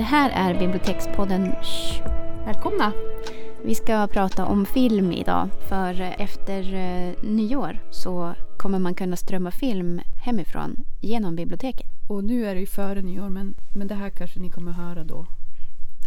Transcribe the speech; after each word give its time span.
Det 0.00 0.04
här 0.04 0.30
är 0.30 0.58
Bibliotekspodden. 0.58 1.52
Shh. 1.62 2.02
Välkomna! 2.46 2.92
Vi 3.64 3.74
ska 3.74 4.06
prata 4.06 4.46
om 4.46 4.66
film 4.66 5.12
idag. 5.12 5.48
För 5.68 6.00
efter 6.00 6.74
eh, 6.74 7.14
nyår 7.22 7.78
så 7.90 8.34
kommer 8.58 8.78
man 8.78 8.94
kunna 8.94 9.16
strömma 9.16 9.50
film 9.50 10.00
hemifrån 10.24 10.76
genom 11.00 11.36
biblioteket. 11.36 11.86
Och 12.08 12.24
nu 12.24 12.46
är 12.46 12.54
det 12.54 12.60
ju 12.60 12.66
före 12.66 13.02
nyår 13.02 13.28
men, 13.28 13.54
men 13.74 13.88
det 13.88 13.94
här 13.94 14.10
kanske 14.10 14.40
ni 14.40 14.50
kommer 14.50 14.72
höra 14.72 15.04
då 15.04 15.26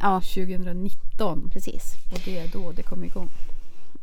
Ja, 0.01 0.21
2019. 0.21 1.49
precis. 1.53 1.93
Och 2.13 2.19
det 2.25 2.39
är 2.39 2.47
då 2.47 2.71
det 2.71 2.83
kommer 2.83 3.05
igång. 3.05 3.29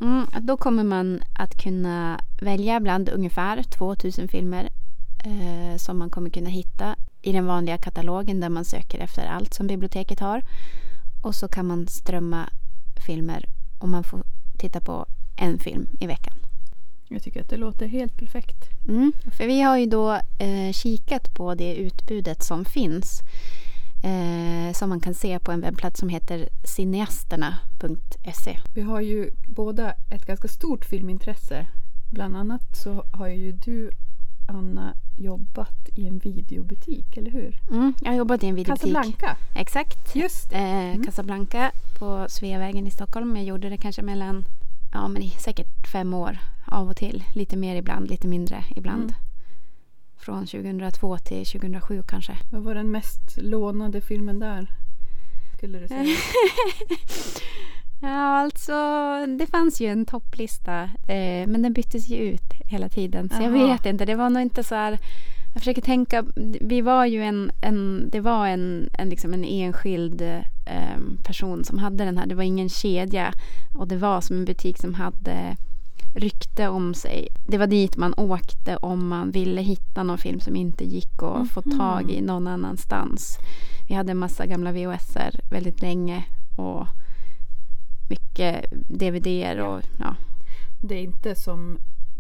Mm, 0.01 0.27
då 0.41 0.57
kommer 0.57 0.85
man 0.85 1.23
att 1.35 1.63
kunna 1.63 2.21
välja 2.41 2.81
bland 2.81 3.09
ungefär 3.09 3.63
2000 3.63 4.29
filmer 4.29 4.71
eh, 5.25 5.77
som 5.77 5.99
man 5.99 6.11
kommer 6.11 6.31
kunna 6.31 6.51
hitta 6.51 6.97
i 7.23 7.33
den 7.33 7.47
vanliga 7.47 7.79
katalogen 7.79 8.41
där 8.41 8.49
man 8.49 8.65
söker 8.65 8.99
efter 8.99 9.27
allt 9.27 9.55
som 9.55 9.67
biblioteket 9.67 10.21
har. 10.21 10.43
Och 11.23 11.35
så 11.35 11.49
kan 11.49 11.67
man 11.67 11.87
strömma 11.89 12.49
filmer 13.07 13.45
och 13.79 13.89
man 13.89 14.05
får 14.05 14.23
titta 14.59 14.81
på 14.81 15.07
en 15.37 15.59
film 15.59 15.89
i 16.01 16.07
veckan. 16.07 16.35
Jag 17.09 17.23
tycker 17.23 17.41
att 17.41 17.49
det 17.49 17.57
låter 17.57 17.87
helt 17.87 18.17
perfekt. 18.17 18.69
Mm, 18.89 19.13
för 19.33 19.47
vi 19.47 19.61
har 19.61 19.79
ju 19.79 19.87
då 19.87 20.13
eh, 20.39 20.73
kikat 20.73 21.35
på 21.35 21.55
det 21.55 21.75
utbudet 21.75 22.43
som 22.43 22.65
finns. 22.65 23.23
Eh, 24.03 24.73
som 24.73 24.89
man 24.89 25.01
kan 25.01 25.15
se 25.15 25.39
på 25.39 25.53
en 25.53 25.61
webbplats 25.61 26.01
som 26.01 26.09
heter 26.09 26.49
cineasterna.se. 26.65 28.59
Vi 28.75 28.81
har 28.81 29.01
ju 29.01 29.31
båda 29.47 29.93
ett 30.11 30.27
ganska 30.27 30.49
stort 30.49 30.85
filmintresse. 30.85 31.67
Bland 32.11 32.37
annat 32.37 32.77
så 32.77 33.05
har 33.13 33.29
ju 33.29 33.53
du, 33.53 33.91
Anna, 34.51 34.95
jobbat 35.19 35.89
i 35.95 36.07
en 36.07 36.19
videobutik, 36.19 37.17
eller 37.17 37.31
hur? 37.31 37.61
Mm, 37.71 37.95
jag 38.01 38.11
har 38.11 38.17
jobbat 38.17 38.43
i 38.43 38.47
en 38.47 38.55
videobutik. 38.55 38.95
Casablanca. 38.95 39.37
Exakt. 39.55 40.17
Just. 40.17 40.53
Eh, 40.53 41.03
Casablanca 41.05 41.71
på 41.99 42.27
Sveavägen 42.29 42.87
i 42.87 42.91
Stockholm. 42.91 43.37
Jag 43.37 43.45
gjorde 43.45 43.69
det 43.69 43.77
kanske 43.77 44.03
mellan, 44.03 44.45
ja 44.93 45.09
men 45.09 45.23
i 45.23 45.31
säkert 45.31 45.89
fem 45.93 46.15
år 46.15 46.39
av 46.67 46.89
och 46.89 46.97
till. 46.97 47.25
Lite 47.35 47.57
mer 47.57 47.77
ibland, 47.77 48.11
lite 48.11 48.29
mindre 48.29 48.65
ibland. 48.77 49.03
Mm. 49.03 49.15
Från 50.17 50.47
2002 50.47 51.19
till 51.19 51.47
2007 51.47 52.03
kanske. 52.09 52.39
Vad 52.51 52.63
var 52.63 52.75
den 52.75 52.91
mest 52.91 53.37
lånade 53.37 54.01
filmen 54.01 54.39
där? 54.39 54.67
Skulle 55.57 55.79
du 55.79 55.89
säga? 55.89 56.05
Ja, 58.01 58.39
alltså 58.41 58.73
det 59.39 59.47
fanns 59.47 59.81
ju 59.81 59.87
en 59.87 60.07
topplista 60.07 60.83
eh, 61.09 61.47
men 61.47 61.63
den 61.63 61.73
byttes 61.73 62.09
ju 62.09 62.17
ut 62.17 62.53
hela 62.67 62.89
tiden. 62.89 63.29
Så 63.29 63.43
jag 63.43 63.57
Jaha. 63.59 63.67
vet 63.67 63.87
inte, 63.87 64.05
det 64.05 64.15
var 64.15 64.31
nog 64.31 64.43
inte 64.43 64.65
så 64.65 64.75
här 64.75 64.99
jag 65.55 65.61
försöker 65.63 65.83
tänka, 65.83 66.25
vi 66.61 66.81
var 66.81 67.05
ju 67.07 67.23
en, 67.23 67.51
en 67.61 68.09
det 68.13 68.21
var 68.21 68.47
en, 68.47 68.91
en, 68.93 69.09
liksom 69.09 69.35
en 69.35 69.45
enskild 69.45 70.23
eh, 70.67 70.99
person 71.25 71.65
som 71.65 71.79
hade 71.79 72.05
den 72.05 72.19
här. 72.19 72.27
Det 72.27 72.35
var 72.35 72.43
ingen 72.43 72.69
kedja 72.69 73.33
och 73.75 73.89
det 73.89 73.97
var 73.97 74.21
som 74.21 74.37
en 74.37 74.45
butik 74.45 74.79
som 74.79 74.95
hade 74.95 75.57
rykte 76.15 76.69
om 76.69 76.95
sig. 76.95 77.29
Det 77.49 77.59
var 77.59 77.67
dit 77.67 77.97
man 77.97 78.15
åkte 78.17 78.77
om 78.77 79.09
man 79.09 79.31
ville 79.31 79.61
hitta 79.61 80.03
någon 80.03 80.19
film 80.19 80.41
som 80.41 80.57
inte 80.57 80.85
gick 80.85 81.23
att 81.23 81.51
få 81.51 81.63
Mhm. 81.65 81.79
tag 81.79 82.11
i 82.11 82.21
någon 82.21 82.47
annanstans. 82.47 83.39
Vi 83.89 83.95
hade 83.95 84.11
en 84.11 84.19
massa 84.19 84.47
gamla 84.47 84.73
VHSer 84.73 85.41
väldigt 85.51 85.83
länge 85.83 86.25
och 86.57 86.87
mycket 88.11 88.65
DVDer 88.89 89.61
och 89.61 89.81
ja. 89.99 90.15
Det 90.83 90.95
är 90.95 91.03
inte 91.03 91.35
som 91.35 91.79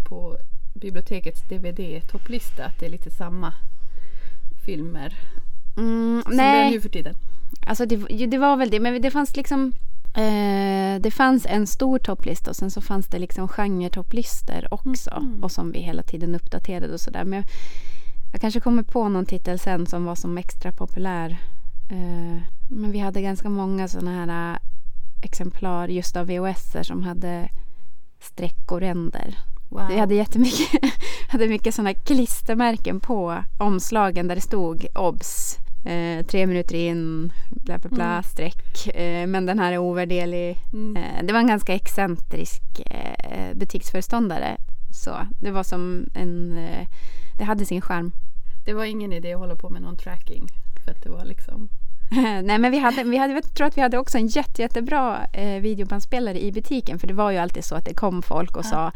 på 0.09 0.37
bibliotekets 0.75 1.43
DVD-topplista 1.49 2.65
att 2.65 2.79
det 2.81 2.87
är 2.87 2.91
lite 2.91 3.11
samma 3.11 3.53
filmer 4.67 5.19
Mm, 5.77 6.23
som 6.27 6.37
det 6.37 6.43
är 6.43 6.71
nu 6.71 6.81
för 6.81 6.89
tiden. 6.89 7.15
alltså 7.67 7.87
det, 7.87 8.27
det 8.27 8.39
var 8.39 8.57
väl 8.57 8.71
det. 8.71 8.81
Men 8.81 9.03
det 9.03 9.11
fanns 9.11 9.37
liksom 9.37 9.73
eh, 10.15 11.01
det 11.01 11.11
fanns 11.15 11.47
en 11.47 11.67
stor 11.67 11.99
topplista 11.99 12.51
och 12.51 12.57
sen 12.57 12.71
så 12.71 12.81
fanns 12.81 13.07
det 13.07 13.19
liksom 13.19 13.49
genre-topplistor 13.49 14.67
också. 14.71 15.21
Mhm. 15.23 15.45
Och 15.45 15.53
som 15.53 15.73
vi 15.73 15.79
hela 15.81 16.03
tiden 16.03 16.35
uppdaterade 16.35 16.93
och 16.93 17.01
sådär. 17.01 17.25
Men 17.25 17.37
jag, 17.39 17.45
jag 18.33 18.41
kanske 18.41 18.61
kommer 18.61 18.83
på 18.83 19.09
någon 19.09 19.27
titel 19.27 19.59
sen 19.59 19.87
som 19.87 20.05
var 20.05 20.15
som 20.15 20.39
extra 20.39 20.73
populär. 20.73 21.31
Eh, 21.91 22.43
men 22.69 22.91
vi 22.93 22.99
hade 22.99 23.23
ganska 23.23 23.49
många 23.49 23.89
sådana 23.89 24.11
här 24.11 24.59
exemplar 25.23 25.89
just 25.89 26.17
av 26.17 26.27
VHS 26.27 26.77
som 26.83 27.03
hade 27.03 27.49
streck 28.21 28.73
och 28.73 28.81
ränder. 28.81 29.39
Wow. 29.69 29.87
Vi 29.89 29.99
hade 29.99 30.15
jättemycket 30.15 30.81
hade 31.29 31.49
mycket 31.49 31.75
sådana 31.75 31.95
klistermärken 31.95 33.01
på 33.01 33.45
omslagen 33.59 34.29
där 34.29 34.35
det 34.35 34.41
stod 34.41 34.87
obs. 34.95 35.57
Eh, 35.85 36.27
tre 36.27 36.47
minuter 36.47 36.75
in, 36.75 37.33
bla 37.51 37.79
bla 37.79 37.91
bla, 37.91 38.11
Mm. 38.11 38.23
streck. 38.23 38.87
Eh, 38.97 39.27
men 39.27 39.47
den 39.47 39.59
här 39.59 39.73
är 39.73 39.79
ovärderlig. 39.79 40.59
Mm. 40.73 40.97
Eh, 40.97 41.25
det 41.27 41.33
var 41.33 41.41
en 41.41 41.47
ganska 41.47 41.75
excentrisk 41.75 42.63
eh, 42.87 43.55
butiksföreståndare. 43.57 44.57
Så 44.93 45.17
det 45.41 45.51
var 45.51 45.63
som 45.63 46.07
en... 46.15 46.59
Eh, 46.59 46.87
det 47.39 47.45
hade 47.45 47.67
sin 47.67 47.81
charm. 47.81 48.13
Det 48.65 48.73
var 48.73 48.85
ingen 48.85 49.13
idé 49.13 49.33
att 49.33 49.39
hålla 49.41 49.57
på 49.57 49.71
med 49.71 49.83
någon 49.83 49.97
tracking. 49.97 50.47
För 50.85 50.91
att 50.93 51.03
det 51.03 51.11
var 51.11 51.25
liksom... 51.25 51.69
Nej 52.45 52.59
men 52.59 52.71
vi 52.71 52.79
hade, 52.79 53.05
vi 53.05 53.17
hade, 53.17 53.33
jag 53.33 53.55
tror 53.55 53.67
att 53.67 53.77
vi 53.77 53.81
hade 53.81 53.99
också 53.99 54.19
en 54.19 54.27
jätte, 54.27 54.63
jättebra 54.63 55.27
eh, 55.33 55.61
videobandspelare 55.61 56.41
i 56.45 56.53
butiken. 56.53 56.99
För 56.99 57.07
det 57.07 57.15
var 57.15 57.31
ju 57.31 57.39
alltid 57.39 57.65
så 57.65 57.75
att 57.75 57.85
det 57.85 57.95
kom 57.95 58.23
folk 58.23 58.57
och 58.57 58.65
sa 58.65 58.93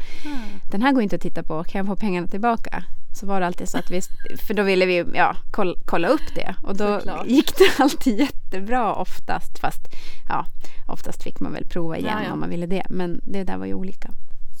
den 0.71 0.81
här 0.81 0.91
går 0.91 1.03
inte 1.03 1.15
att 1.15 1.21
titta 1.21 1.43
på, 1.43 1.63
kan 1.63 1.79
jag 1.79 1.85
få 1.87 1.95
pengarna 1.95 2.27
tillbaka? 2.27 2.83
Så 3.13 3.25
var 3.25 3.39
det 3.39 3.45
alltid 3.47 3.69
så 3.69 3.77
att 3.77 3.91
vi, 3.91 4.01
för 4.47 4.53
då 4.53 4.63
ville 4.63 4.85
vi 4.85 5.05
ja, 5.13 5.35
kolla, 5.51 5.75
kolla 5.85 6.07
upp 6.07 6.35
det 6.35 6.55
och 6.63 6.75
då 6.77 6.99
Såklart. 6.99 7.27
gick 7.27 7.57
det 7.57 7.79
alltid 7.83 8.19
jättebra 8.19 8.93
oftast. 8.95 9.59
Fast 9.59 9.81
ja, 10.29 10.45
oftast 10.87 11.23
fick 11.23 11.39
man 11.39 11.53
väl 11.53 11.65
prova 11.65 11.97
igen 11.97 12.13
Ja, 12.21 12.27
ja. 12.27 12.33
om 12.33 12.39
man 12.39 12.49
ville 12.49 12.65
det. 12.65 12.83
Men 12.89 13.21
det 13.23 13.43
där 13.43 13.57
var 13.57 13.65
ju 13.65 13.73
olika. 13.73 14.11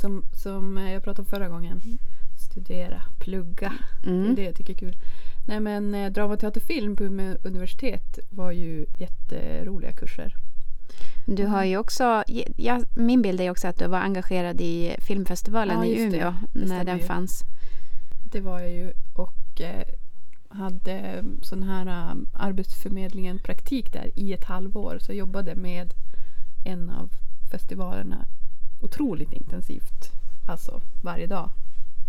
Som, 0.01 0.23
som 0.43 0.77
eh, 0.77 0.91
jag 0.93 1.03
pratade 1.03 1.21
om 1.21 1.25
förra 1.27 1.47
gången. 1.49 1.81
Studera, 2.51 3.01
plugga. 3.19 3.73
Det 4.03 4.09
är 4.09 4.13
Mm. 4.13 4.35
det 4.35 4.43
jag 4.43 4.55
tycker 4.55 4.73
är 4.73 4.77
kul. 4.77 4.95
Nej 5.45 5.59
men 5.59 5.95
eh, 5.95 6.11
drama, 6.11 6.37
teater, 6.37 6.59
film 6.61 6.95
på 6.95 7.03
Umeå 7.03 7.37
universitet 7.43 8.19
var 8.29 8.51
ju 8.51 8.85
jätteroliga 8.97 9.91
kurser. 9.91 10.35
Du 11.25 11.45
har 11.45 11.63
ju 11.63 11.77
också, 11.77 12.23
ja, 12.57 12.81
min 12.95 13.21
bild 13.21 13.41
är 13.41 13.49
också 13.51 13.67
att 13.67 13.79
du 13.79 13.87
var 13.87 13.99
engagerad 13.99 14.61
i 14.61 14.95
filmfestivalen 14.99 15.77
Ja, 15.77 15.85
i 15.85 15.89
just 15.89 16.11
det. 16.11 16.17
Umeå 16.17 16.33
Det 16.53 16.65
när 16.65 16.83
den 16.83 16.97
ju. 16.97 17.03
fanns. 17.03 17.43
Det 18.31 18.41
var 18.41 18.59
jag 18.59 18.71
ju 18.71 18.93
och 19.13 19.61
eh, 19.61 19.83
hade 20.49 21.23
sån 21.41 21.63
här 21.63 21.85
eh, 21.87 22.15
arbetsförmedlingen 22.33 23.39
praktik 23.39 23.93
där 23.93 24.11
i 24.15 24.33
ett 24.33 24.43
halvår. 24.43 24.97
Så 25.01 25.11
jag 25.11 25.17
jobbade 25.17 25.55
med 25.55 25.93
en 26.65 26.89
av 26.89 27.09
festivalerna 27.51 28.25
otroligt 28.81 29.33
intensivt. 29.33 30.11
Alltså 30.47 30.81
varje 31.01 31.27
dag 31.27 31.49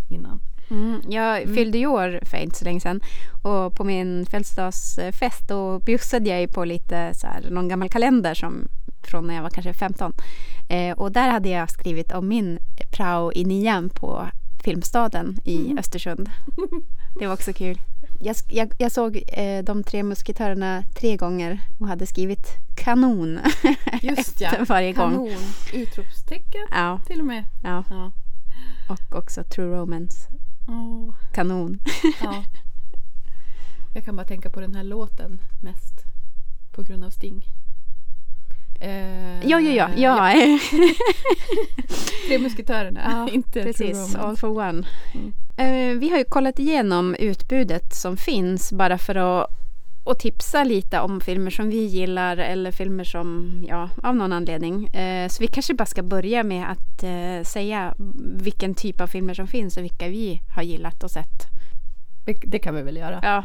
innan. 0.09 0.39
Mm, 0.69 1.01
jag 1.09 1.41
Mm. 1.41 1.55
fyllde 1.55 1.77
ju 1.77 1.87
år 1.87 2.19
för 2.23 2.37
inte 2.37 2.57
så 2.57 2.65
länge 2.65 2.79
sedan 2.79 3.01
och 3.43 3.73
på 3.75 3.83
min 3.83 4.25
födelsedagsfest 4.25 5.47
då 5.47 5.79
bjussade 5.79 6.29
jag 6.29 6.41
ju 6.41 6.47
på 6.47 6.65
lite 6.65 7.13
så 7.13 7.27
här, 7.27 7.49
någon 7.49 7.67
gammal 7.67 7.89
kalender 7.89 8.33
som 8.33 8.67
från 9.03 9.27
när 9.27 9.35
jag 9.35 9.41
var 9.43 9.49
kanske 9.49 9.73
15. 9.73 10.13
Eh, 10.69 10.97
och 10.97 11.11
där 11.11 11.29
hade 11.29 11.49
jag 11.49 11.69
skrivit 11.69 12.11
om 12.11 12.27
min 12.27 12.59
prao 12.91 13.31
i 13.33 13.45
nian 13.45 13.89
på 13.89 14.27
Filmstaden 14.63 15.37
i 15.43 15.65
Mm. 15.65 15.77
Östersund. 15.77 16.29
Det 17.19 17.27
var 17.27 17.33
också 17.33 17.53
kul. 17.53 17.77
Jag, 18.19 18.35
jag, 18.49 18.73
jag 18.77 18.91
såg 18.91 19.23
eh, 19.27 19.63
de 19.63 19.83
tre 19.83 20.03
musketörerna 20.03 20.83
tre 20.99 21.15
gånger 21.17 21.59
och 21.79 21.87
hade 21.87 22.05
skrivit 22.07 22.47
kanon 22.77 23.39
Just 24.01 24.41
ja, 24.41 24.49
efter 24.49 24.65
varje 24.65 24.93
gång. 24.93 25.11
kanon. 25.11 25.29
Utropstecken 25.73 26.67
Ja, 26.71 26.99
till 27.07 27.19
och 27.19 27.25
med. 27.25 27.43
ja, 27.63 27.83
Ja. 27.89 28.11
och 28.89 29.15
också 29.19 29.43
True 29.43 29.75
Romance. 29.77 30.27
Åh, 30.67 31.13
Kanon. 31.33 31.79
ja. 32.23 32.43
Jag 33.93 34.05
kan 34.05 34.15
bara 34.15 34.25
tänka 34.25 34.49
på 34.49 34.59
den 34.61 34.75
här 34.75 34.83
låten 34.83 35.41
mest. 35.61 35.93
På 36.71 36.83
grund 36.83 37.03
av 37.03 37.09
Sting. 37.09 37.45
Eh, 38.79 39.47
Ja, 39.49 39.59
ja, 39.59 39.89
ja. 39.95 40.33
ja. 40.35 40.59
Tre 42.27 42.39
musketörerna, 42.39 43.01
Ja, 43.03 43.29
inte 43.33 43.63
Precis, 43.63 44.15
all 44.15 44.37
for 44.37 44.49
one. 44.49 44.87
Mm. 45.13 45.33
Eh, 45.57 45.99
vi 45.99 46.09
har 46.09 46.17
ju 46.17 46.23
kollat 46.23 46.59
igenom 46.59 47.15
utbudet 47.15 47.95
som 47.95 48.17
finns 48.17 48.71
bara 48.73 48.97
för 48.97 49.15
att 49.15 49.49
och 50.07 50.19
tipsa 50.19 50.63
lite 50.63 50.99
om 50.99 51.21
filmer 51.21 51.51
som 51.51 51.69
vi 51.69 51.85
gillar 51.85 52.37
eller 52.37 52.71
filmer 52.71 53.03
som, 53.03 53.51
ja, 53.67 53.89
av 54.03 54.15
någon 54.15 54.33
anledning. 54.33 54.87
Eh, 54.87 55.27
så 55.29 55.43
vi 55.43 55.47
kanske 55.47 55.73
bara 55.73 55.85
ska 55.85 56.03
börja 56.03 56.43
med 56.43 56.71
att 56.71 57.03
eh, 57.03 57.43
säga 57.45 57.93
vilken 58.41 58.75
typ 58.75 59.01
av 59.01 59.07
filmer 59.07 59.33
som 59.33 59.47
finns 59.47 59.77
och 59.77 59.83
vilka 59.83 60.07
vi 60.07 60.41
har 60.55 60.63
gillat 60.63 61.03
och 61.03 61.11
sett. 61.11 61.43
Det, 62.45 62.59
kan 62.59 62.75
vi 62.75 62.81
väl 62.81 62.97
göra. 62.97 63.19
Ja. 63.23 63.43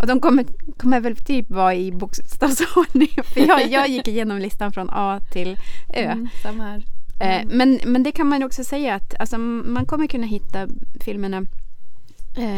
Och 0.00 0.06
de 0.06 0.20
kommer, 0.20 0.44
kommer 0.76 1.00
väl 1.00 1.16
typ 1.16 1.50
vara 1.50 1.74
i 1.74 1.92
bokstavsordning. 1.92 3.08
För 3.24 3.40
jag, 3.48 3.70
jag 3.70 3.88
gick 3.88 4.08
igenom 4.08 4.38
listan 4.38 4.72
från 4.72 4.88
A 4.92 5.20
till 5.32 5.56
Ö. 5.94 6.00
Mm, 6.10 6.28
samma 6.42 6.64
här. 6.64 6.76
Eh, 6.76 7.42
Mm. 7.42 7.48
men, 7.58 7.80
men 7.84 8.02
det 8.02 8.12
kan 8.12 8.26
man 8.28 8.42
också 8.42 8.64
säga 8.64 8.94
att 8.94 9.14
alltså, 9.20 9.38
man 9.38 9.84
kommer 9.86 10.06
kunna 10.06 10.26
hitta 10.26 10.68
filmerna 11.00 11.42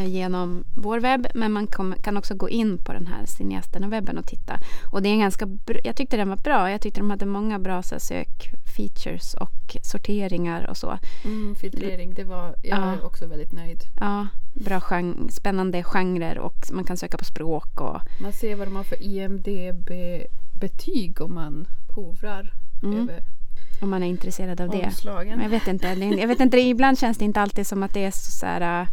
genom 0.06 0.64
vår 0.76 1.00
webb. 1.00 1.26
Men 1.34 1.52
man 1.52 1.66
kom, 1.66 1.94
kan 2.02 2.16
också 2.16 2.34
gå 2.34 2.48
in 2.48 2.78
på 2.78 2.92
den 2.92 3.06
här 3.06 3.26
Cineasterna-webben 3.26 4.18
och 4.18 4.26
titta. 4.26 4.58
Och 4.92 5.02
det 5.02 5.08
är 5.08 5.12
en 5.12 5.20
ganska 5.20 5.48
jag 5.84 5.96
tyckte 5.96 6.16
den 6.16 6.28
var 6.28 6.36
bra. 6.36 6.70
Jag 6.70 6.80
tyckte 6.80 7.00
de 7.00 7.10
hade 7.10 7.26
många 7.26 7.58
bra 7.58 7.82
så 7.82 7.94
här, 7.94 8.00
sökfeatures 8.00 9.34
och 9.34 9.76
sorteringar 9.82 10.66
och 10.70 10.76
så. 10.76 10.98
Mm, 11.24 11.54
filtrering, 11.54 12.14
det 12.14 12.24
var, 12.24 12.54
jag 12.62 12.78
Ja. 12.78 12.84
är 12.92 13.04
också 13.06 13.26
väldigt 13.26 13.52
nöjd. 13.52 13.80
Ja, 14.00 14.26
bra 14.54 14.80
gen- 14.90 15.28
spännande 15.30 15.82
genrer 15.82 16.38
och 16.38 16.54
man 16.72 16.84
kan 16.84 16.96
söka 16.96 17.18
på 17.18 17.24
språk 17.24 17.80
och 17.80 18.00
Man 18.22 18.32
ser 18.32 18.56
vad 18.56 18.66
de 18.66 18.76
har 18.76 18.84
för 18.84 19.02
IMDB-betyg 19.02 21.20
om 21.20 21.34
man 21.34 21.66
hovrar 21.94 22.52
Mm. 22.82 23.00
över 23.02 23.22
om 23.80 23.90
man 23.90 24.02
är 24.02 24.06
intresserad 24.06 24.60
av 24.60 24.70
det. 24.70 24.84
omslagen. 24.86 25.32
Men 25.38 25.42
Jag 25.42 25.50
vet 25.50 25.68
inte. 25.68 25.94
Det, 25.94 26.04
jag 26.04 26.28
vet 26.28 26.40
inte, 26.40 26.58
ibland 26.60 26.98
känns 26.98 27.18
det 27.18 27.24
inte 27.24 27.40
alltid 27.40 27.66
som 27.66 27.82
att 27.82 27.94
det 27.94 28.04
är 28.04 28.10
så, 28.10 28.30
så 28.30 28.46
här, 28.46 28.88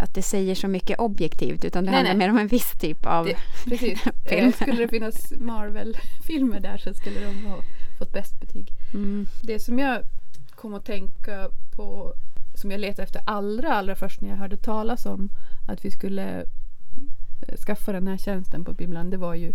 att 0.00 0.14
det 0.14 0.22
säger 0.22 0.54
så 0.54 0.68
mycket 0.68 0.98
objektivt 0.98 1.64
utan 1.64 1.84
det 1.84 1.90
Nej, 1.90 1.96
handlar 1.98 2.14
nej. 2.14 2.26
mer 2.28 2.30
om 2.30 2.38
en 2.38 2.46
viss 2.48 2.72
typ 2.80 3.06
av 3.06 3.26
Det- 3.26 3.36
Precis. 3.64 4.06
Eh, 4.06 4.12
film. 4.38 4.52
skulle 4.52 4.82
det 4.82 4.88
finnas 4.88 5.32
Marvel-filmer 5.40 6.60
där 6.60 6.78
så 6.78 6.94
skulle 6.94 7.20
de 7.20 7.44
ha 7.46 7.56
fått 7.98 8.12
bäst 8.12 8.40
betyg. 8.40 8.68
Mm. 8.94 9.26
Det 9.42 9.58
som 9.58 9.78
jag 9.78 10.02
kom 10.54 10.74
att 10.74 10.84
tänka 10.84 11.48
på, 11.76 12.14
som 12.54 12.70
jag 12.70 12.80
letade 12.80 13.02
efter 13.02 13.22
allra, 13.26 13.74
allra 13.74 13.96
först 13.96 14.20
när 14.20 14.28
jag 14.28 14.36
hörde 14.36 14.56
talas 14.56 15.06
om 15.06 15.28
att 15.68 15.84
vi 15.84 15.90
skulle 15.90 16.40
eh, 17.48 17.56
skaffa 17.66 17.92
den 17.92 18.08
här 18.08 18.16
tjänsten 18.16 18.64
på 18.64 18.72
bibblan, 18.72 19.10
det 19.10 19.16
var 19.16 19.34
ju 19.34 19.52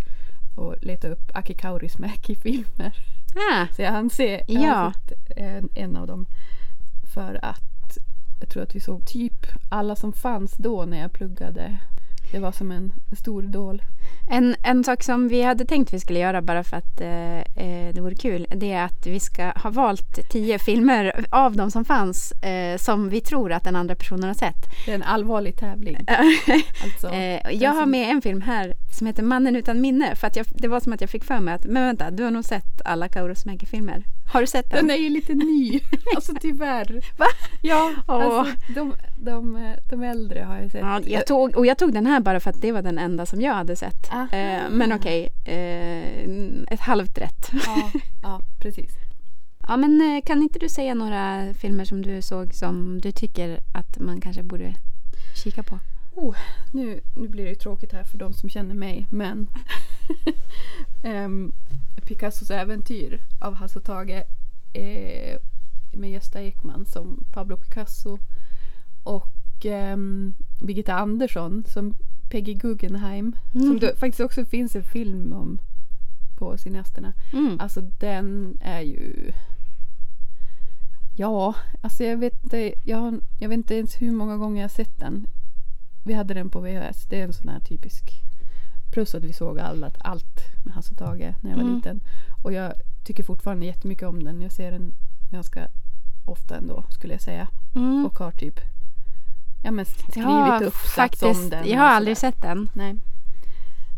att 0.57 0.83
leta 0.83 1.07
upp 1.07 1.31
Aki 1.33 1.53
Kaurismäki-filmer. 1.53 2.93
Ah, 3.53 3.67
Så 3.75 3.81
jag 3.81 3.91
hann 3.91 4.09
se 4.09 4.43
jag 4.47 4.63
Ja. 4.63 4.93
en, 5.35 5.69
en 5.75 5.95
av 5.95 6.07
dem. 6.07 6.25
För 7.13 7.39
att 7.45 7.61
jag 8.39 8.49
tror 8.49 8.63
att 8.63 8.75
vi 8.75 8.79
såg 8.79 9.05
typ 9.05 9.45
alla 9.69 9.95
som 9.95 10.13
fanns 10.13 10.51
då 10.57 10.85
när 10.85 11.01
jag 11.01 11.13
pluggade. 11.13 11.77
Det 12.31 12.39
var 12.39 12.51
som 12.51 12.71
en 12.71 12.93
stor 13.17 13.43
idol. 13.43 13.81
en, 14.29 14.55
en 14.63 14.83
sak 14.83 15.03
som 15.03 15.27
vi 15.27 15.41
hade 15.41 15.65
tänkt 15.65 15.93
vi 15.93 15.99
skulle 15.99 16.19
göra 16.19 16.41
bara 16.41 16.63
för 16.63 16.77
att 16.77 17.01
eh, 17.01 17.37
eh, 17.37 17.93
det 17.93 18.01
vore 18.01 18.15
kul 18.15 18.47
det 18.49 18.71
är 18.71 18.83
att 18.83 19.07
vi 19.07 19.19
ska 19.19 19.45
ha 19.45 19.69
valt 19.69 20.29
tio 20.31 20.59
filmer 20.59 21.25
av 21.29 21.55
de 21.55 21.71
som 21.71 21.85
fanns 21.85 22.31
eh, 22.31 22.77
som 22.77 23.09
vi 23.09 23.21
tror 23.21 23.51
att 23.51 23.63
den 23.63 23.75
andra 23.75 23.95
personen 23.95 24.23
har 24.23 24.33
sett. 24.33 24.65
Det 24.85 24.91
är 24.91 24.95
en 24.95 25.03
allvarlig 25.03 25.57
tävling. 25.57 25.97
Alltså, 26.83 27.09
Eh, 27.09 27.51
jag 27.51 27.71
har 27.71 27.85
med 27.85 28.09
en 28.11 28.21
film 28.21 28.41
här 28.41 28.73
som 28.91 29.07
heter 29.07 29.23
Mannen 29.23 29.55
utan 29.55 29.81
minne. 29.81 30.15
För 30.15 30.27
att 30.27 30.35
jag, 30.35 30.45
det 30.49 30.67
var 30.67 30.79
som 30.79 30.93
att 30.93 31.01
jag 31.01 31.09
fick 31.09 31.23
för 31.23 31.39
mig 31.39 31.53
att, 31.53 31.65
men 31.65 31.85
vänta, 31.85 32.11
du 32.11 32.23
har 32.23 32.31
nog 32.31 32.45
sett 32.45 32.81
alla 32.85 33.07
Kaurismäki-filmer. 33.07 34.03
Har 34.33 34.41
du 34.41 34.47
sett 34.47 34.69
den? 34.69 34.87
Den 34.87 34.97
är 34.97 35.01
ju 35.01 35.09
lite 35.09 35.33
ny. 35.33 35.79
Alltså 36.15 36.33
tyvärr. 36.41 37.01
Va? 37.17 37.25
Ja, 37.61 37.93
alltså 38.05 38.55
de, 38.75 38.95
de, 39.17 39.73
de 39.89 40.03
äldre 40.03 40.39
har 40.43 40.57
jag 40.57 40.71
sett. 40.71 40.81
Ja, 40.81 41.01
jag 41.05 41.27
tog, 41.27 41.57
och 41.57 41.65
jag 41.65 41.77
tog 41.77 41.93
den 41.93 42.05
här 42.05 42.19
bara 42.19 42.39
för 42.39 42.49
att 42.49 42.61
det 42.61 42.71
var 42.71 42.81
den 42.81 42.97
enda 42.97 43.25
som 43.25 43.41
jag 43.41 43.53
hade 43.53 43.75
sett. 43.75 44.11
Aha. 44.11 44.27
Eh, 44.31 44.61
men 44.69 44.93
okej, 44.93 45.29
eh, 45.45 46.73
ett 46.73 46.79
halvt 46.79 47.17
rätt. 47.17 47.49
Ja, 47.65 47.91
ja, 48.23 48.41
precis. 48.61 48.91
Ja, 49.67 49.77
men 49.77 50.01
eh, 50.01 50.21
kan 50.25 50.41
inte 50.41 50.59
du 50.59 50.69
säga 50.69 50.93
några 50.93 51.53
filmer 51.53 51.85
som 51.85 52.01
du 52.01 52.21
såg 52.21 52.53
som 52.53 53.01
du 53.01 53.11
tycker 53.11 53.59
att 53.73 53.99
man 53.99 54.21
kanske 54.21 54.43
borde 54.43 54.73
kika 55.43 55.63
på? 55.63 55.79
Nu, 56.71 57.01
nu 57.15 57.27
blir 57.27 57.43
det 57.43 57.49
ju 57.49 57.55
tråkigt 57.55 57.93
här 57.93 58.03
för 58.03 58.17
de 58.17 58.33
som 58.33 58.49
känner 58.49 58.75
mig, 58.75 59.07
men 59.09 59.47
Ehm, 61.03 61.51
Picassos 62.05 62.51
äventyr 62.51 63.21
av 63.39 63.53
Hasse 63.53 63.79
Tage 63.79 64.23
eh, 64.73 65.37
med 65.93 66.11
Gösta 66.11 66.41
Ekman 66.41 66.85
som 66.85 67.23
Pablo 67.33 67.57
Picasso 67.57 68.19
och 69.03 69.65
ehm, 69.65 70.33
Birgitta 70.61 70.93
Andersson 70.93 71.63
som 71.67 71.95
Peggy 72.29 72.53
Guggenheim 72.53 73.35
som 73.51 73.79
det 73.79 73.99
faktiskt 73.99 74.19
också 74.19 74.45
finns 74.45 74.75
en 74.75 74.83
film 74.83 75.33
om 75.33 75.59
på 76.37 76.57
Cineasterna. 76.57 77.13
Mm. 77.33 77.59
Alltså 77.59 77.81
den 77.81 78.57
är 78.61 78.81
ju 78.81 79.31
Ja, 81.17 81.55
alltså 81.81 82.03
jag 82.03 82.17
vet 82.17 82.43
inte 82.43 82.73
jag, 82.83 83.21
jag 83.39 83.49
vet 83.49 83.57
inte 83.57 83.75
ens 83.75 84.01
hur 84.01 84.11
många 84.11 84.37
gånger 84.37 84.61
jag 84.61 84.71
sett 84.71 84.99
den. 84.99 85.27
Vi 86.05 86.13
hade 86.13 86.33
den 86.33 86.49
på 86.49 86.59
VHS. 86.59 87.05
Det 87.09 87.19
är 87.19 87.23
en 87.23 87.33
sån 87.33 87.49
här 87.49 87.59
typisk 87.59 88.03
Plus 88.91 89.15
att 89.15 89.23
vi 89.23 89.33
såg 89.33 89.59
alla, 89.59 89.91
allt 89.99 90.39
med 90.63 90.73
Hasse 90.73 90.91
och 90.91 90.97
Tage 90.97 91.33
när 91.41 91.49
jag 91.49 91.57
var 91.57 91.63
Mm. 91.63 91.75
liten. 91.75 91.99
Och 92.43 92.53
jag 92.53 92.73
tycker 93.03 93.23
fortfarande 93.23 93.65
jättemycket 93.65 94.07
om 94.07 94.23
den. 94.23 94.41
Jag 94.41 94.51
ser 94.51 94.71
den 94.71 94.93
ganska 95.31 95.67
ofta 96.25 96.55
ändå 96.57 96.83
skulle 96.89 97.13
jag 97.13 97.21
säga. 97.21 97.47
Mm. 97.75 98.05
Och 98.05 98.19
har 98.19 98.31
typ 98.31 98.59
ja, 99.63 99.71
men 99.71 99.85
skrivit 99.85 100.15
Ja, 100.17 100.59
uppsats 100.63 101.21
om 101.23 101.49
den. 101.49 101.69
Jag 101.69 101.77
har 101.79 101.87
aldrig 101.87 102.17
sett 102.17 102.41
den. 102.41 102.69
Nej. 102.73 102.95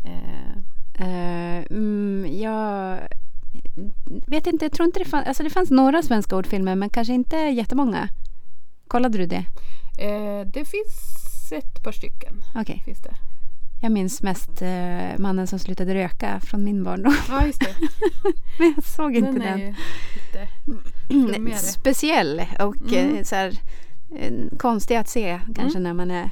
Eh, 0.04 0.62
Eh, 1.00 1.64
mm, 1.70 2.26
jag 2.40 2.98
vet 4.26 4.46
inte, 4.46 4.64
jag 4.64 4.72
tror 4.72 4.86
inte 4.86 4.98
det 4.98 5.04
fanns, 5.04 5.26
alltså 5.26 5.42
det 5.42 5.50
fanns 5.50 5.70
några 5.70 6.02
svenska 6.02 6.36
ordfilmer 6.36 6.74
men 6.74 6.90
kanske 6.90 7.12
inte 7.14 7.36
jättemånga. 7.36 8.08
Kollade 8.88 9.18
du 9.18 9.26
det? 9.26 9.44
eh, 9.98 10.46
det 10.46 10.64
finns 10.64 11.17
ett 11.52 11.82
par 11.82 11.92
stycken. 11.92 12.44
Okej. 12.54 12.82
Finns 12.84 12.98
det. 13.02 13.14
Jag 13.80 13.92
minns 13.92 14.22
mest 14.22 14.62
eh, 14.62 15.18
Mannen 15.18 15.46
som 15.46 15.58
slutade 15.58 15.94
röka 15.94 16.40
från 16.40 16.64
min 16.64 16.84
barndom. 16.84 17.14
Ja, 17.28 17.46
just 17.46 17.60
det. 17.60 17.74
men 18.58 18.72
jag 18.76 18.84
såg 18.84 19.16
inte 19.16 19.30
Den 19.30 19.38
den. 19.40 19.48
är 19.60 19.66
ju 19.66 19.74
lite 20.14 20.48
flummigare. 21.06 21.58
Speciell 21.58 22.42
och 22.60 22.76
Mm. 22.92 23.16
eh, 23.16 23.22
så 23.24 23.34
här, 23.34 23.58
eh, 24.18 24.32
konstig 24.58 24.96
att 24.96 25.08
se 25.08 25.40
kanske 25.54 25.78
när 25.78 25.94
man 25.94 26.10
är 26.10 26.30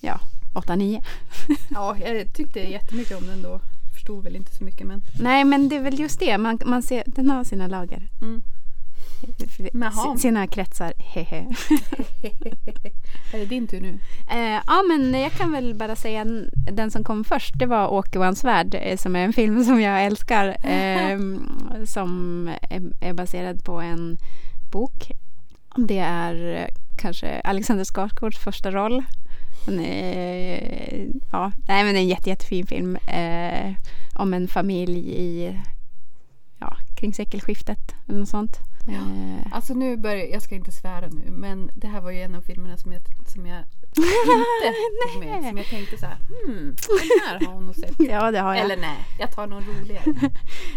ja, 0.00 0.20
8-9. 0.54 1.02
Ja, 1.70 1.96
jag 1.98 2.32
tyckte 2.32 2.60
jättemycket 2.60 3.18
om 3.18 3.26
den 3.26 3.42
då. 3.42 3.60
Förstod 3.94 4.24
väl 4.24 4.36
inte 4.36 4.54
så 4.54 4.64
mycket 4.64 4.86
men. 4.86 5.02
Nej 5.20 5.44
men 5.44 5.68
det 5.68 5.76
är 5.76 5.80
väl 5.82 6.00
just 6.00 6.20
det, 6.20 6.38
man, 6.38 6.58
man 6.66 6.82
ser, 6.82 7.02
den 7.06 7.30
har 7.30 7.44
sina 7.44 7.66
lager. 7.66 8.08
Mm. 8.22 8.42
Sina 10.18 10.46
kretsar, 10.46 10.92
hehe. 10.98 11.36
är 13.32 13.38
det 13.38 13.44
din 13.44 13.66
tur 13.66 13.80
nu? 13.80 13.98
Eh, 14.30 14.62
ja, 14.66 14.82
men 14.88 15.20
jag 15.20 15.32
kan 15.32 15.52
väl 15.52 15.74
bara 15.74 15.96
säga 15.96 16.24
den 16.72 16.90
som 16.90 17.04
kom 17.04 17.24
först. 17.24 17.58
Det 17.58 17.66
var 17.66 17.88
Åke 17.88 18.18
och 18.18 18.24
hans 18.24 18.44
värld 18.44 18.74
eh, 18.82 18.96
som 18.96 19.16
är 19.16 19.24
en 19.24 19.32
film 19.32 19.64
som 19.64 19.80
jag 19.80 20.04
älskar. 20.04 20.56
ehm, 20.64 21.48
som 21.86 22.48
är, 23.00 23.12
baserad 23.12 23.64
på 23.64 23.80
en 23.80 24.18
bok. 24.72 25.10
Det 25.76 25.98
är 25.98 26.56
eh, 26.56 26.66
kanske 26.98 27.40
Alexander 27.40 27.84
Skarsgårds 27.84 28.38
första 28.38 28.70
roll. 28.70 29.02
Är, 29.66 31.06
ja, 31.32 31.52
nej, 31.68 31.84
men 31.84 31.94
det 31.94 32.00
är 32.00 32.02
en 32.02 32.08
jätte, 32.08 32.30
jättefin 32.30 32.66
film 32.66 32.96
eh, 32.96 33.74
om 34.14 34.34
en 34.34 34.48
familj 34.48 34.98
i 34.98 35.58
ja, 36.58 36.76
kring 36.96 37.14
sekelskiftet 37.14 37.94
eller 38.08 38.18
något 38.18 38.28
sånt. 38.28 38.69
Eh, 38.88 39.46
Alltså 39.52 39.74
nu 39.74 39.96
börjar 39.96 40.26
jag 40.26 40.42
ska 40.42 40.54
inte 40.54 40.72
svära 40.72 41.08
nu 41.08 41.30
men 41.30 41.70
det 41.74 41.86
här 41.86 42.00
var 42.00 42.10
ju 42.10 42.20
en 42.22 42.34
av 42.34 42.40
filmerna 42.40 42.76
som 42.76 42.92
jag, 42.92 43.02
som 43.26 43.46
jag 43.46 43.58
inte 43.58 43.86
tog 45.12 45.24
med. 45.24 45.44
Som 45.48 45.56
jag 45.56 45.66
tänkte 45.66 45.98
så 45.98 46.06
här, 46.06 46.16
hmm, 46.44 46.76
den 46.88 47.26
här 47.26 47.46
har 47.46 47.54
hon 47.54 47.66
nog 47.66 47.74
sett. 47.74 47.94
ja, 47.98 48.30
det 48.30 48.38
har 48.38 48.54
jag. 48.54 48.64
Eller 48.64 48.76
nej, 48.76 48.96
jag 49.18 49.32
tar 49.32 49.46
någon 49.46 49.64
roligare. 49.64 50.04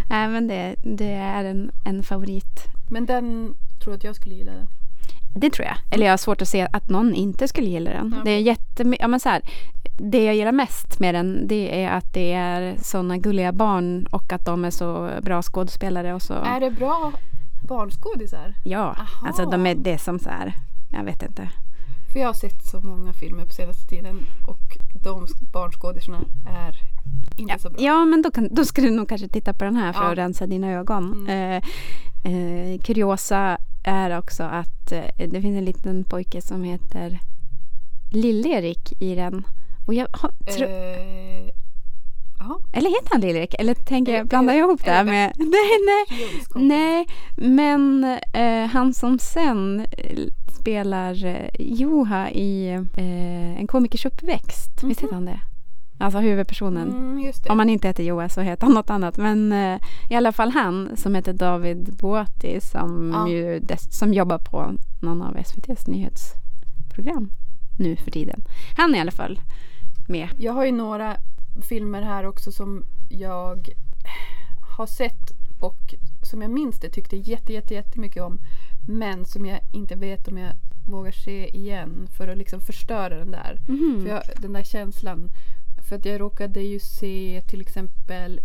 Nej, 0.09 0.27
men 0.27 0.47
det, 0.47 0.75
det 0.83 1.11
är 1.13 1.43
en, 1.45 1.71
en 1.85 2.03
favorit. 2.03 2.65
Men 2.89 3.05
den 3.05 3.55
tror 3.83 3.93
att 3.93 4.03
jag 4.03 4.15
skulle 4.15 4.35
gilla 4.35 4.51
den. 4.51 4.67
Det 5.35 5.49
tror 5.49 5.67
jag. 5.67 5.75
Eller 5.91 6.05
jag 6.05 6.13
har 6.13 6.17
svårt 6.17 6.41
att 6.41 6.47
se 6.47 6.67
att 6.73 6.89
någon 6.89 7.13
inte 7.13 7.47
skulle 7.47 7.67
gilla 7.67 7.91
den. 7.91 8.15
Ja. 8.17 8.23
Det 8.23 8.31
är 8.31 8.39
jättemycket, 8.39 9.01
ja 9.01 9.07
men 9.07 9.19
så 9.19 9.29
här, 9.29 9.41
Det 9.97 10.23
jag 10.23 10.35
gillar 10.35 10.51
mest 10.51 10.99
med 10.99 11.15
den 11.15 11.47
det 11.47 11.83
är 11.83 11.91
att 11.91 12.13
det 12.13 12.33
är 12.33 12.77
sådana 12.81 13.17
gulliga 13.17 13.51
barn 13.51 14.05
och 14.11 14.33
att 14.33 14.45
de 14.45 14.65
är 14.65 14.71
så 14.71 15.09
bra 15.21 15.41
skådespelare 15.41 16.13
och 16.13 16.21
så. 16.21 16.33
Är 16.33 16.59
det 16.59 16.71
bra 16.71 17.11
barnskådisar? 17.67 18.53
Ja, 18.63 18.79
Aha. 18.79 19.27
alltså 19.27 19.45
de 19.45 19.65
är 19.65 19.75
det 19.75 19.97
som 19.97 20.19
så 20.19 20.29
här, 20.29 20.53
jag 20.91 21.03
vet 21.03 21.23
inte. 21.23 21.49
För 22.13 22.19
jag 22.19 22.27
har 22.27 22.33
sett 22.33 22.65
så 22.65 22.79
många 22.81 23.13
filmer 23.13 23.45
på 23.45 23.53
senaste 23.53 23.87
tiden 23.87 24.19
och 24.47 24.77
de 25.03 25.27
barnskådisarna 25.53 26.19
är 26.49 26.75
inte 27.37 27.59
så 27.59 27.69
bra. 27.69 27.81
Ja, 27.81 28.05
men 28.05 28.21
då, 28.21 28.31
kan, 28.31 28.47
då 28.51 28.65
ska 28.65 28.81
du 28.81 28.91
nog 28.91 29.09
kanske 29.09 29.27
titta 29.27 29.53
på 29.53 29.63
den 29.63 29.75
här 29.75 29.93
för 29.93 30.01
Ja. 30.03 30.11
att 30.11 30.17
rensa 30.17 30.47
dina 30.47 30.71
ögon. 30.71 31.13
Mm. 31.13 31.61
Eh, 32.25 32.33
eh, 32.33 32.79
kuriosa 32.79 33.57
är 33.83 34.17
också 34.17 34.43
att 34.43 34.91
eh, 34.91 35.29
det 35.29 35.41
finns 35.41 35.57
en 35.57 35.65
liten 35.65 36.03
pojke 36.03 36.41
som 36.41 36.63
heter 36.63 37.19
Lill-Erik 38.11 39.01
i 39.01 39.15
den. 39.15 39.43
Och 39.87 39.93
jag 39.93 40.07
har, 40.11 40.31
tro, 40.57 40.67
Eller 42.73 42.89
heter 42.89 43.09
han 43.11 43.21
Lill-Erik? 43.21 43.53
Eller 43.59 43.73
tänker 43.73 44.13
jag, 44.13 44.27
blandar 44.27 44.53
jag 44.53 44.67
ihop 44.67 44.85
det 44.85 44.91
här 44.91 45.03
med... 45.03 45.31
Nej, 45.37 45.77
nej. 45.87 46.19
Nej, 46.55 47.07
men 47.35 48.03
eh, 48.33 48.65
han 48.69 48.93
som 48.93 49.19
sen 49.19 49.79
eh, 49.97 50.17
spelar 50.59 51.25
eh, 51.25 51.49
Joha 51.59 52.29
i 52.31 52.67
eh, 52.97 53.59
En 53.59 53.67
komikers 53.67 54.05
uppväxt. 54.05 54.83
Visst 54.83 55.01
heter 55.01 55.13
han 55.13 55.25
det? 55.25 55.39
Alltså 55.99 56.19
huvudpersonen. 56.19 56.89
Mm. 56.91 57.31
Om 57.49 57.59
han 57.59 57.69
inte 57.69 57.87
heter 57.87 58.03
Joa 58.03 58.29
så 58.29 58.41
heter 58.41 58.65
han 58.65 58.73
något 58.73 58.89
annat. 58.89 59.17
Men 59.17 59.51
eh, 59.51 59.79
i 60.09 60.15
alla 60.15 60.31
fall 60.31 60.51
han 60.51 60.97
som 60.97 61.15
heter 61.15 61.33
David 61.33 61.97
Boati 62.01 62.59
som, 62.61 63.11
Ja. 63.13 63.29
ju 63.29 63.61
som 63.91 64.13
jobbar 64.13 64.37
på 64.37 64.71
någon 65.01 65.21
av 65.21 65.37
SVTs 65.37 65.87
nyhetsprogram. 65.87 67.31
nu 67.79 67.95
för 67.95 68.11
tiden. 68.11 68.43
Han 68.77 68.93
är 68.93 68.97
i 68.97 69.01
alla 69.01 69.11
fall 69.11 69.39
med. 70.07 70.29
Jag 70.39 70.53
har 70.53 70.65
ju 70.65 70.71
några 70.71 71.17
filmer 71.61 72.01
här 72.01 72.25
också 72.25 72.51
som 72.51 72.85
jag 73.09 73.69
har 74.77 74.85
sett 74.85 75.31
och 75.59 75.95
som 76.21 76.41
jag 76.41 76.51
minns 76.51 76.79
det 76.79 76.89
tyckte 76.89 77.17
jätte, 77.17 77.53
jätte, 77.53 77.73
jättemycket 77.73 78.23
om. 78.23 78.39
Men 78.87 79.25
som 79.25 79.45
jag 79.45 79.59
inte 79.71 79.95
vet 79.95 80.27
om 80.27 80.37
jag 80.37 80.53
vågar 80.87 81.11
se 81.11 81.57
igen 81.57 82.07
för 82.17 82.27
att 82.27 82.37
liksom 82.37 82.61
förstöra 82.61 83.17
den 83.17 83.31
där. 83.31 83.59
Mhm. 83.67 84.01
För 84.01 84.09
jag, 84.09 84.23
den 84.37 84.53
där 84.53 84.63
känslan. 84.63 85.29
För 85.89 85.95
att 85.95 86.05
jag 86.05 86.21
råkade 86.21 86.61
ju 86.61 86.79
se 86.79 87.41
till 87.47 87.61
exempel 87.61 88.41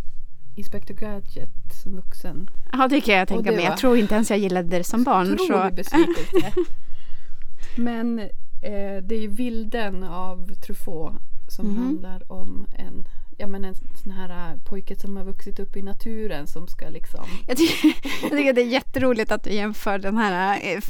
Inspector 0.57 0.95
Gadget 0.95 1.51
som 1.83 1.97
vuxen. 1.97 2.51
Ja, 2.73 2.89
det 2.89 3.01
kan 3.01 3.15
jag 3.15 3.29
tänka 3.29 3.53
mig. 3.53 3.65
Jag 3.65 3.77
tror 3.77 3.97
inte 3.97 4.15
ens 4.15 4.31
jag 4.31 4.39
gillade 4.39 4.79
det 4.79 4.85
som 4.85 5.05
barn. 5.05 5.35
Otrolig 5.35 5.75
besvikelse. 5.75 6.53
Men 7.77 8.19
eh, 8.19 9.03
det 9.03 9.15
är 9.15 9.21
ju 9.21 9.29
Vilden 9.29 10.03
av 10.03 10.55
Truffaut 10.55 11.13
som 11.49 11.67
Mhm. 11.67 11.83
handlar 11.85 12.33
om 12.33 12.67
en, 12.79 13.09
ja, 13.39 13.47
men 13.47 13.65
en 13.65 13.75
sån 13.75 14.13
här 14.13 14.29
eh, 14.53 14.61
pojke 14.69 14.97
som 14.97 15.17
har 15.17 15.25
vuxit 15.25 15.59
upp 15.61 15.77
i 15.77 15.83
naturen 15.83 16.47
som 16.47 16.69
ska 16.69 16.89
liksom 16.89 17.25
Jag, 17.47 17.57
tycker, 17.57 17.89
jag 18.23 18.31
tycker 18.31 18.53
det 18.53 18.61
är 18.63 18.67
jätteroligt 18.67 19.33
att 19.33 19.45
du 19.45 19.51
jämför 19.51 19.99
den 19.99 20.17
här 20.17 20.61
eh, 20.63 20.81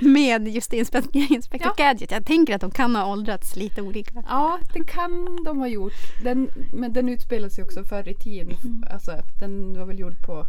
med 0.02 0.48
just 0.48 0.72
Inspector, 0.72 1.22
Inspector 1.32 1.72
Ja. 1.78 1.84
Gadget. 1.84 2.10
Jag 2.10 2.26
tänker 2.26 2.54
att 2.54 2.60
de 2.60 2.70
kan 2.70 2.96
ha 2.96 3.06
åldrats 3.12 3.56
lite 3.56 3.82
olika. 3.82 4.22
Ja, 4.28 4.58
det 4.72 4.84
kan 4.84 5.44
de 5.44 5.58
ha 5.58 5.68
gjort. 5.68 5.92
Den, 6.22 6.48
men 6.72 6.92
den 6.92 7.08
utspelar 7.08 7.48
sig 7.48 7.64
också 7.64 7.84
förr 7.84 8.08
i 8.08 8.14
tiden. 8.14 8.56
Mm. 8.64 8.84
Alltså, 8.90 9.12
den 9.40 9.78
var 9.78 9.86
väl 9.86 9.98
gjord 9.98 10.20
på 10.26 10.46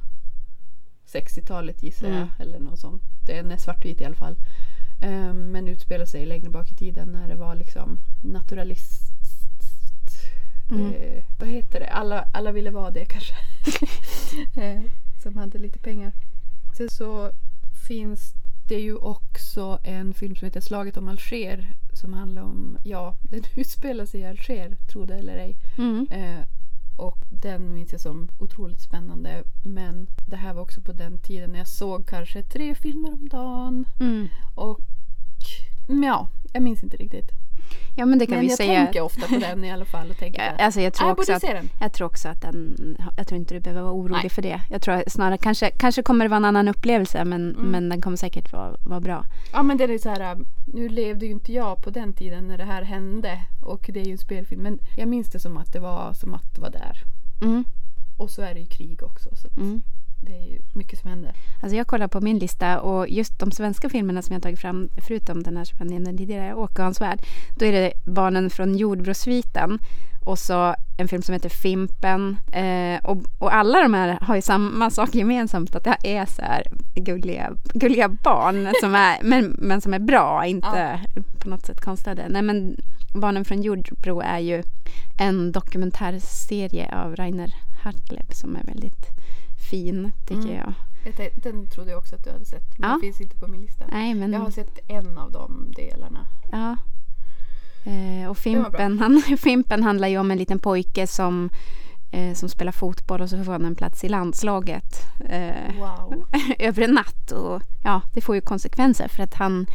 60-talet 1.13 1.84
gissar 1.84 2.08
jag. 2.08 2.16
Mm. 2.16 2.30
Eller 2.40 2.60
något 2.60 2.80
sånt. 2.80 3.02
Den 3.28 3.52
är 3.52 3.58
svartvit 3.58 4.02
i 4.02 4.06
alla 4.06 4.16
fall. 4.16 4.36
Ehm, 5.03 5.51
men 5.51 5.67
utspelar 5.67 6.05
sig 6.05 6.25
längre 6.25 6.50
bak 6.50 6.72
i 6.72 6.75
tiden 6.75 7.12
när 7.12 7.27
det 7.27 7.36
var 7.36 7.55
liksom 7.55 8.00
naturalist... 8.24 9.01
Mm. 10.72 10.93
Eh, 10.93 11.24
vad 11.39 11.50
heter 11.50 11.79
det? 11.79 11.88
Alla, 11.88 12.27
alla 12.33 12.51
ville 12.51 12.72
vara 12.72 12.91
det 12.91 13.05
kanske. 13.05 13.33
eh, 14.62 14.81
som 15.24 15.38
hade 15.38 15.57
lite 15.57 15.79
pengar. 15.79 16.12
Sen 16.77 16.89
så 16.89 17.31
finns 17.88 18.33
det 18.67 18.79
ju 18.79 18.95
också 18.95 19.79
en 19.83 20.13
film 20.13 20.36
som 20.36 20.45
heter 20.45 20.62
Slaget 20.62 20.98
om 20.98 21.07
Alger. 21.07 21.74
Som 21.93 22.13
handlar 22.13 22.41
om, 22.41 22.77
ja, 22.83 23.15
den 23.31 23.43
utspelar 23.55 24.05
sig 24.05 24.19
i 24.19 24.25
Alger, 24.25 24.77
tro 24.91 25.05
det 25.05 25.15
eller 25.15 25.38
ej. 25.38 25.57
Mm. 25.77 26.07
Eh, 26.12 26.45
och 26.98 27.17
den 27.29 27.74
minns 27.74 27.91
jag 27.91 28.01
som 28.01 28.29
otroligt 28.39 28.81
spännande. 28.81 29.43
Men 29.63 30.07
det 30.27 30.36
här 30.36 30.53
var 30.53 30.62
också 30.62 30.81
på 30.81 30.91
den 30.91 31.17
tiden 31.19 31.51
när 31.51 31.60
jag 31.60 31.67
såg 31.67 32.07
kanske 32.07 32.43
tre 32.43 32.75
filmer 32.75 33.13
om 33.13 33.29
dagen. 33.29 33.86
Mm. 34.00 34.27
Och 34.55 34.79
ja, 35.88 36.28
jag 36.54 36.63
minns 36.63 36.84
inte 36.84 36.98
riktigt. 36.98 37.30
Ja 37.96 38.06
men 38.06 38.20
det 38.20 38.25
kan 38.25 38.36
Men 38.36 38.42
vi 38.42 38.48
jag 38.50 38.58
säga. 38.58 38.84
tänker 38.84 39.02
ofta 39.02 39.28
på 39.28 39.36
den 39.40 39.63
i 39.66 39.72
alla 39.72 39.86
fall. 39.86 40.10
Och 40.10 40.18
tänker 40.18 40.42
Ja, 40.58 40.66
alltså 40.66 40.82
jag 40.82 40.88
"Ah, 40.88 40.92
tror, 40.98 41.10
jag 41.10 41.20
också 41.20 41.34
att, 41.34 41.42
den. 41.42 41.70
jag 41.80 41.94
tror 41.94 42.08
också 42.08 42.28
att 42.28 42.42
den, 42.42 42.75
jag 43.18 43.28
tror 43.28 43.40
inte 43.40 43.54
du 43.54 43.60
behöver 43.60 43.82
vara 43.82 43.94
orolig 43.94 44.20
Nej. 44.24 44.30
för 44.30 44.42
det. 44.42 44.62
Jag 44.70 44.82
tror 44.82 45.04
snarare 45.08 45.38
kanske, 45.38 45.70
kanske 45.72 46.04
kommer 46.04 46.25
det 46.25 46.30
vara 46.30 46.38
en 46.38 46.46
annan 46.46 46.68
upplevelse 46.68 47.25
men, 47.25 47.50
Mm. 47.56 47.66
men 47.72 47.90
den 47.90 48.02
kommer 48.02 48.18
säkert 48.18 48.54
vara, 48.54 48.75
vara 48.84 49.00
bra. 49.00 49.25
Ja 49.54 49.63
men 49.63 49.78
det 49.78 49.84
är 49.84 49.98
så 49.98 50.10
här, 50.10 50.38
nu 50.74 50.90
levde 50.90 51.25
ju 51.25 51.32
inte 51.32 51.54
jag 51.54 51.84
på 51.84 51.90
den 51.90 52.13
tiden 52.13 52.48
när 52.48 52.58
det 52.58 52.66
här 52.66 52.82
hände. 52.84 53.40
Och 53.62 53.90
det 53.94 54.02
är 54.02 54.06
ju 54.06 54.12
en 54.12 54.18
spelfilm. 54.18 54.62
Men 54.62 54.80
jag 54.98 55.08
minns 55.08 55.28
det 55.32 55.40
som 55.40 55.58
att 55.58 55.74
det 55.74 55.80
var 55.80 56.13
som 56.13 56.34
att 56.34 56.54
det 56.56 56.62
var 56.62 56.70
där. 56.70 56.98
Mm. 57.42 57.63
Och 58.18 58.30
så 58.32 58.42
är 58.42 58.54
det 58.54 58.60
ju 58.60 58.66
krig 58.68 59.04
också. 59.04 59.30
Så 59.36 59.48
Mm. 59.62 59.82
Mycket 60.84 61.00
som 61.00 61.10
händer. 61.10 61.34
Alltså 61.62 61.78
jag 61.78 61.88
kollar 61.88 62.08
på 62.08 62.22
min 62.22 62.40
lista 62.40 62.80
och 62.80 63.10
just 63.10 63.40
de 63.40 63.52
svenska 63.52 63.90
filmerna 63.90 64.22
som 64.22 64.34
jag 64.34 64.44
tagit 64.44 64.60
fram, 64.60 64.90
förutom 65.08 65.44
den 65.44 65.58
här 65.58 65.66
som 65.66 65.78
jag 65.80 65.90
nämnde 65.90 66.18
tidigare, 66.18 66.54
Åke 66.54 66.82
och 66.82 66.84
hans 66.84 67.02
värld, 67.02 67.20
då 67.58 67.66
är 67.66 67.72
det 67.72 67.94
Barnen 68.06 68.50
från 68.50 68.78
jordbrosviten 68.78 69.80
och 70.25 70.40
så 70.40 70.75
en 70.98 71.08
film 71.08 71.22
som 71.22 71.34
heter 71.34 71.50
Fimpen. 71.50 72.38
Eh, 72.52 73.06
och, 73.06 73.18
och 73.40 73.56
alla 73.56 73.82
de 73.82 73.94
här 73.94 74.18
har 74.22 74.36
ju 74.36 74.42
samma 74.42 74.90
sak 74.90 75.16
gemensamt, 75.16 75.75
att 75.75 75.84
det 75.84 76.18
är 76.18 76.25
så 76.25 76.42
här 76.42 76.63
gulliga, 76.96 77.54
gulliga 77.74 78.10
barn 78.10 78.74
som 78.82 78.96
är, 78.96 79.18
men, 79.22 79.56
men 79.60 79.82
som 79.82 79.94
är 79.94 80.00
bra, 80.00 80.46
inte 80.46 81.00
på 81.40 81.50
något 81.50 81.66
sätt 81.66 81.82
konstlade. 81.82 82.25
Nej 82.30 82.42
men 82.42 82.78
Barnen 83.13 83.46
från 83.46 83.62
Jordbro 83.62 84.20
är 84.20 84.40
ju 84.40 84.63
en 85.20 85.52
dokumentärserie 85.52 86.96
av 86.96 87.16
Rainer 87.16 87.54
Hartleb 87.84 88.34
som 88.34 88.56
är 88.56 88.63
väldigt 88.63 89.13
fin 89.74 90.12
tycker 90.27 90.42
Mm. 90.50 90.56
jag. 90.56 90.74
Den 91.44 91.68
trodde 91.68 91.89
jag 91.92 91.98
också 91.98 92.15
att 92.15 92.24
du 92.24 92.30
hade 92.32 92.46
sett. 92.46 92.77
Men 92.80 92.89
Ja. 92.89 92.94
den 92.94 93.01
finns 93.01 93.22
inte 93.22 93.36
på 93.36 93.48
min 93.48 93.62
lista. 93.62 93.86
Nej, 93.92 94.13
men... 94.13 94.34
Jag 94.34 94.39
har 94.39 94.51
sett 94.51 94.80
en 94.88 95.18
av 95.18 95.32
de 95.32 95.72
delarna. 95.75 96.27
Ja. 96.51 96.77
Eh, 97.92 98.30
och. 98.30 98.38
Fimpen, 98.38 99.00
han, 99.00 99.22
Fimpen 99.38 99.84
handlar 99.84 100.08
ju 100.08 100.18
om 100.18 100.32
en 100.32 100.38
liten 100.38 100.60
pojke 100.60 101.08
som, 101.08 101.50
eh, 102.12 102.34
som 102.34 102.50
spelar 102.50 102.72
fotboll 102.72 103.22
och 103.22 103.30
så 103.30 103.44
får 103.44 103.51
han 103.51 103.65
en 103.65 103.75
plats 103.75 104.03
i 104.03 104.10
landslaget 104.10 105.01
eh, 105.30 105.75
Wow. 105.80 106.25
över 106.60 106.82
en 106.84 106.92
natt. 106.92 107.32
Och 107.32 107.62
ja, 107.84 108.01
det 108.13 108.22
får 108.22 108.36
ju 108.36 108.42
konsekvenser 108.42 109.08
för 109.08 109.24
att 109.24 109.34
han, 109.34 109.65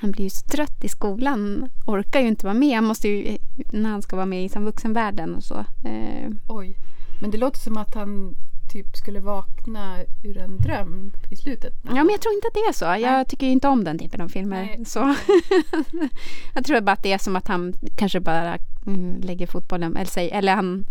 han 0.00 0.10
blir 0.10 0.24
ju 0.24 0.30
så 0.30 0.46
trött 0.46 0.84
i 0.84 0.88
skolan. 0.88 1.68
Orkar 1.86 2.20
ju 2.20 2.28
inte 2.28 2.46
vara 2.46 2.54
med. 2.54 2.74
Han 2.74 2.84
måste 2.84 3.08
ju, 3.08 3.38
när 3.72 3.90
han 3.90 4.02
ska 4.02 4.16
vara 4.16 4.26
med 4.26 4.44
i 4.44 4.48
vuxenvärlden 4.58 5.34
och 5.34 5.44
så. 5.44 5.64
Eh, 5.84 6.30
Oj. 6.48 6.76
Men 7.20 7.30
det 7.30 7.38
låter 7.38 7.58
som 7.60 7.76
att 7.76 7.94
han 7.94 8.34
typ 8.70 8.96
skulle 8.96 9.20
vakna 9.20 9.96
ur 10.24 10.36
en 10.38 10.56
dröm 10.58 11.12
i 11.30 11.36
slutet. 11.36 11.72
Ja, 11.82 11.94
men 11.94 12.08
jag 12.08 12.20
tror 12.20 12.34
inte 12.34 12.46
att 12.48 12.54
det 12.54 12.60
är 12.60 12.72
så. 12.72 12.84
Jag 12.84 13.00
Nej. 13.12 13.24
tycker 13.24 13.46
inte 13.46 13.68
om 13.68 13.84
den 13.84 13.98
typen 13.98 14.20
av 14.20 14.28
filmer. 14.28 14.62
Nej. 14.76 14.84
Så. 14.86 14.98
jag 16.54 16.64
tror 16.64 16.80
bara 16.80 16.92
att 16.92 17.02
det 17.02 17.12
är 17.12 17.18
som 17.18 17.36
att 17.36 17.48
han 17.48 17.74
kanske 17.96 18.20
bara 18.20 18.58
mm, 18.86 19.20
lägger 19.20 19.46
fotbollen, 19.46 19.96
eller, 19.96 20.10
säg, 20.10 20.30
eller 20.30 20.54
han 20.54 20.84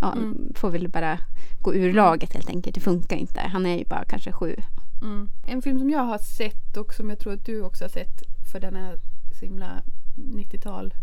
ja, 0.00 0.12
Mm. 0.12 0.52
får 0.54 0.70
väl 0.70 0.88
bara 0.88 1.18
gå 1.62 1.74
ur 1.74 1.92
laget 1.92 2.32
helt 2.34 2.48
enkelt. 2.48 2.74
Det 2.74 2.80
funkar 2.80 3.16
inte. 3.16 3.40
Han 3.40 3.66
är 3.66 3.78
ju 3.78 3.84
bara 3.84 4.04
kanske 4.04 4.32
sju. 4.32 4.56
Mm. 5.02 5.28
En 5.46 5.62
film 5.62 5.78
som 5.78 5.90
jag 5.90 6.00
har 6.02 6.18
sett 6.18 6.76
och 6.76 6.94
som 6.94 7.10
jag 7.10 7.18
tror 7.18 7.32
att 7.32 7.44
du 7.46 7.62
också 7.62 7.84
har 7.84 7.88
sett 7.88 8.22
för 8.52 8.60
den 8.60 8.76
är 8.76 8.96
så 9.40 9.44
himla 9.44 9.82
90-tal. 10.16 10.94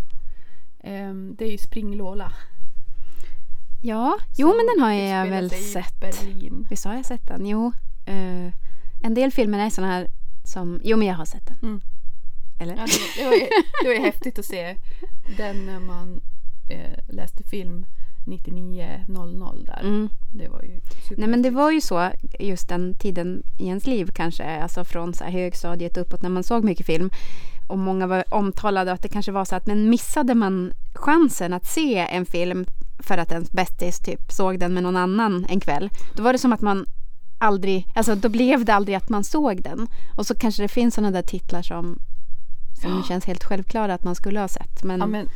ehm, 0.83 1.35
det 1.37 1.45
är 1.45 1.51
ju 1.51 1.57
Springlola. 1.57 2.31
Ja, 3.85 4.17
jo 4.37 4.47
men 4.47 4.65
den 4.65 4.83
har 4.83 4.91
jag 4.91 5.27
väl 5.27 5.49
sett. 5.49 5.99
Berlin. 5.99 6.67
Visst 6.69 6.85
har 6.85 6.95
jag 6.95 7.05
sett 7.05 7.27
den? 7.27 7.45
Jo. 7.45 7.71
Eh, 8.05 8.53
en 9.03 9.13
del 9.13 9.31
filmer 9.31 9.59
är 9.65 9.69
sådana 9.69 9.93
här 9.93 10.07
som, 10.43 10.81
jo 10.83 10.97
men 10.97 11.07
jag 11.07 11.15
har 11.15 11.25
sett 11.25 11.47
den. 11.47 11.57
Mm. 11.61 11.81
Eller? 12.59 12.75
Ja, 12.75 12.85
det, 13.17 13.25
var 13.25 13.33
ju, 13.33 13.47
det 13.81 13.87
var 13.87 13.93
ju 13.93 14.01
häftigt 14.11 14.39
att 14.39 14.45
se 14.45 14.75
den 15.37 15.65
när 15.65 15.79
man 15.79 16.21
eh, 16.69 17.15
läste 17.15 17.43
film 17.43 17.85
99.00 18.25 19.65
där. 19.65 19.79
Mm. 19.79 20.09
Det 20.33 20.47
var 20.47 20.61
ju. 20.61 20.79
Nej 21.17 21.29
men 21.29 21.41
det 21.41 21.49
var 21.49 21.71
ju 21.71 21.81
så 21.81 22.11
just 22.39 22.69
den 22.69 22.95
tiden 22.95 23.43
i 23.59 23.67
ens 23.67 23.87
liv 23.87 24.09
kanske, 24.15 24.43
alltså 24.43 24.83
från 24.83 25.13
så 25.13 25.23
här 25.23 25.31
högstadiet 25.31 25.97
uppåt 25.97 26.21
när 26.21 26.29
man 26.29 26.43
såg 26.43 26.63
mycket 26.63 26.85
film. 26.85 27.09
Och 27.67 27.77
många 27.77 28.07
var 28.07 28.23
omtalade 28.33 28.91
att 28.91 29.01
det 29.01 29.07
kanske 29.07 29.31
var 29.31 29.45
så 29.45 29.55
att 29.55 29.65
men 29.65 29.89
missade 29.89 30.35
man 30.35 30.73
chansen 30.93 31.53
att 31.53 31.65
se 31.65 31.97
en 31.97 32.25
film 32.25 32.65
för 33.03 33.17
att 33.17 33.31
ens 33.31 33.51
bästis 33.51 33.99
typ 33.99 34.31
såg 34.31 34.59
den 34.59 34.73
med 34.73 34.83
någon 34.83 34.95
annan 34.97 35.45
en 35.49 35.59
kväll. 35.59 35.89
Då 36.15 36.23
var 36.23 36.33
det 36.33 36.39
som 36.39 36.53
att 36.53 36.61
man 36.61 36.85
aldrig, 37.37 37.87
alltså 37.95 38.15
då 38.15 38.29
blev 38.29 38.65
det 38.65 38.73
aldrig 38.73 38.95
att 38.95 39.09
man 39.09 39.23
såg 39.23 39.63
den. 39.63 39.87
Och 40.17 40.25
så 40.25 40.35
kanske 40.35 40.63
det 40.63 40.67
finns 40.67 40.95
sådana 40.95 41.11
där 41.11 41.21
titlar 41.21 41.61
som, 41.61 41.99
som 42.81 42.91
Ja. 42.91 43.03
känns 43.07 43.25
helt 43.25 43.43
självklara 43.43 43.93
att 43.93 44.03
man 44.03 44.15
skulle 44.15 44.39
ha 44.39 44.47
sett. 44.47 44.83
Men, 44.83 44.99
Ja, 44.99 45.05
men 45.05 45.29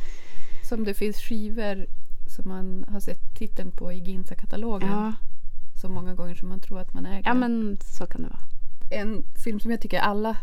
som 0.68 0.84
det 0.84 0.94
finns 0.94 1.16
skivor 1.16 1.86
som 2.36 2.48
man 2.48 2.84
har 2.88 3.00
sett 3.00 3.34
titeln 3.38 3.70
på 3.70 3.92
i 3.92 3.98
Ginsa-katalogen 3.98 4.88
ja, 4.90 5.12
så 5.80 5.88
många 5.88 6.14
gånger 6.14 6.34
som 6.34 6.48
man 6.48 6.60
tror 6.60 6.80
att 6.80 6.94
man 6.94 7.06
äger 7.06 7.22
ja 7.28 7.34
men 7.34 7.78
så 7.96 8.06
kan 8.06 8.22
det 8.22 8.28
vara. 8.28 8.40
En 9.02 9.24
film 9.44 9.60
som 9.60 9.70
jag 9.70 9.80
tycker 9.80 9.98
alla 9.98 10.36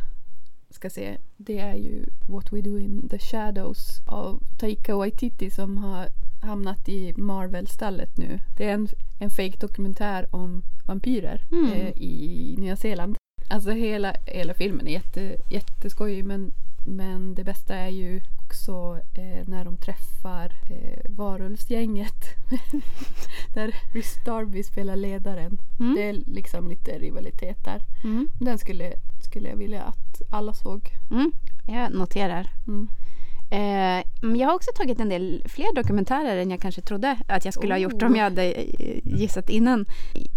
ska 0.70 0.90
se 0.90 1.18
det 1.38 1.60
är 1.60 1.76
ju 1.76 2.06
What 2.28 2.54
We 2.54 2.62
Do 2.62 2.80
In 2.80 3.10
The 3.10 3.20
Shadows 3.20 4.02
av 4.06 4.44
Taika 4.58 4.96
Waititi 4.96 5.50
som 5.52 5.78
har 5.78 6.08
hamnat 6.46 6.90
i 6.90 7.14
Marvel-stallet 7.18 8.18
nu. 8.18 8.40
Det 8.58 8.70
är 8.70 8.74
en, 8.74 8.88
en 9.20 9.30
fake 9.30 9.58
dokumentär 9.60 10.28
om 10.36 10.64
vampyrer 10.88 11.42
Mm. 11.52 11.72
eh, 11.72 11.88
i 11.90 12.56
Nya 12.60 12.76
Zeeland. 12.76 13.18
Alltså 13.50 13.72
hela, 13.72 14.14
hela 14.26 14.54
filmen 14.54 14.88
är 14.88 14.92
jätte, 14.92 15.36
jätteskojig 15.50 16.26
men, 16.26 16.52
men 16.86 17.36
det 17.36 17.44
bästa 17.44 17.76
är 17.76 17.90
ju 17.90 18.22
också 18.46 19.00
eh, 19.14 19.48
när 19.48 19.66
de 19.66 19.78
träffar 19.78 20.52
eh, 20.70 21.00
varulvsgänget. 21.10 22.24
där 23.54 23.76
Rhys 23.94 24.24
Darby 24.26 24.64
spelar 24.64 24.96
ledaren. 24.96 25.58
Mm. 25.80 25.96
Det 25.96 26.04
är 26.04 26.14
liksom 26.14 26.70
lite 26.70 27.00
rivalitet 27.00 27.64
där. 27.66 27.82
Mm. 28.04 28.28
Den 28.40 28.58
skulle, 28.58 28.94
skulle 29.22 29.50
jag 29.50 29.58
vilja 29.58 29.82
att 29.84 30.22
alla 30.30 30.54
såg. 30.54 30.90
Mm. 31.12 31.32
Jag 31.68 31.94
noterar. 31.94 32.50
Eh, 33.50 34.04
men 34.22 34.36
jag 34.36 34.48
har 34.48 34.56
också 34.56 34.72
tagit 34.76 35.00
en 35.00 35.10
del 35.10 35.44
fler 35.46 35.76
dokumentärer 35.76 36.38
än 36.38 36.52
jag 36.52 36.62
kanske 36.62 36.82
trodde 36.82 37.18
att 37.28 37.46
jag 37.46 37.54
skulle 37.54 37.74
ha 37.74 37.80
gjort 37.80 38.04
Oh. 38.04 38.08
om 38.08 38.16
jag 38.16 38.24
hade 38.24 38.52
eh, 38.52 39.00
gissat 39.04 39.50
innan. 39.50 39.86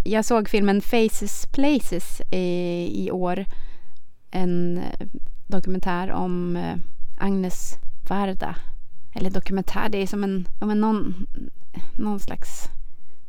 Jag 0.03 0.25
såg 0.25 0.49
filmen 0.49 0.81
Faces 0.81 1.45
Places 1.51 2.21
i 2.31 3.11
år. 3.11 3.45
En 4.31 4.77
eh, 4.77 5.07
dokumentär 5.47 6.11
om 6.11 6.59
Agnes 7.19 7.75
Varda. 8.09 8.55
Eller 9.13 9.29
dokumentär, 9.29 9.89
det 9.89 9.97
är 9.97 10.07
som 10.07 10.23
en, 10.23 10.47
ja, 10.59 10.65
men 10.65 10.81
någon, 10.81 11.27
någon 11.97 12.19
slags 12.19 12.49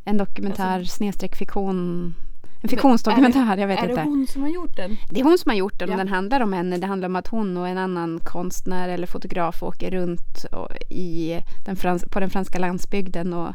en 0.04 0.16
dokumentär 0.16 0.78
Alltså- 0.78 0.96
snedstreck 0.96 1.36
fiktion. 1.36 2.14
En 2.62 2.68
fiktionsdokumentär, 2.68 3.56
jag 3.56 3.68
vet 3.68 3.78
är 3.78 3.82
inte. 3.88 3.94
det 3.94 4.08
hon 4.08 4.26
som 4.26 4.42
har 4.42 4.48
gjort 4.48 4.76
den? 4.76 4.96
Det 5.10 5.20
är 5.20 5.24
hon 5.24 5.38
som 5.38 5.50
har 5.50 5.56
gjort 5.56 5.78
den 5.78 5.88
och 5.88 5.92
Ja. 5.94 5.98
den 5.98 6.08
handlar 6.08 6.40
om 6.40 6.52
henne. 6.52 6.76
Det 6.78 6.86
handlar 6.86 7.08
om 7.08 7.16
att 7.16 7.26
hon 7.28 7.56
och 7.56 7.68
en 7.68 7.78
annan 7.78 8.20
konstnär 8.24 8.88
eller 8.88 9.06
fotograf 9.06 9.62
åker 9.62 9.90
runt 9.90 10.44
och 10.52 10.68
i 10.90 11.40
den 11.64 11.76
frans- 11.76 12.04
på 12.10 12.20
den 12.20 12.30
franska 12.30 12.58
landsbygden 12.58 13.32
och 13.34 13.52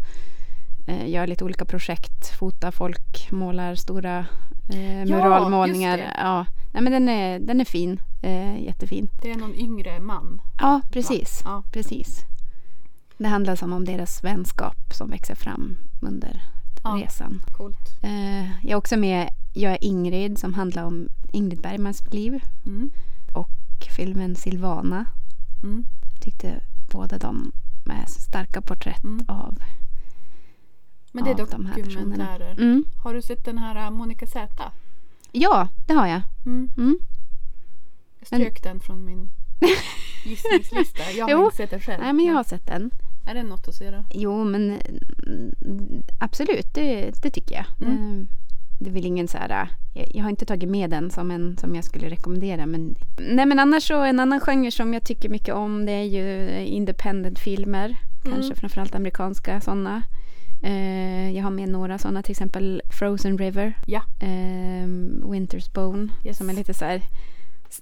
eh, 0.87 1.09
gör 1.09 1.27
lite 1.27 1.43
olika 1.45 1.65
projekt. 1.65 2.37
Fotar 2.39 2.71
folk, 2.71 3.31
målar 3.31 3.75
stora 3.75 4.25
eh, 4.73 4.99
Ja, 4.99 5.05
muralmålningar. 5.05 5.97
just 5.97 6.09
det. 6.09 6.19
Ja, 6.21 6.45
Nej, 6.73 6.83
men 6.83 6.91
den, 6.93 7.09
är, 7.09 7.39
den 7.39 7.61
är 7.61 7.65
fin. 7.65 7.99
Eh, 8.23 8.63
jättefin. 8.63 9.09
Det 9.21 9.31
är 9.31 9.35
någon 9.35 9.55
yngre 9.55 9.99
man. 9.99 10.41
Ja, 10.59 10.81
precis. 10.91 11.41
Ja. 11.45 11.63
precis. 11.73 12.19
Det 13.17 13.27
handlar 13.27 13.55
som 13.55 13.73
om 13.73 13.85
deras 13.85 14.23
vänskap 14.23 14.93
som 14.93 15.09
växer 15.09 15.35
fram 15.35 15.77
under 16.01 16.41
Ja. 16.85 17.05
resan. 17.05 17.41
Coolt. 17.51 18.03
Eh, 18.03 18.45
jag 18.45 18.71
är 18.71 18.75
också 18.75 18.97
med 18.97 19.29
Jag 19.53 19.71
är 19.73 19.83
Ingrid 19.83 20.37
som 20.39 20.53
handlar 20.53 20.83
om 20.83 21.09
Ingrid 21.31 21.61
Bergmans 21.61 22.03
liv 22.13 22.39
Mm. 22.65 22.89
och 23.33 23.49
filmen 23.95 24.35
Silvana. 24.35 25.05
Mm. 25.63 25.85
Tyckte 26.21 26.61
båda 26.91 27.17
de 27.17 27.51
är 27.89 28.05
starka 28.05 28.61
porträtt 28.61 29.03
Mm. 29.03 29.25
av 29.27 29.57
Men 31.11 31.23
det 31.23 31.29
är 31.31 31.41
av 31.41 31.49
de 31.49 31.65
här 31.65 31.75
personerna. 31.83 32.05
dokumentärer. 32.09 32.51
Mm. 32.51 32.83
Har 33.03 33.13
du 33.13 33.21
sett 33.21 33.45
den 33.45 33.57
här 33.57 33.75
äh, 33.85 33.91
Monica 33.91 34.27
Z? 34.27 34.71
Ja, 35.31 35.67
det 35.87 35.93
har 35.93 36.07
jag. 36.07 36.21
Mm. 36.45 36.69
Mm. 36.77 36.97
Jag 38.19 38.27
strök 38.27 38.63
den 38.63 38.79
från 38.79 39.05
min 39.05 39.29
gissningslista. 40.25 41.11
Jag 41.11 41.25
har 41.25 41.31
Jo. 41.31 41.45
inte 41.45 41.55
sett 41.57 41.69
den 41.69 41.79
själv. 41.79 42.03
Nej, 42.03 42.13
men 42.13 42.25
jag 42.25 42.33
har 42.33 42.43
sett 42.43 42.65
den. 42.65 42.91
Är 43.27 43.33
det 43.33 43.43
något 43.43 43.67
att 43.67 43.75
se 43.75 43.91
då? 43.91 44.03
Jo, 44.13 44.43
men 44.43 44.79
mm, 45.25 46.03
absolut, 46.19 46.73
det, 46.73 47.11
det 47.23 47.29
tycker 47.31 47.55
jag. 47.55 47.89
Mm. 47.89 48.27
Det 48.79 48.89
väl 48.89 49.05
ingen 49.05 49.27
så 49.27 49.37
här... 49.37 49.49
äh, 49.49 49.67
Jag, 49.93 50.15
jag 50.15 50.23
har 50.23 50.29
inte 50.29 50.45
tagit 50.45 50.69
med 50.69 50.89
den 50.89 51.09
som 51.11 51.31
en 51.31 51.57
som 51.57 51.75
jag 51.75 51.83
skulle 51.83 52.09
rekommendera. 52.09 52.65
Men, 52.65 52.95
nej, 53.17 53.45
men 53.45 53.59
annars 53.59 53.87
så 53.87 54.01
en 54.01 54.19
annan 54.19 54.39
genre 54.39 54.71
som 54.71 54.93
jag 54.93 55.03
tycker 55.03 55.29
mycket 55.29 55.53
om 55.53 55.85
det 55.85 55.91
är 55.91 56.03
ju 56.03 56.49
independent-filmer. 56.65 57.85
Mm. 57.85 58.33
Kanske 58.33 58.55
framförallt 58.55 58.95
amerikanska 58.95 59.61
sådana. 59.61 60.03
Eh, 60.63 61.31
jag 61.31 61.43
har 61.43 61.51
med 61.51 61.69
några 61.69 61.97
sådana, 61.97 62.23
till 62.23 62.31
exempel 62.31 62.81
Frozen 62.99 63.37
River. 63.37 63.73
Ja. 63.85 64.01
Eh, 64.19 64.87
Winter's 65.31 65.73
Bone. 65.73 66.07
Yes. 66.25 66.37
Som 66.37 66.49
är 66.49 66.53
lite 66.53 66.73
så 66.73 66.85
här... 66.85 67.01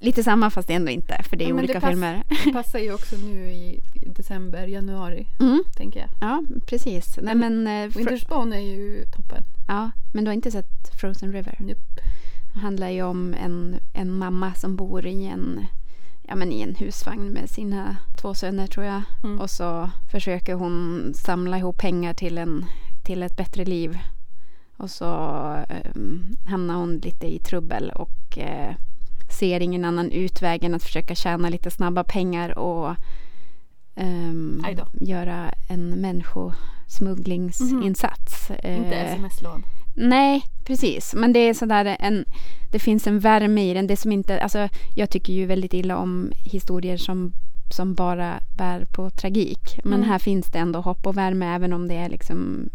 Lite 0.02 0.24
samma 0.24 0.50
fast 0.50 0.70
ändå 0.70 0.92
inte, 0.92 1.24
för 1.30 1.38
det 1.38 1.44
är 1.44 1.48
Ja, 1.48 1.54
men 1.54 1.64
olika 1.64 1.74
det 1.74 1.80
pass- 1.82 1.90
filmer. 1.90 2.24
Det 2.46 2.52
passar 2.54 2.80
ju 2.80 2.94
också 2.94 3.16
nu 3.18 3.52
i 3.52 3.82
december, 4.16 4.68
januari, 4.68 5.28
Mm, 5.40 5.64
tänker 5.76 6.00
jag. 6.00 6.10
ja, 6.22 6.44
precis. 6.68 7.18
Nej, 7.22 7.36
men, 7.36 7.68
eh, 7.68 7.72
Fro- 7.90 8.00
Winter's 8.00 8.30
Bone 8.30 8.56
är 8.56 8.62
ju 8.62 9.06
toppen. 9.06 9.44
Ja, 9.68 9.92
men 10.14 10.24
du 10.24 10.30
har 10.30 10.34
inte 10.36 10.52
sett 10.52 11.00
Frozen 11.02 11.32
River? 11.34 11.56
Nope. 11.60 11.80
Det 12.54 12.60
handlar 12.60 12.90
ju 12.90 13.04
om 13.04 13.34
en, 13.34 13.80
en 13.94 14.12
mamma 14.18 14.54
som 14.54 14.76
bor 14.76 15.06
i 15.08 15.26
en, 15.26 15.66
ja, 16.28 16.36
men 16.36 16.52
i 16.52 16.62
en 16.62 16.76
husvagn 16.76 17.28
med 17.30 17.50
sina 17.50 17.98
två 18.22 18.34
söner 18.34 18.68
tror 18.68 18.86
jag. 18.86 19.02
Mm. 19.24 19.40
Och 19.40 19.50
så 19.50 19.90
försöker 20.12 20.54
hon 20.54 21.12
samla 21.16 21.58
ihop 21.58 21.78
pengar 21.78 22.14
till, 22.14 22.38
en, 22.38 22.66
till 23.04 23.24
ett 23.24 23.36
bättre 23.38 23.66
liv. 23.66 23.98
Och 24.78 24.90
så 24.90 25.06
um, 25.96 26.36
hamnar 26.48 26.76
hon 26.76 26.98
lite 26.98 27.28
i 27.28 27.40
trubbel 27.40 27.92
och 27.96 28.38
eh, 28.38 28.76
ser 29.34 29.60
ingen 29.60 29.86
annan 29.86 30.12
utväg 30.12 30.64
än 30.64 30.76
att 30.76 30.84
försöka 30.84 31.16
tjäna 31.16 31.50
lite 31.50 31.72
snabba 31.72 32.04
pengar 32.04 32.58
och 32.60 32.96
då. 34.76 34.88
göra 35.02 35.52
en 35.70 35.90
människosmugglingsinsats. 35.90 38.50
Inte 38.50 38.96
Eh, 38.96 39.14
sms-lån. 39.14 39.64
Nej, 39.96 40.44
precis. 40.66 41.14
Men 41.14 41.34
det 41.34 41.40
är 41.40 41.54
sådär 41.54 41.98
en... 42.00 42.26
Det 42.72 42.80
finns 42.80 43.08
en 43.08 43.20
värme 43.20 43.72
i 43.72 43.74
den. 43.74 43.88
Det 43.88 43.98
som 43.98 44.12
inte... 44.12 44.42
Alltså, 44.42 44.70
jag 44.96 45.10
tycker 45.10 45.34
ju 45.34 45.46
väldigt 45.46 45.74
illa 45.74 45.98
om 45.98 46.32
historier 46.46 46.98
som, 46.98 47.32
som 47.72 47.94
bara 47.94 48.40
bär 48.58 48.86
på 48.86 49.10
tragik. 49.10 49.80
Men 49.84 49.94
Mm. 49.94 50.10
här 50.10 50.20
finns 50.20 50.46
det 50.52 50.60
ändå 50.60 50.82
hopp 50.82 51.08
och 51.08 51.18
värme 51.18 51.56
även 51.56 51.74
om 51.74 51.88
det 51.88 51.96
är 51.96 52.10
liksom 52.10 52.38
mm, 52.38 52.70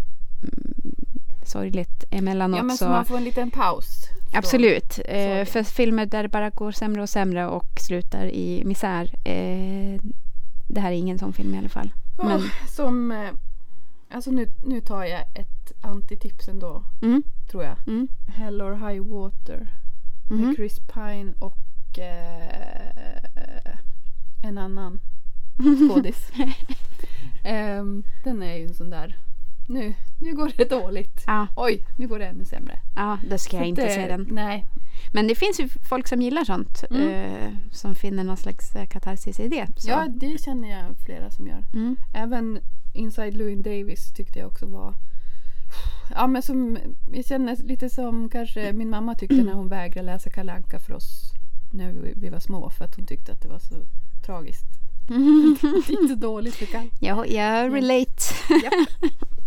sorgligt 1.48 2.04
emellanåt. 2.10 2.56
Ja 2.58 2.62
men 2.62 2.76
så 2.76 2.84
så, 2.84 2.90
man 2.90 3.04
får 3.04 3.16
en 3.16 3.24
liten 3.24 3.50
paus. 3.50 3.86
absolut. 4.32 4.98
Eh, 5.04 5.44
för 5.44 5.62
filmer 5.62 6.06
där 6.06 6.22
det 6.22 6.28
bara 6.28 6.50
går 6.50 6.72
sämre 6.72 7.02
och 7.02 7.08
sämre 7.08 7.46
och 7.46 7.66
slutar 7.80 8.26
i 8.26 8.62
misär. 8.64 9.04
Eh, 9.24 10.00
det 10.68 10.80
här 10.80 10.90
är 10.92 10.96
ingen 10.96 11.18
sån 11.18 11.32
film 11.32 11.54
i 11.54 11.58
alla 11.58 11.68
fall. 11.68 11.90
Åh, 12.18 12.26
Men, 12.26 12.42
Som... 12.68 13.12
eh, 13.12 13.30
Alltså 14.10 14.30
nu, 14.30 14.48
nu 14.64 14.80
tar 14.80 15.04
jag 15.04 15.20
ett 15.20 15.72
antitips 15.80 16.48
ändå, 16.48 16.84
mm, 17.02 17.22
tror 17.50 17.64
jag. 17.64 17.76
mm, 17.86 18.08
Hell 18.26 18.62
or 18.62 18.88
High 18.88 19.02
Water 19.12 19.68
med 20.30 20.56
Chris 20.56 20.78
Pine 20.94 21.32
och 21.38 21.98
eh, 21.98 23.78
en 24.42 24.58
annan 24.58 25.00
skådis. 25.90 26.30
Ehm, 27.44 28.02
den 28.24 28.42
är 28.42 28.56
ju 28.56 28.62
en 28.66 28.74
sån 28.74 28.90
där... 28.90 29.16
Nu, 29.68 29.94
nu 30.20 30.34
går 30.34 30.52
det 30.56 30.70
dåligt. 30.70 31.22
Ja, 31.26 31.46
Oj, 31.56 31.86
nu 31.98 32.08
går 32.08 32.18
det 32.18 32.26
ännu 32.26 32.44
sämre. 32.44 32.78
ja, 32.96 33.18
då 33.30 33.38
ska 33.38 33.56
jag 33.56 33.62
Så 33.64 33.68
inte 33.68 33.82
det- 33.84 33.94
se 33.94 34.06
den. 34.06 34.28
Nej. 34.30 34.64
Men 35.12 35.28
det 35.28 35.34
finns 35.34 35.60
ju 35.60 35.68
folk 35.88 36.08
som 36.08 36.22
gillar 36.22 36.44
sånt. 36.44 36.84
Mm. 36.90 37.08
Eh, 37.08 37.50
som 37.72 37.94
finner 37.94 38.24
någon 38.24 38.36
slags 38.36 38.74
eh, 38.74 38.86
katarsis 38.86 39.40
i 39.40 39.48
det. 39.48 39.66
Så. 39.76 39.88
Ja, 39.90 40.06
det 40.08 40.42
känner 40.44 40.70
jag 40.70 40.96
flera 41.06 41.30
som 41.30 41.46
gör. 41.46 41.64
Mm. 41.74 41.96
Även 42.14 42.58
Inside 42.94 43.34
Llewyn 43.36 43.62
Davis 43.62 44.12
tyckte 44.16 44.38
jag 44.38 44.48
också 44.48 44.66
var... 44.66 44.94
Ja, 46.14 46.26
men 46.26 46.42
som, 46.42 46.78
jag 47.12 47.24
känner 47.24 47.56
lite 47.56 47.88
som 47.90 48.28
kanske 48.28 48.72
min 48.72 48.90
mamma 48.90 49.14
tyckte 49.14 49.36
när 49.36 49.52
hon 49.52 49.68
vägrade 49.68 50.06
läsa 50.06 50.30
Kalle 50.30 50.52
Anka 50.52 50.78
för 50.78 50.92
oss 50.94 51.32
när 51.72 51.92
vi, 51.92 52.12
vi 52.16 52.28
var 52.28 52.40
små 52.40 52.70
för 52.70 52.84
att 52.84 52.96
hon 52.96 53.06
tyckte 53.06 53.32
att 53.32 53.42
det 53.42 53.48
var 53.48 53.58
så 53.58 53.74
tragiskt. 54.26 54.66
Det 55.08 55.88
gick 55.92 56.08
så 56.10 56.14
dåligt 56.14 56.54
för 56.54 56.66
Kalle. 56.66 56.88
Ja, 57.00 57.26
jag 57.26 57.74
relate. 57.74 58.22
Japp. 58.62 59.12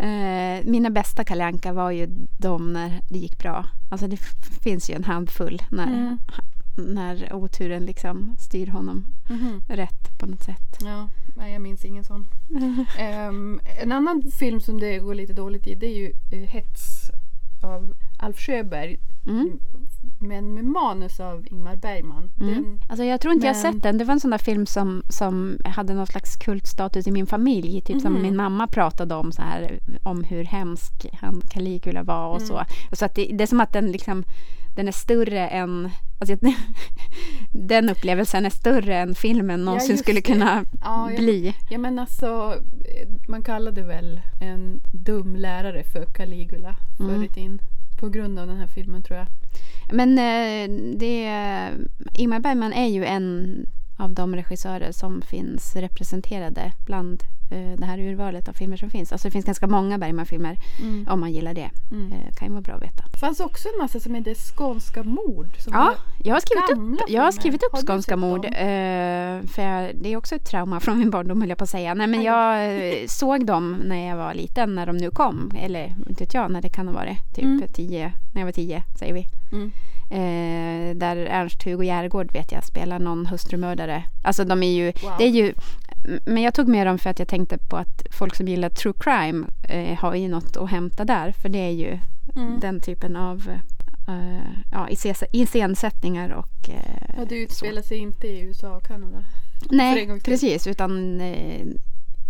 Eh, 0.00 0.64
mina 0.64 0.90
bästa 0.90 1.24
Kalle 1.24 1.44
Anka 1.44 1.72
var 1.72 1.90
ju 1.90 2.06
de 2.38 2.72
när 2.72 3.00
det 3.08 3.18
gick 3.18 3.38
bra. 3.38 3.64
Alltså 3.90 4.06
det 4.06 4.16
finns 4.62 4.90
ju 4.90 4.94
en 4.94 5.04
handfull 5.04 5.62
när, 5.70 5.86
Mm. 5.86 6.18
när 6.94 7.32
oturen 7.32 7.84
liksom 7.86 8.36
styr 8.38 8.66
honom 8.66 9.06
Mhm. 9.30 9.62
rätt 9.68 10.18
på 10.18 10.26
något 10.26 10.42
sätt. 10.42 10.78
Ja, 10.84 11.08
nej, 11.36 11.52
jag 11.52 11.62
minns 11.62 11.84
ingen 11.84 12.04
sån. 12.04 12.26
Ehm, 12.98 13.60
en 13.82 13.92
annan 13.92 14.22
film 14.38 14.60
som 14.60 14.80
det 14.80 14.98
går 14.98 15.14
lite 15.14 15.32
dåligt 15.32 15.66
i 15.66 15.74
det 15.74 15.86
är 15.86 15.96
ju 15.96 16.12
uh, 16.38 16.46
Hets 16.48 17.10
av 17.62 17.94
Alf 18.18 18.38
Sjöberg. 18.38 18.98
Mm. 19.26 19.58
Men 20.22 20.54
med 20.54 20.64
manus 20.64 21.20
av 21.20 21.46
Ingmar 21.50 21.76
Bergman. 21.76 22.30
Mm. 22.40 22.54
Den, 22.54 22.78
Alltså 22.88 23.04
jag 23.04 23.20
tror 23.20 23.34
inte 23.34 23.46
jag 23.46 23.54
har 23.54 23.62
Men- 23.62 23.72
sett 23.72 23.82
den. 23.82 23.98
Det 23.98 24.04
var 24.04 24.12
en 24.14 24.20
sån 24.20 24.30
där 24.30 24.38
film 24.38 24.66
som, 24.66 25.02
som 25.08 25.58
hade 25.64 25.94
någon 25.94 26.06
slags 26.06 26.36
kultstatus 26.36 27.06
i 27.06 27.10
min 27.10 27.26
familj. 27.26 27.80
Typ 27.80 28.00
som 28.00 28.12
Mhm. 28.12 28.22
min 28.22 28.36
mamma 28.36 28.66
pratade 28.66 29.14
om 29.14 29.32
så 29.32 29.42
här 29.42 29.80
om 30.02 30.24
hur 30.24 30.44
hemsk 30.44 31.06
han 31.20 31.40
Caligula 31.50 32.02
var 32.02 32.26
och 32.28 32.36
Mm. 32.36 32.48
så. 32.48 32.62
Så 32.92 33.04
att 33.04 33.14
det, 33.14 33.24
det 33.34 33.42
är 33.44 33.46
som 33.46 33.60
att 33.60 33.72
den 33.72 33.92
liksom 33.92 34.24
den 34.76 34.88
är 34.88 34.92
större 34.92 35.48
än 35.48 35.90
alltså, 36.20 36.36
den 37.52 37.88
upplevelsen 37.90 38.46
är 38.46 38.50
större 38.50 38.96
än 38.96 39.14
filmen 39.14 39.64
någonsin 39.64 39.90
just 39.90 40.02
skulle 40.02 40.20
kunna 40.20 40.64
ja, 40.80 41.10
jag, 41.10 41.20
bli. 41.20 41.54
ja 41.70 41.78
men 41.78 41.98
alltså 41.98 42.54
man 43.28 43.42
kallade 43.42 43.82
väl 43.82 44.20
en 44.40 44.80
dum 44.92 45.36
lärare 45.36 45.84
för 45.84 46.04
Caligula 46.04 46.76
förr 46.96 47.04
Mm. 47.04 47.22
i 47.24 47.28
tiden. 47.28 47.60
På 48.00 48.08
grund 48.08 48.38
av 48.38 48.46
den 48.46 48.56
här 48.56 48.66
filmen 48.66 49.02
tror 49.02 49.18
jag. 49.18 49.26
Men 49.92 50.18
eh, 50.18 50.76
det, 50.96 51.24
Ingmar 52.14 52.40
Bergman 52.40 52.72
är 52.72 52.86
ju 52.86 53.04
en 53.04 53.56
av 54.00 54.12
de 54.14 54.34
regissörer 54.36 54.92
som 54.92 55.22
finns 55.22 55.76
representerade 55.76 56.72
bland 56.86 57.22
eh, 57.50 57.78
det 57.78 57.86
här 57.86 57.98
urvalet 57.98 58.48
av 58.48 58.52
filmer 58.52 58.76
som 58.76 58.90
finns. 58.90 59.12
Alltså 59.12 59.28
det 59.28 59.32
finns 59.32 59.44
ganska 59.44 59.66
många 59.66 59.98
Bergman-filmer 59.98 60.56
Mm. 60.82 61.06
om 61.10 61.20
man 61.20 61.32
gillar 61.32 61.54
det. 61.54 61.70
Mm. 61.90 62.12
Eh, 62.12 62.34
kan 62.34 62.48
ju 62.48 62.52
vara 62.52 62.62
bra 62.62 62.74
att 62.74 62.82
veta. 62.82 63.04
Det 63.12 63.18
fanns 63.18 63.40
också 63.40 63.68
en 63.68 63.78
massa 63.82 64.00
som 64.00 64.14
hette 64.14 64.34
Skånska 64.34 65.02
mord. 65.02 65.46
Ja, 65.66 65.94
jag 66.24 66.34
har 66.34 66.40
skrivit 66.40 66.70
upp, 66.70 67.00
jag 67.08 67.22
har 67.22 67.32
skrivit 67.32 67.62
upp 67.62 67.72
Har 67.72 67.82
Skånska 67.86 68.16
mord. 68.16 68.44
Eh, 68.44 68.50
för 69.52 69.62
jag, 69.62 69.90
det 69.94 70.12
är 70.12 70.16
också 70.16 70.34
ett 70.34 70.44
trauma 70.46 70.80
från 70.80 70.98
min 70.98 71.10
barndom 71.10 71.40
höll 71.40 71.48
jag 71.48 71.58
på 71.58 71.64
att 71.64 71.70
säga. 71.70 71.94
Nej, 71.94 72.06
men 72.06 72.22
jag 72.22 72.64
eh, 72.76 73.06
såg 73.06 73.46
dem 73.46 73.76
när 73.84 74.08
jag 74.08 74.16
var 74.16 74.34
liten, 74.34 74.74
när 74.74 74.86
de 74.86 74.96
nu 74.96 75.10
kom. 75.10 75.52
Eller 75.58 75.94
inte 76.08 76.24
vet 76.24 76.34
jag 76.34 76.50
när 76.50 76.62
det 76.62 76.68
kan 76.68 76.86
ha 76.88 76.94
varit. 76.94 77.34
Typ 77.34 77.44
Mm. 77.44 77.62
tio, 77.74 78.12
när 78.32 78.40
jag 78.40 78.46
var 78.46 78.52
tio 78.52 78.82
säger 78.98 79.14
vi. 79.14 79.26
Mm. 79.52 79.72
Eh, 80.10 80.96
där 80.96 81.16
Ernst-Hugo 81.16 81.84
Järegård 81.84 82.32
vet 82.32 82.52
jag 82.52 82.64
spelar 82.64 82.98
någon 82.98 83.26
hustrumördare. 83.26 84.02
Alltså 84.22 84.44
de 84.44 84.62
är 84.62 84.72
ju, 84.72 84.84
Wow. 85.02 85.12
det 85.18 85.24
är 85.24 85.28
ju 85.30 85.54
men 86.26 86.42
jag 86.42 86.54
tog 86.54 86.68
med 86.68 86.86
dem 86.86 86.98
för 86.98 87.10
att 87.10 87.18
jag 87.18 87.28
tänkte 87.28 87.58
på 87.58 87.76
att 87.76 88.06
folk 88.10 88.34
som 88.34 88.48
gillar 88.48 88.68
true 88.68 88.94
crime 89.00 89.46
eh, 89.68 89.98
har 89.98 90.14
ju 90.14 90.28
något 90.28 90.56
att 90.56 90.70
hämta 90.70 91.04
där. 91.04 91.32
För 91.32 91.48
det 91.48 91.58
är 91.58 91.70
ju 91.70 91.98
Mm. 92.36 92.60
den 92.60 92.80
typen 92.80 93.16
av, 93.16 93.50
eh, 94.08 94.52
ja, 94.72 94.88
iscens- 94.90 95.24
iscensättningar 95.32 96.30
och 96.30 96.68
eh, 96.70 97.14
Ja, 97.16 97.22
det 97.24 97.28
så. 97.28 97.34
utspelar 97.34 97.82
sig 97.82 97.98
inte 97.98 98.26
i 98.26 98.40
USA 98.40 98.76
och 98.76 98.84
Kanada. 98.86 99.24
Nej, 99.70 100.20
precis. 100.20 100.66
Utan 100.66 101.20
eh, 101.20 101.66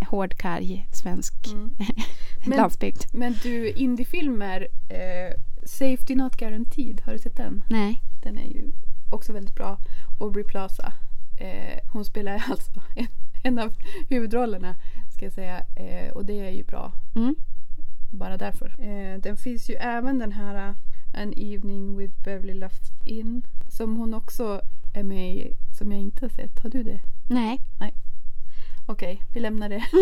hård, 0.08 0.34
karg, 0.38 0.86
svensk 0.92 1.34
Mm. 1.52 1.70
Men- 2.46 2.56
landsbygd. 2.56 3.02
Men 3.12 3.34
du, 3.42 3.70
indiefilmer, 3.70 4.68
eh, 4.88 5.34
Safety 5.64 6.14
Not 6.14 6.36
Guaranteed, 6.36 7.00
har 7.04 7.12
du 7.12 7.18
sett 7.18 7.36
den? 7.36 7.64
Nej. 7.68 8.02
Den 8.22 8.38
är 8.38 8.46
ju 8.48 8.72
också 9.10 9.32
väldigt 9.32 9.54
bra. 9.54 9.78
Aubrey 10.20 10.44
Plaza. 10.44 10.92
Eh, 11.40 11.78
hon 11.92 12.04
spelar 12.04 12.32
alltså 12.50 12.70
en, 12.96 13.06
en 13.42 13.58
av 13.58 13.72
huvudrollerna 14.08 14.74
ska 15.16 15.24
jag 15.24 15.32
säga. 15.32 15.58
Eh, 15.76 16.12
och 16.12 16.24
det 16.24 16.40
är 16.40 16.50
ju 16.50 16.64
bra 16.64 16.92
Mm. 17.14 17.34
bara 18.10 18.36
därför. 18.36 18.66
Eh, 18.78 19.18
den 19.20 19.36
finns 19.36 19.70
ju 19.70 19.74
även 19.74 20.18
den 20.18 20.32
här 20.32 20.68
uh, 20.68 20.74
An 21.14 21.32
Evening 21.36 21.96
with 21.96 22.22
Beverly 22.24 22.54
Loughlin 22.54 23.42
som 23.68 23.96
hon 23.96 24.14
också 24.14 24.60
är 24.94 25.02
med 25.02 25.36
i 25.36 25.52
som 25.78 25.92
jag 25.92 26.00
inte 26.00 26.24
har 26.24 26.30
sett. 26.30 26.62
Har 26.62 26.70
du 26.70 26.82
det? 26.82 27.00
Nej. 27.28 27.60
Okej, 28.86 29.22
vi 29.32 29.40
lämnar 29.40 29.68
det. 29.68 29.84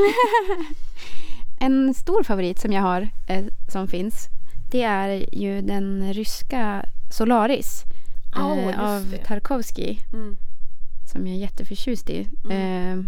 En 1.61 1.94
stor 1.94 2.23
favorit 2.23 2.59
som 2.59 2.73
jag 2.73 2.83
har 2.83 3.09
eh, 3.27 3.44
som 3.68 3.88
finns 3.88 4.29
det 4.71 4.83
är 4.83 5.35
ju 5.35 5.63
den 5.63 6.13
ryska 6.15 6.85
Solaris 7.11 7.83
Ja, 8.35 8.57
eh, 8.57 8.81
av 8.81 9.07
det. 9.11 9.25
Tarkovsky 9.25 9.97
Mm. 10.13 10.37
som 11.13 11.27
jag 11.27 11.37
är 11.37 11.41
jätteförtjust 11.41 12.11
i. 12.11 12.29
Mm. 12.45 12.53
Eh, 13.01 13.05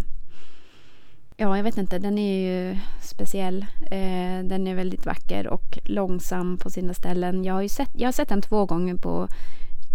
ja, 1.37 1.57
jag 1.57 1.65
vet 1.65 1.77
inte, 1.79 1.99
den 1.99 2.19
är 2.19 2.39
ju 2.49 2.79
speciell. 3.03 3.67
Eh, 3.91 4.45
den 4.45 4.67
är 4.67 4.75
väldigt 4.75 5.07
vacker 5.07 5.47
och 5.47 5.79
långsam 5.85 6.59
på 6.59 6.71
sina 6.71 6.95
ställen. 6.95 7.45
Jag 7.45 7.55
har 7.55 7.63
ju 7.63 7.69
sett, 7.69 7.91
jag 7.95 8.07
har 8.09 8.13
sett 8.13 8.29
den 8.29 8.43
två 8.43 8.67
gånger 8.67 8.95
på 8.97 9.29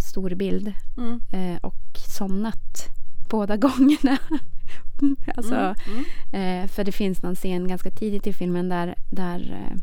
stor 0.10 0.36
bild 0.36 0.74
Mm. 0.98 1.22
eh, 1.32 1.58
och 1.62 1.98
somnat 2.18 2.88
båda 3.30 3.58
gångerna. 3.68 4.18
alltså, 5.36 5.56
Mm. 5.56 5.76
Mm. 6.34 6.64
Eh, 6.64 6.68
för 6.68 6.84
det 6.84 6.92
finns 6.92 7.22
någon 7.24 7.36
scen 7.36 7.68
ganska 7.68 7.90
tidigt 7.90 8.28
i 8.28 8.34
filmen 8.34 8.70
där, 8.70 8.96
där 9.12 9.40
eh, 9.72 9.78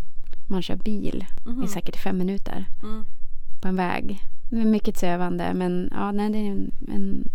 man 0.52 0.62
kör 0.62 0.76
bil 0.76 1.24
Mhm. 1.46 1.62
i 1.64 1.68
säkert 1.68 1.96
fem 1.96 2.18
minuter 2.18 2.64
Mm. 2.82 3.04
på 3.62 3.68
en 3.68 3.76
väg. 3.76 4.18
Det 4.50 4.60
är 4.60 4.64
mycket 4.64 4.96
sövande 4.96 5.54
men 5.54 5.88
ja, 5.92 6.12
nej, 6.12 6.30
det 6.32 6.38
är 6.38 6.50
en, 6.50 6.70
en 6.88 7.28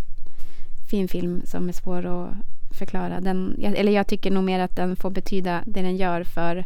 fin 0.89 1.07
film 1.07 1.41
som 1.45 1.69
är 1.69 1.73
svår 1.73 2.05
att 2.05 2.33
förklara. 2.77 3.21
Den, 3.21 3.55
eller 3.63 3.91
jag 3.91 4.07
tycker 4.07 4.31
nog 4.31 4.43
mer 4.43 4.59
att 4.59 4.75
den 4.75 4.95
får 4.95 5.09
betyda 5.09 5.63
det 5.65 5.81
den 5.81 5.97
gör 5.97 6.23
för 6.23 6.65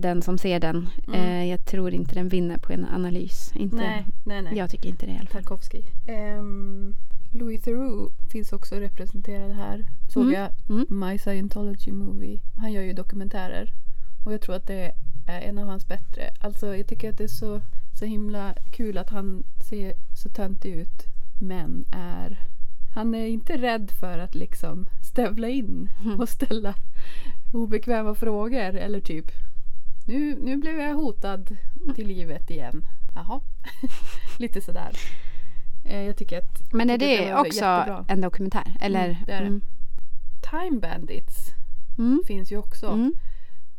den 0.00 0.22
som 0.22 0.38
ser 0.38 0.60
den. 0.60 0.88
Mm. 1.08 1.20
Eh, 1.20 1.44
jag 1.50 1.64
tror 1.64 1.90
inte 1.94 2.14
den 2.14 2.28
vinner 2.28 2.58
på 2.58 2.72
en 2.72 2.84
analys. 2.84 3.52
Inte, 3.54 3.76
Nej, 3.76 4.04
nej, 4.24 4.42
nej. 4.42 4.56
Jag 4.58 4.70
tycker 4.70 4.88
inte 4.88 5.06
det 5.06 5.12
i 5.12 5.18
alla 5.18 5.26
fall. 5.28 5.42
Tarkovsky. 5.42 5.82
Ehm, 6.06 6.94
Louis 7.32 7.62
Theroux 7.62 8.14
finns 8.32 8.52
också 8.52 8.74
representerad 8.74 9.52
här. 9.52 9.84
Såg 10.08 10.22
Mm. 10.22 10.34
jag 10.34 10.50
Mm. 10.70 10.86
My 10.88 11.18
Scientology 11.18 11.92
Movie. 11.92 12.40
Han 12.56 12.72
gör 12.72 12.82
ju 12.82 12.92
dokumentärer. 12.92 13.72
Och 14.26 14.32
jag 14.32 14.40
tror 14.40 14.54
att 14.54 14.66
det 14.66 14.92
är 15.26 15.40
en 15.40 15.58
av 15.58 15.66
hans 15.68 15.88
bättre. 15.88 16.30
Alltså 16.40 16.76
jag 16.76 16.86
tycker 16.86 17.10
att 17.10 17.18
det 17.18 17.24
är 17.24 17.28
så, 17.28 17.60
så 17.98 18.04
himla 18.04 18.54
kul 18.72 18.98
att 18.98 19.10
han 19.10 19.44
ser 19.68 19.92
så 20.22 20.28
töntig 20.28 20.70
ut. 20.72 21.06
Men 21.40 21.84
är... 21.92 22.38
Han 22.94 23.14
är 23.14 23.26
inte 23.26 23.56
rädd 23.56 23.90
för 24.00 24.18
att 24.18 24.34
liksom 24.34 24.86
stövla 25.02 25.48
in 25.48 25.88
Mm. 26.04 26.20
och 26.20 26.28
ställa 26.28 26.74
obekväma 27.52 28.14
frågor. 28.14 28.74
Eller 28.76 29.00
typ 29.00 29.30
nu, 30.06 30.36
nu 30.44 30.56
blev 30.56 30.78
jag 30.80 30.94
hotad 30.94 31.56
till 31.94 32.06
livet 32.08 32.50
igen. 32.50 32.86
Jaha. 33.14 33.40
Lite 34.38 34.60
sådär. 34.60 34.90
Eh, 35.84 36.02
Jag 36.02 36.16
tycker 36.16 36.38
att 36.38 36.72
Men 36.72 36.90
är 36.90 36.98
det 36.98 37.32
var 37.32 37.40
också 37.40 37.64
jättebra. 37.64 38.04
en 38.08 38.20
dokumentär? 38.20 38.76
Eller? 38.80 39.04
Mm, 39.08 39.16
det 39.26 39.32
är 39.32 39.40
det. 39.40 39.46
Mm. 39.46 39.60
Time 40.50 40.80
Bandits 40.80 41.50
Mm. 41.98 42.22
finns 42.26 42.52
ju 42.52 42.56
också. 42.58 42.86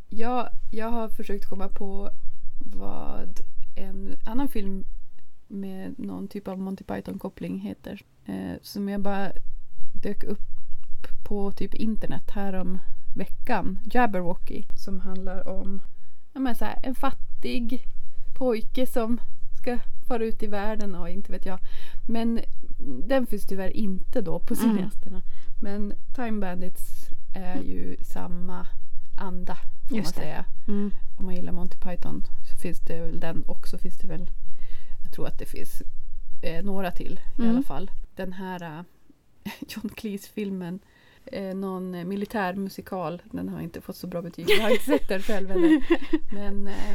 Mm. 0.09 0.19
Jag, 0.19 0.49
jag 0.71 0.89
har 0.91 1.09
försökt 1.09 1.45
komma 1.45 1.67
på 1.67 2.09
vad 2.59 3.39
en 3.75 4.15
annan 4.25 4.47
film 4.47 4.85
med 5.47 5.99
någon 5.99 6.27
typ 6.27 6.47
av 6.47 6.59
Monty 6.59 6.83
Python-koppling 6.83 7.59
heter. 7.59 8.01
Eh, 8.25 8.55
som 8.61 8.89
jag 8.89 9.01
bara 9.01 9.31
dök 9.93 10.23
upp 10.23 10.47
på 11.27 11.51
typ 11.51 11.73
internet 11.73 12.31
här 12.31 12.53
om 12.53 12.79
veckan. 13.15 13.79
Jabberwocky. 13.93 14.63
Som 14.75 14.99
handlar 14.99 15.47
om 15.47 15.81
ja, 16.33 16.39
men 16.39 16.55
så 16.55 16.65
här, 16.65 16.79
en 16.83 16.95
fattig 16.95 17.83
pojke 18.37 18.87
som 18.87 19.19
ska 19.61 19.79
fara 20.07 20.23
ut 20.25 20.43
i 20.43 20.47
världen 20.47 20.95
och 20.95 21.09
inte 21.09 21.31
vet 21.31 21.45
jag. 21.45 21.59
Men 22.07 22.39
den 23.07 23.25
finns 23.27 23.47
tyvärr 23.47 23.77
inte 23.77 24.21
då 24.21 24.39
på 24.39 24.53
Mm. 24.53 24.75
cineasterna. 24.75 25.21
Men 25.61 25.93
Time 26.15 26.41
Bandits 26.41 27.09
är 27.35 27.61
ju 27.61 27.97
samma 28.01 28.67
anda 29.17 29.57
Just 29.95 30.15
man 30.17 30.23
säga. 30.23 30.45
Mm. 30.67 30.91
Om 31.17 31.25
man 31.25 31.35
gillar 31.35 31.51
Monty 31.51 31.77
Python 31.77 32.23
så 32.51 32.57
finns 32.57 32.79
det 32.79 33.01
väl 33.01 33.19
den 33.19 33.43
och 33.43 33.67
så 33.67 33.77
finns 33.77 33.97
det 33.97 34.07
väl 34.07 34.29
Jag 35.03 35.11
tror 35.13 35.27
att 35.27 35.39
det 35.39 35.45
finns 35.45 35.81
eh, 36.41 36.65
några 36.65 36.91
till 36.91 37.19
i 37.37 37.41
Mm. 37.41 37.55
alla 37.55 37.63
fall. 37.63 37.91
Den 38.15 38.33
här 38.33 38.63
eh, 38.63 38.81
John 39.69 39.89
Cleese-filmen 39.95 40.79
eh, 41.25 41.55
någon 41.55 41.95
eh, 41.95 42.05
militärmusikal. 42.05 43.21
Den 43.31 43.49
har 43.49 43.61
inte 43.61 43.81
fått 43.81 43.95
så 43.95 44.07
bra 44.07 44.21
betyg. 44.21 44.45
Jag 44.49 44.61
har 44.63 44.69
inte 44.69 44.85
sett 44.85 45.07
den 45.07 45.21
själv 45.21 45.49
heller. 45.49 45.81
Men 46.33 46.67
eh, 46.67 46.93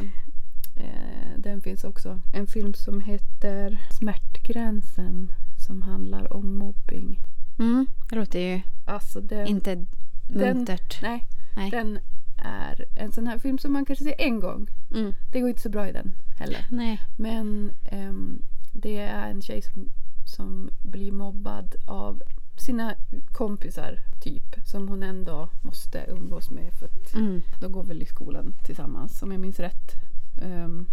eh, 0.75 1.37
den 1.37 1.61
finns 1.61 1.83
också. 1.83 2.19
En 2.33 2.47
film 2.47 2.73
som 2.73 3.01
heter 3.01 3.77
Smärtgränsen 3.99 5.31
som 5.67 5.81
handlar 5.81 6.33
om 6.33 6.57
mobbing. 6.57 7.19
Mm. 7.59 7.87
Det 8.09 8.15
låter 8.15 8.39
ju 8.39 8.61
Alltså 8.85 9.21
den, 9.21 9.47
inte 9.47 9.85
muntert. 10.29 10.99
nej, 11.01 11.27
Nej. 11.55 11.71
den 11.71 11.99
är 12.43 12.85
en 12.95 13.11
sån 13.11 13.27
här 13.27 13.37
film 13.37 13.57
som 13.57 13.73
man 13.73 13.85
kanske 13.85 14.03
ser 14.05 14.15
en 14.21 14.39
gång. 14.39 14.67
Mm. 14.95 15.13
Det 15.31 15.39
går 15.39 15.49
inte 15.49 15.61
så 15.61 15.69
bra 15.69 15.89
i 15.89 15.91
den 15.91 16.13
heller. 16.39 16.65
Nej. 16.71 17.01
Men 17.17 17.71
ehm, 17.85 18.41
det 18.73 18.97
är 18.99 19.29
en 19.29 19.41
tjej 19.41 19.61
som, 19.61 19.89
som 20.25 20.69
blir 20.81 21.11
mobbad 21.11 21.75
av 21.87 22.21
sina 22.57 22.95
kompisar 23.31 23.99
typ. 24.23 24.55
Som 24.65 24.87
hon 24.87 25.03
ändå 25.03 25.49
måste 25.61 26.05
umgås 26.09 26.49
med 26.51 26.73
för 26.73 26.85
att 26.85 27.13
Mm. 27.15 27.41
de 27.61 27.71
går 27.71 27.83
väl 27.83 28.01
i 28.01 28.05
skolan 28.05 28.53
tillsammans 28.65 29.21
om 29.23 29.31
jag 29.31 29.41
minns 29.41 29.59
rätt. 29.59 29.93
Ehm, 30.41 30.85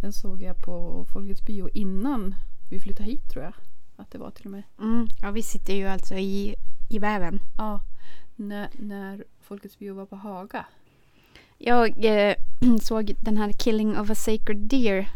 den 0.00 0.12
såg 0.12 0.42
jag 0.42 0.56
på 0.56 1.04
Folkets 1.12 1.42
bio 1.42 1.68
innan 1.74 2.34
vi 2.70 2.80
flyttade 2.80 3.10
hit 3.10 3.28
tror 3.30 3.44
jag. 3.44 3.52
Att 3.96 4.10
det 4.10 4.18
var 4.18 4.30
till 4.30 4.44
och 4.44 4.50
med. 4.52 4.62
Mm. 4.78 5.08
Ja, 5.22 5.30
vi 5.30 5.42
sitter 5.42 5.74
ju 5.74 5.86
alltså 5.86 6.14
i, 6.14 6.54
i 6.88 6.98
väven. 6.98 7.40
Ja, 7.56 7.80
när, 8.36 8.68
när 8.78 9.24
Folkets 9.48 9.78
bio 9.78 9.94
var 9.94 10.06
på 10.06 10.16
Haga. 10.16 10.64
Jag 11.58 12.04
eh, 12.04 12.34
såg 12.82 13.14
den 13.20 13.36
här 13.36 13.52
Killing 13.52 13.98
of 13.98 14.10
a 14.10 14.14
Sacred 14.14 14.58
Deer 14.58 15.08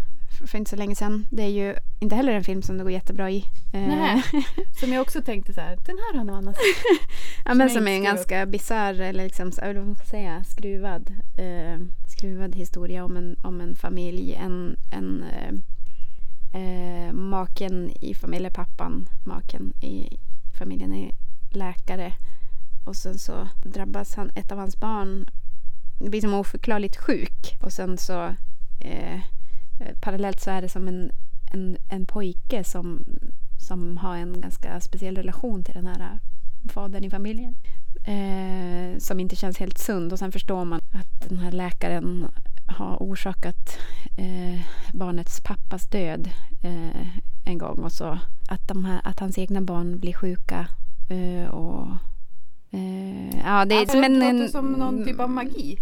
för 0.47 0.59
inte 0.59 0.71
så 0.71 0.77
länge 0.77 0.95
sedan. 0.95 1.27
Det 1.31 1.43
är 1.43 1.49
ju 1.49 1.77
inte 2.01 2.17
heller 2.17 2.33
en 2.33 2.45
film 2.45 2.63
som 2.63 2.79
det 2.79 2.83
går 2.83 2.93
jättebra 2.93 3.31
i. 3.31 3.45
Eh, 3.73 3.81
Nej. 3.81 4.23
Som 4.81 4.93
jag 4.93 5.03
också 5.03 5.23
tänkte 5.23 5.55
så 5.55 5.61
här, 5.61 5.77
den 5.87 5.99
här 5.99 6.19
har 6.19 6.25
nog 6.25 6.37
Anna 6.37 6.53
sett. 6.53 6.63
ja, 7.45 7.55
men 7.55 7.61
jag 7.61 7.71
som 7.71 7.89
är 7.89 7.93
en 7.93 8.03
ganska 8.03 8.47
bisarr 8.47 9.01
eller 9.01 9.25
liksom, 9.25 9.53
man 9.75 9.95
ska 9.95 10.05
säga, 10.05 10.45
skruvad, 10.45 11.11
eh, 11.37 11.79
skruvad 12.07 12.55
historia 12.55 13.05
om 13.05 13.17
en, 13.17 13.37
om 13.43 13.61
en 13.61 13.77
familj. 13.77 14.35
En, 14.35 14.77
en 14.93 15.25
eh, 15.25 15.55
eh, 16.63 17.13
maken 17.13 17.91
i 18.01 18.15
familjen, 18.15 18.53
pappan, 18.53 19.09
maken 19.25 19.73
i 19.83 20.19
familjen 20.59 20.95
är 20.95 21.11
läkare. 21.51 22.13
Och 22.85 22.97
sen 22.97 23.19
så 23.19 23.49
drabbas 23.65 24.15
han, 24.15 24.31
ett 24.35 24.53
av 24.53 24.59
hans 24.59 24.81
barn 24.81 25.27
blir 25.99 26.21
som 26.21 26.35
oförklarligt 26.35 26.97
sjuk. 26.97 27.57
Och 27.61 27.73
sen 27.73 27.99
så 27.99 28.35
eh, 28.81 29.21
parallellt 30.01 30.41
så 30.41 30.51
är 30.51 30.63
det 30.63 30.69
som 30.69 30.89
en, 30.89 31.11
en, 31.53 31.77
en 31.89 32.07
pojke 32.07 32.65
som, 32.65 33.05
som 33.59 33.97
har 33.97 34.17
en 34.17 34.41
ganska 34.41 34.81
speciell 34.81 35.17
relation 35.17 35.65
till 35.65 35.75
den 35.75 35.87
här 35.87 36.19
fadern 36.69 37.05
i 37.05 37.11
familjen. 37.11 37.55
Eh, 38.05 38.99
som 38.99 39.21
inte 39.21 39.37
känns 39.37 39.59
helt 39.59 39.79
sund 39.79 40.13
och 40.13 40.19
sen 40.19 40.33
förstår 40.33 40.65
man 40.65 40.81
att 40.93 41.29
den 41.29 41.39
här 41.39 41.53
läkaren 41.53 42.27
har 42.67 42.97
orsakat 43.01 43.79
eh, 44.17 44.61
barnets 44.93 45.41
pappas 45.41 45.87
död 45.87 46.31
eh, 46.63 47.07
en 47.45 47.59
gång 47.59 47.79
och 47.79 47.93
så 47.93 48.19
att, 48.49 48.69
de 48.69 48.85
här, 48.85 49.01
att 49.05 49.21
hans 49.21 49.39
egna 49.39 49.61
barn 49.61 49.99
blir 49.99 50.13
sjuka 50.13 50.67
eh, 51.09 51.49
och 51.49 51.89
eh, 52.73 53.39
ja, 53.45 53.65
det 53.65 53.75
är 53.75 53.81
Alltså, 53.81 53.93
som 53.93 54.05
en... 54.05 54.19
det 54.21 54.33
låter 54.33 54.49
som 54.49 54.73
någon 54.73 55.05
typ 55.05 55.21
av 55.21 55.31
magi. 55.31 55.77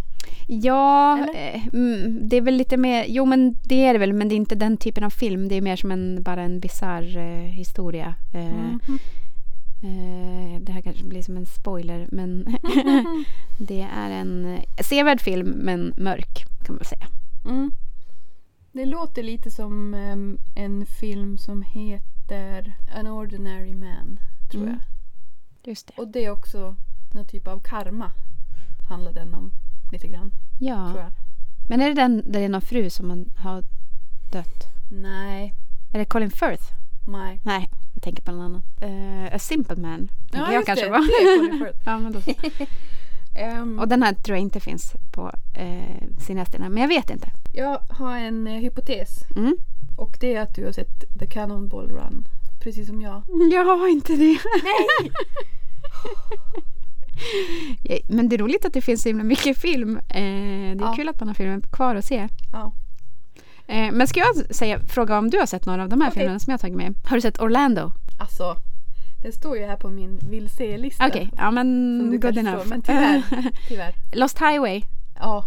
Ja, 0.48 1.18
eh, 1.34 1.66
mm, 1.72 2.28
det 2.28 2.36
är 2.36 2.40
väl 2.40 2.54
lite 2.56 2.76
mer, 2.76 3.04
jo 3.08 3.24
men 3.24 3.56
det 3.64 3.84
är 3.84 3.92
det 3.92 3.98
väl 3.98 4.12
men 4.12 4.28
det 4.28 4.34
är 4.34 4.36
inte 4.36 4.54
den 4.54 4.76
typen 4.76 5.04
av 5.04 5.10
film. 5.10 5.48
Det 5.48 5.54
är 5.54 5.60
mer 5.62 5.76
som 5.76 5.90
en, 5.90 6.22
bara 6.22 6.42
en 6.42 6.60
bisarr 6.60 7.16
eh, 7.16 7.50
historia. 7.50 8.14
Mhm. 8.32 8.80
eh, 9.82 10.60
det 10.60 10.72
här 10.72 10.80
kanske 10.80 11.04
blir 11.04 11.22
som 11.22 11.36
en 11.36 11.46
spoiler 11.46 12.08
men 12.12 12.44
det 13.58 13.80
är 13.96 14.10
en 14.10 14.44
eh, 14.54 14.62
sevärd 14.84 15.20
film 15.20 15.48
men 15.48 15.94
mörk 15.96 16.44
kan 16.66 16.74
man 16.74 16.84
säga. 16.84 17.06
Mm. 17.44 17.70
Det 18.72 18.86
låter 18.86 19.22
lite 19.22 19.50
som 19.50 19.94
em, 19.94 20.38
en 20.56 20.86
film 21.00 21.38
som 21.38 21.62
heter 21.62 22.72
An 22.96 23.06
Ordinary 23.06 23.74
Man, 23.74 24.18
tror 24.50 24.62
Mm. 24.62 24.74
jag. 24.74 24.80
Just 25.64 25.86
det. 25.86 25.92
Och 26.02 26.08
det 26.08 26.24
är 26.24 26.30
också 26.30 26.76
någon 27.14 27.26
typ 27.26 27.48
av 27.48 27.60
karma. 27.60 28.10
Handlar 28.88 29.12
den 29.12 29.34
om 29.34 29.50
lite 29.92 30.08
grann, 30.08 30.30
tror 30.58 30.70
Ja. 30.70 30.96
jag. 30.98 31.10
Men 31.68 31.80
är 31.80 31.88
det 31.88 31.94
den 31.94 32.16
där 32.16 32.32
det 32.32 32.38
är 32.44 32.48
någon 32.48 32.60
fru 32.60 32.90
som 32.90 33.08
man 33.08 33.24
har 33.36 33.62
dött? 34.32 34.64
Nej, 34.92 35.54
Är 35.92 35.98
det 35.98 36.04
Colin 36.04 36.30
Firth? 36.30 36.64
nej. 37.08 37.40
Nej, 37.44 37.68
jag 37.94 38.02
tänker 38.02 38.22
på 38.22 38.32
någon 38.32 38.40
annan. 38.44 38.62
Uh, 38.92 39.34
A 39.34 39.38
Simple 39.38 39.76
Man. 39.76 40.08
tänker 40.30 40.46
jag 40.52 40.54
just 40.54 40.66
kanske 40.66 40.84
det. 40.84 40.90
var. 40.90 40.98
Det 40.98 41.04
är 41.30 41.38
Colin 41.48 41.58
Firth. 41.66 41.78
ja, 41.84 41.98
men 41.98 42.12
då. 42.12 42.20
Ehm, 43.34 43.78
Och 43.78 43.88
den 43.88 44.02
här 44.02 44.14
tror 44.14 44.36
jag 44.36 44.42
inte 44.42 44.60
finns 44.60 44.92
på 45.12 45.32
uh, 45.60 46.16
cineasterna. 46.18 46.68
Men 46.68 46.80
jag 46.82 46.88
vet 46.88 47.10
inte. 47.10 47.28
Jag 47.52 47.78
har 47.90 48.16
en 48.18 48.46
eh, 48.46 48.52
hypotes. 48.60 49.24
Mm. 49.36 49.56
Och 49.96 50.16
det 50.20 50.34
är 50.34 50.40
att 50.42 50.54
du 50.54 50.64
har 50.64 50.72
sett 50.72 51.18
The 51.18 51.26
Cannonball 51.26 51.88
Run. 51.90 52.24
Precis 52.60 52.86
som 52.86 53.00
jag. 53.00 53.22
Jag 53.52 53.64
har 53.64 53.88
inte 53.88 54.12
det. 54.16 54.38
Nej! 54.62 55.10
Ja, 57.82 57.98
Men 58.08 58.28
det 58.28 58.36
är 58.36 58.38
roligt 58.38 58.64
att 58.64 58.72
det 58.72 58.80
finns 58.80 59.02
så 59.02 59.08
himla 59.08 59.24
mycket 59.24 59.58
film. 59.58 59.96
Eh, 59.96 60.02
det 60.14 60.20
är 60.70 60.76
Ja. 60.80 60.92
kul 60.96 61.08
att 61.08 61.20
man 61.20 61.28
har 61.28 61.34
filmen 61.34 61.62
kvar 61.72 61.94
att 61.96 62.04
se. 62.04 62.28
Ja. 62.52 62.72
Eh, 63.66 63.92
men 63.92 64.06
ska 64.06 64.20
jag 64.20 64.54
säga, 64.56 64.80
fråga 64.80 65.18
om 65.18 65.30
du 65.30 65.38
har 65.38 65.46
sett 65.46 65.66
några 65.66 65.82
av 65.82 65.88
de 65.88 66.00
här 66.00 66.08
Okej. 66.10 66.20
filmerna 66.20 66.38
som 66.38 66.50
jag 66.50 66.54
har 66.54 66.58
tagit 66.58 66.76
med? 66.76 66.94
Har 67.04 67.16
du 67.16 67.20
sett 67.20 67.40
Orlando? 67.40 67.92
Alltså, 68.20 68.56
det 69.22 69.32
står 69.32 69.56
ju 69.56 69.64
här 69.66 69.76
på 69.76 69.88
min 69.88 70.18
vill 70.30 70.50
se-lista. 70.50 71.06
Okej, 71.06 71.30
ja 71.36 71.44
Som 71.44 71.54
men 71.54 72.20
good 72.20 72.38
enough. 72.38 72.56
förstår, 72.56 72.70
men 72.70 72.82
tyvärr. 72.82 73.22
Tyvärr. 73.68 73.94
Lost 74.12 74.38
Highway. 74.38 74.82
Ja. 75.18 75.44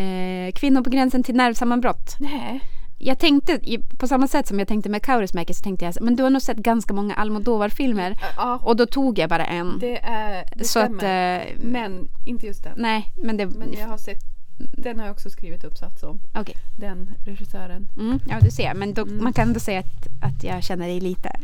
Eh, 0.00 0.52
kvinnor 0.52 0.82
på 0.82 0.90
gränsen 0.90 1.22
till 1.22 1.34
nervsammanbrott. 1.36 2.16
Nej. 2.18 2.60
Jag 3.00 3.18
tänkte, 3.18 3.60
på 3.98 4.08
samma 4.08 4.28
sätt 4.28 4.46
som 4.46 4.58
jag 4.58 4.68
tänkte 4.68 4.88
med 4.90 5.02
Kaurismäki 5.02 5.54
så 5.54 5.62
tänkte 5.62 5.84
jag 5.84 5.94
men 6.00 6.16
du 6.16 6.22
har 6.22 6.30
nog 6.30 6.42
sett 6.42 6.56
ganska 6.56 6.94
många 6.94 7.14
Almodovar-filmer. 7.14 8.16
Ja, 8.36 8.60
Och 8.62 8.76
då 8.76 8.86
tog 8.86 9.18
jag 9.18 9.28
bara 9.30 9.46
en. 9.46 9.78
det 9.78 9.98
är... 10.04 10.44
Det 10.56 10.64
så 10.64 10.78
att, 10.78 10.86
stämmer. 10.86 11.40
eh, 11.40 11.46
Men 11.62 12.08
inte 12.26 12.46
just 12.46 12.64
den. 12.64 12.72
nej, 12.76 13.12
men 13.16 13.36
det... 13.36 13.46
Men 13.46 13.72
jag 13.72 13.86
har 13.88 13.96
sett... 13.98 14.18
Den 14.58 14.98
har 14.98 15.06
jag 15.06 15.12
också 15.14 15.30
skrivit 15.30 15.64
uppsats 15.64 16.02
om. 16.02 16.20
Okej. 16.34 16.54
Den 16.78 17.10
regissören. 17.24 17.88
Mm, 17.98 18.20
ja, 18.28 18.40
du 18.40 18.50
ser. 18.50 18.74
Men 18.74 18.94
då, 18.94 19.02
Mm. 19.02 19.24
man 19.24 19.32
kan 19.32 19.48
ändå 19.48 19.60
säga 19.60 19.80
att, 19.80 20.06
att 20.22 20.44
jag 20.44 20.64
känner 20.64 20.86
dig 20.88 21.00
lite. 21.00 21.30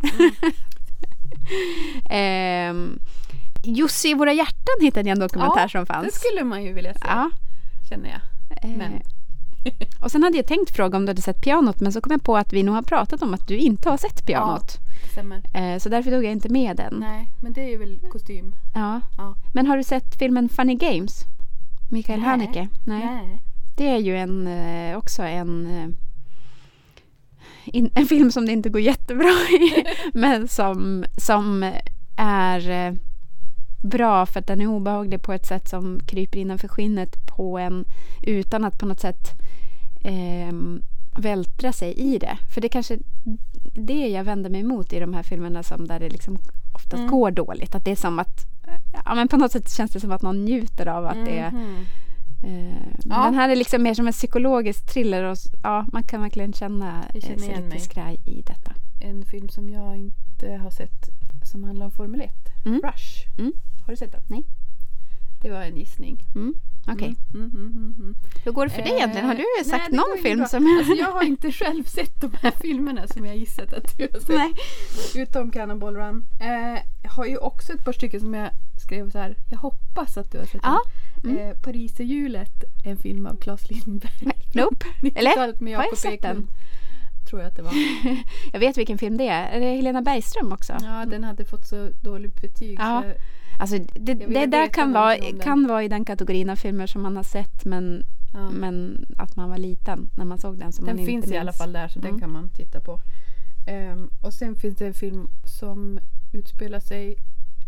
ehm, 2.10 2.98
Jussi 3.62 4.08
i 4.10 4.14
våra 4.14 4.32
hjärtan 4.32 4.74
hittade 4.80 5.08
jag 5.08 5.16
en 5.16 5.20
dokumentär 5.20 5.60
Ja, 5.60 5.68
som 5.68 5.80
Det 5.80 5.86
fanns. 5.86 6.14
skulle 6.14 6.44
man 6.44 6.64
ju 6.64 6.72
vilja 6.72 6.92
se. 6.94 7.00
Ja. 7.04 7.30
Känner 7.88 8.08
jag. 8.08 8.20
eh, 8.70 8.76
Men. 8.76 8.92
och 10.00 10.10
sen 10.10 10.22
hade 10.22 10.36
jag 10.36 10.46
tänkt 10.46 10.76
fråga 10.76 10.96
om 10.96 11.04
du 11.06 11.10
hade 11.10 11.22
sett 11.22 11.40
pianot 11.40 11.80
men 11.80 11.92
så 11.92 12.00
kom 12.00 12.12
jag 12.12 12.22
på 12.22 12.36
att 12.36 12.52
vi 12.52 12.62
nog 12.62 12.74
har 12.74 12.82
pratat 12.82 13.22
om 13.22 13.34
att 13.34 13.48
du 13.48 13.56
inte 13.56 13.90
har 13.90 13.96
sett 13.96 14.26
pianot. 14.26 14.78
Stämmer. 15.12 15.42
Eh, 15.54 15.78
så 15.78 15.88
därför 15.88 16.10
tog 16.10 16.24
jag 16.24 16.32
inte 16.32 16.48
med 16.48 16.76
den. 16.76 16.94
Nej, 17.00 17.28
men 17.40 17.52
det 17.52 17.60
är 17.60 17.68
ju 17.68 17.76
väl 17.78 17.98
kostym. 18.12 18.54
Ja. 18.74 19.00
Ja. 19.16 19.36
Men 19.52 19.66
har 19.66 19.76
du 19.76 19.84
sett 19.84 20.18
filmen 20.18 20.48
Funny 20.48 20.74
Games? 20.74 21.24
Mikael 21.90 22.20
Nej. 22.20 22.28
Haneke? 22.28 22.68
Nej. 22.86 23.42
Det 23.76 23.88
är 23.88 23.98
ju 23.98 24.16
en, 24.16 24.46
eh, 24.46 24.98
också 24.98 25.22
en, 25.22 25.66
eh, 25.66 25.88
in, 27.64 27.90
en 27.94 28.06
film 28.06 28.32
som 28.32 28.46
det 28.46 28.52
inte 28.52 28.68
går 28.68 28.80
jättebra 28.80 29.28
i. 29.60 29.84
men 30.14 30.48
som, 30.48 31.04
som 31.16 31.72
är 32.16 32.94
bra 33.82 34.26
för 34.26 34.40
att 34.40 34.46
den 34.46 34.60
är 34.60 34.66
obehaglig 34.66 35.22
på 35.22 35.32
ett 35.32 35.46
sätt 35.46 35.68
som 35.68 36.00
kryper 36.06 36.38
innanför 36.38 36.68
skinnet 36.68 37.26
på 37.26 37.58
en 37.58 37.84
utan 38.22 38.64
att 38.64 38.78
på 38.78 38.86
något 38.86 39.00
sätt 39.00 39.43
eh, 40.04 40.52
vältra 41.16 41.72
sig 41.72 41.92
i 41.92 42.18
det. 42.18 42.38
För 42.54 42.60
det 42.60 42.66
är 42.66 42.68
kanske 42.68 42.98
det 43.74 44.08
jag 44.08 44.24
vänder 44.24 44.50
mig 44.50 44.60
emot 44.60 44.92
i 44.92 45.00
de 45.00 45.14
här 45.14 45.22
filmerna 45.22 45.62
som 45.62 45.86
där 45.86 46.00
det 46.00 46.08
liksom 46.08 46.38
oftast 46.72 47.00
Mm. 47.00 47.10
går 47.10 47.30
dåligt. 47.30 47.74
Att 47.74 47.84
det 47.84 47.90
är 47.90 47.96
som 47.96 48.18
att 48.18 48.44
Ja 49.04 49.14
men 49.14 49.28
på 49.28 49.36
något 49.36 49.52
sätt 49.52 49.70
känns 49.70 49.90
det 49.90 50.00
som 50.00 50.12
att 50.12 50.22
någon 50.22 50.44
njuter 50.44 50.86
av 50.86 51.06
att 51.06 51.24
det 51.24 51.38
är 51.38 51.50
Mhm. 51.50 51.84
Eh, 52.44 52.76
Ja. 53.04 53.24
Den 53.24 53.34
här 53.34 53.48
är 53.48 53.56
liksom 53.56 53.82
mer 53.82 53.94
som 53.94 54.06
en 54.06 54.12
psykologisk 54.12 54.86
thriller 54.92 55.24
och 55.24 55.36
ja, 55.62 55.86
man 55.92 56.02
kan 56.04 56.20
verkligen 56.22 56.52
känna 56.52 57.04
eh, 57.14 57.20
sig 57.20 57.36
lite 57.36 57.60
mig. 57.60 57.80
skraj 57.80 58.16
i 58.24 58.42
detta. 58.42 58.72
En 59.00 59.24
film 59.24 59.48
som 59.48 59.70
jag 59.70 59.96
inte 59.96 60.48
har 60.62 60.70
sett 60.70 61.08
som 61.42 61.64
handlar 61.64 61.86
om 61.86 61.92
Formel 61.92 62.20
1. 62.20 62.32
Mm. 62.66 62.80
Rush. 62.84 63.38
Mm. 63.38 63.52
Har 63.86 63.92
du 63.92 63.96
sett 63.96 64.12
den? 64.12 64.22
Nej. 64.26 64.44
Det 65.42 65.50
var 65.50 65.62
en 65.62 65.76
gissning. 65.76 66.22
Mm, 66.86 66.96
Okej. 66.96 67.16
Mm, 67.34 67.50
mm, 67.54 67.66
mm, 67.66 67.94
mm. 67.98 68.14
Hur 68.44 68.52
går 68.52 68.64
det 68.66 68.70
för 68.72 68.82
dig 68.82 68.90
Eh, 68.90 68.96
egentligen? 68.96 69.26
Har 69.26 69.34
du 69.34 69.44
nej, 69.58 69.64
sagt 69.64 69.90
går 69.90 69.96
någon 69.96 70.22
film 70.22 70.38
bra. 70.38 70.48
som... 70.48 70.76
Alltså 70.78 70.94
jag 70.94 71.12
har 71.12 71.22
inte 71.24 71.52
själv 71.52 71.84
sett 71.84 72.20
de 72.20 72.30
här 72.42 72.50
filmerna 72.60 73.06
som 73.08 73.26
jag 73.26 73.36
gissat 73.36 73.72
att 73.72 73.98
du 73.98 74.08
har 74.12 74.20
sett. 74.20 74.28
Nej. 74.28 74.52
Utom 75.22 75.50
Cannonball 75.50 75.96
Run. 75.96 76.26
Eh, 76.40 76.80
jag 77.02 77.10
har 77.10 77.24
ju 77.26 77.36
också 77.36 77.72
ett 77.72 77.84
par 77.84 77.92
stycken 77.92 78.20
som 78.20 78.34
jag 78.34 78.50
skrev 78.76 79.10
så 79.10 79.18
här. 79.18 79.36
Jag 79.50 79.58
hoppas 79.58 80.16
att 80.16 80.32
du 80.32 80.38
har 80.38 80.44
sett 80.46 80.60
Ja. 80.62 80.78
den. 81.22 81.30
Mm. 81.36 81.50
Eh, 81.50 81.56
Pariserhjulet, 81.56 82.64
en 82.84 82.96
film 82.96 83.26
av 83.26 83.36
Claes 83.36 83.70
Lindberg. 83.70 84.12
Nope. 84.54 84.86
Eller? 85.14 85.30
90-talet 85.30 85.60
med 85.60 85.76
Har 85.76 85.84
jag 85.84 85.98
sett 85.98 86.22
den? 86.22 86.48
Tror 87.30 87.40
jag 87.40 87.48
att 87.48 87.56
det 87.56 87.62
var. 87.62 87.72
Jag 88.52 88.60
vet 88.60 88.78
vilken 88.78 88.98
film 88.98 89.16
det 89.16 89.28
är. 89.28 89.48
Är 89.48 89.60
det 89.60 89.66
Helena 89.76 90.02
Bergström 90.02 90.52
också? 90.52 90.72
Ja, 90.82 91.04
den 91.06 91.24
hade 91.24 91.44
fått 91.44 91.66
så 91.66 91.90
dåligt 92.02 92.40
betyg. 92.40 92.78
Ja. 92.80 93.02
Så 93.02 93.12
Alltså, 93.58 93.78
det, 93.94 94.14
det 94.14 94.46
där 94.46 94.68
kan 94.68 94.92
vara, 94.92 95.16
kan 95.42 95.66
vara 95.66 95.82
i 95.84 95.88
den 95.88 96.04
kategorin 96.04 96.50
av 96.50 96.56
filmer 96.56 96.86
som 96.86 97.02
man 97.02 97.16
har 97.16 97.22
sett 97.22 97.64
men, 97.64 98.04
ja. 98.32 98.50
men 98.50 99.06
att 99.18 99.36
man 99.36 99.50
var 99.50 99.58
liten 99.58 100.10
när 100.16 100.24
man 100.24 100.38
såg 100.38 100.58
den. 100.58 100.72
Som 100.72 100.84
Den 100.86 100.96
man 100.96 101.06
finns 101.06 101.24
inte 101.24 101.36
i 101.36 101.38
alla 101.38 101.52
fall 101.52 101.72
där 101.72 101.88
så 101.88 101.98
Mm. 101.98 102.10
den 102.10 102.20
kan 102.20 102.32
man 102.32 102.48
titta 102.48 102.80
på. 102.80 103.00
Ehm, 103.66 104.10
och 104.22 104.34
sen 104.34 104.54
finns 104.54 104.76
det 104.76 104.86
en 104.86 104.94
film 104.94 105.28
som 105.44 105.98
utspelar 106.32 106.80
sig 106.80 107.16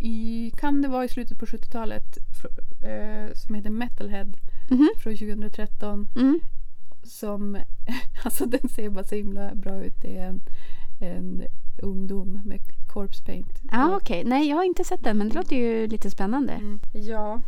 i, 0.01 0.51
kan 0.57 0.83
det 0.83 0.89
vara 0.89 1.05
i 1.05 1.09
slutet 1.09 1.39
på 1.39 1.47
70-talet, 1.47 2.19
fr- 2.43 2.85
eh, 2.89 3.33
som 3.35 3.55
heter 3.55 3.71
Metalhead 3.71 4.33
Mhm. 4.71 4.89
från 4.99 5.17
2013. 5.17 6.09
Mm. 6.17 6.41
Som, 7.03 7.59
alltså 8.25 8.47
den 8.47 8.69
ser 8.69 8.91
bara 8.91 9.05
så 9.05 9.15
himla 9.15 9.55
bra 9.55 9.85
ut. 9.85 9.95
Det 10.03 10.17
är 10.19 10.27
en, 10.29 10.41
en 11.01 11.43
ungdom 11.83 12.41
med 12.45 12.61
corpse 12.97 13.23
paint. 13.25 13.51
Ja, 13.73 13.97
okej. 13.97 14.23
Nej, 14.25 14.49
jag 14.49 14.57
har 14.57 14.65
inte 14.65 14.85
sett 14.85 15.05
den 15.05 15.19
men 15.19 15.29
det 15.29 15.35
låter 15.35 15.57
ju 15.57 15.87
lite 15.87 16.11
spännande. 16.11 16.53
Mm. 16.53 16.81
Ja. 16.93 17.41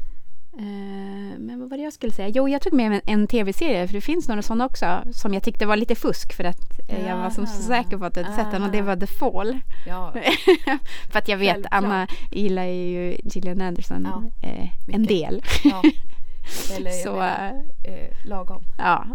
Eh, 0.58 1.38
men 1.38 1.60
vad 1.60 1.70
var 1.70 1.76
det 1.76 1.82
jag 1.84 1.92
skulle 1.92 2.12
säga? 2.12 2.28
Jo, 2.28 2.48
jag 2.48 2.62
tog 2.62 2.72
med 2.72 2.86
en, 2.92 3.00
en 3.06 3.26
tv-serie 3.26 3.86
för 3.86 3.94
det 3.94 4.00
finns 4.00 4.28
några 4.28 4.42
sådana 4.42 4.66
också 4.66 5.02
som 5.12 5.34
jag 5.34 5.42
tyckte 5.42 5.66
var 5.66 5.76
lite 5.76 5.94
fusk 5.94 6.32
för 6.32 6.44
att 6.44 6.80
eh, 6.88 7.06
jag 7.08 7.16
var 7.16 7.30
så 7.30 7.40
Jaha. 7.40 7.46
säker 7.46 7.98
på 7.98 8.04
att 8.04 8.14
du 8.14 8.22
hade 8.22 8.36
sett 8.36 8.50
den 8.50 8.62
och 8.62 8.70
det 8.70 8.80
Ah. 8.80 8.84
var 8.84 8.96
The 8.96 9.06
Fall. 9.06 9.60
ja. 9.86 10.14
för 11.10 11.18
att 11.18 11.28
jag 11.28 11.36
vet, 11.38 11.52
Självklart. 11.52 11.72
Anna 11.84 12.06
gillar 12.30 12.64
ju 12.64 13.16
Gillian 13.24 13.60
Anderson 13.60 14.08
Ja, 14.10 14.48
eh, 14.48 14.68
en 14.94 15.06
del. 15.06 15.42
ja. 15.64 15.82
Eller 16.76 16.90
jag 16.90 17.00
Så, 17.02 17.12
menar, 17.12 17.64
lagom. 18.28 18.62
Ja, 18.78 19.06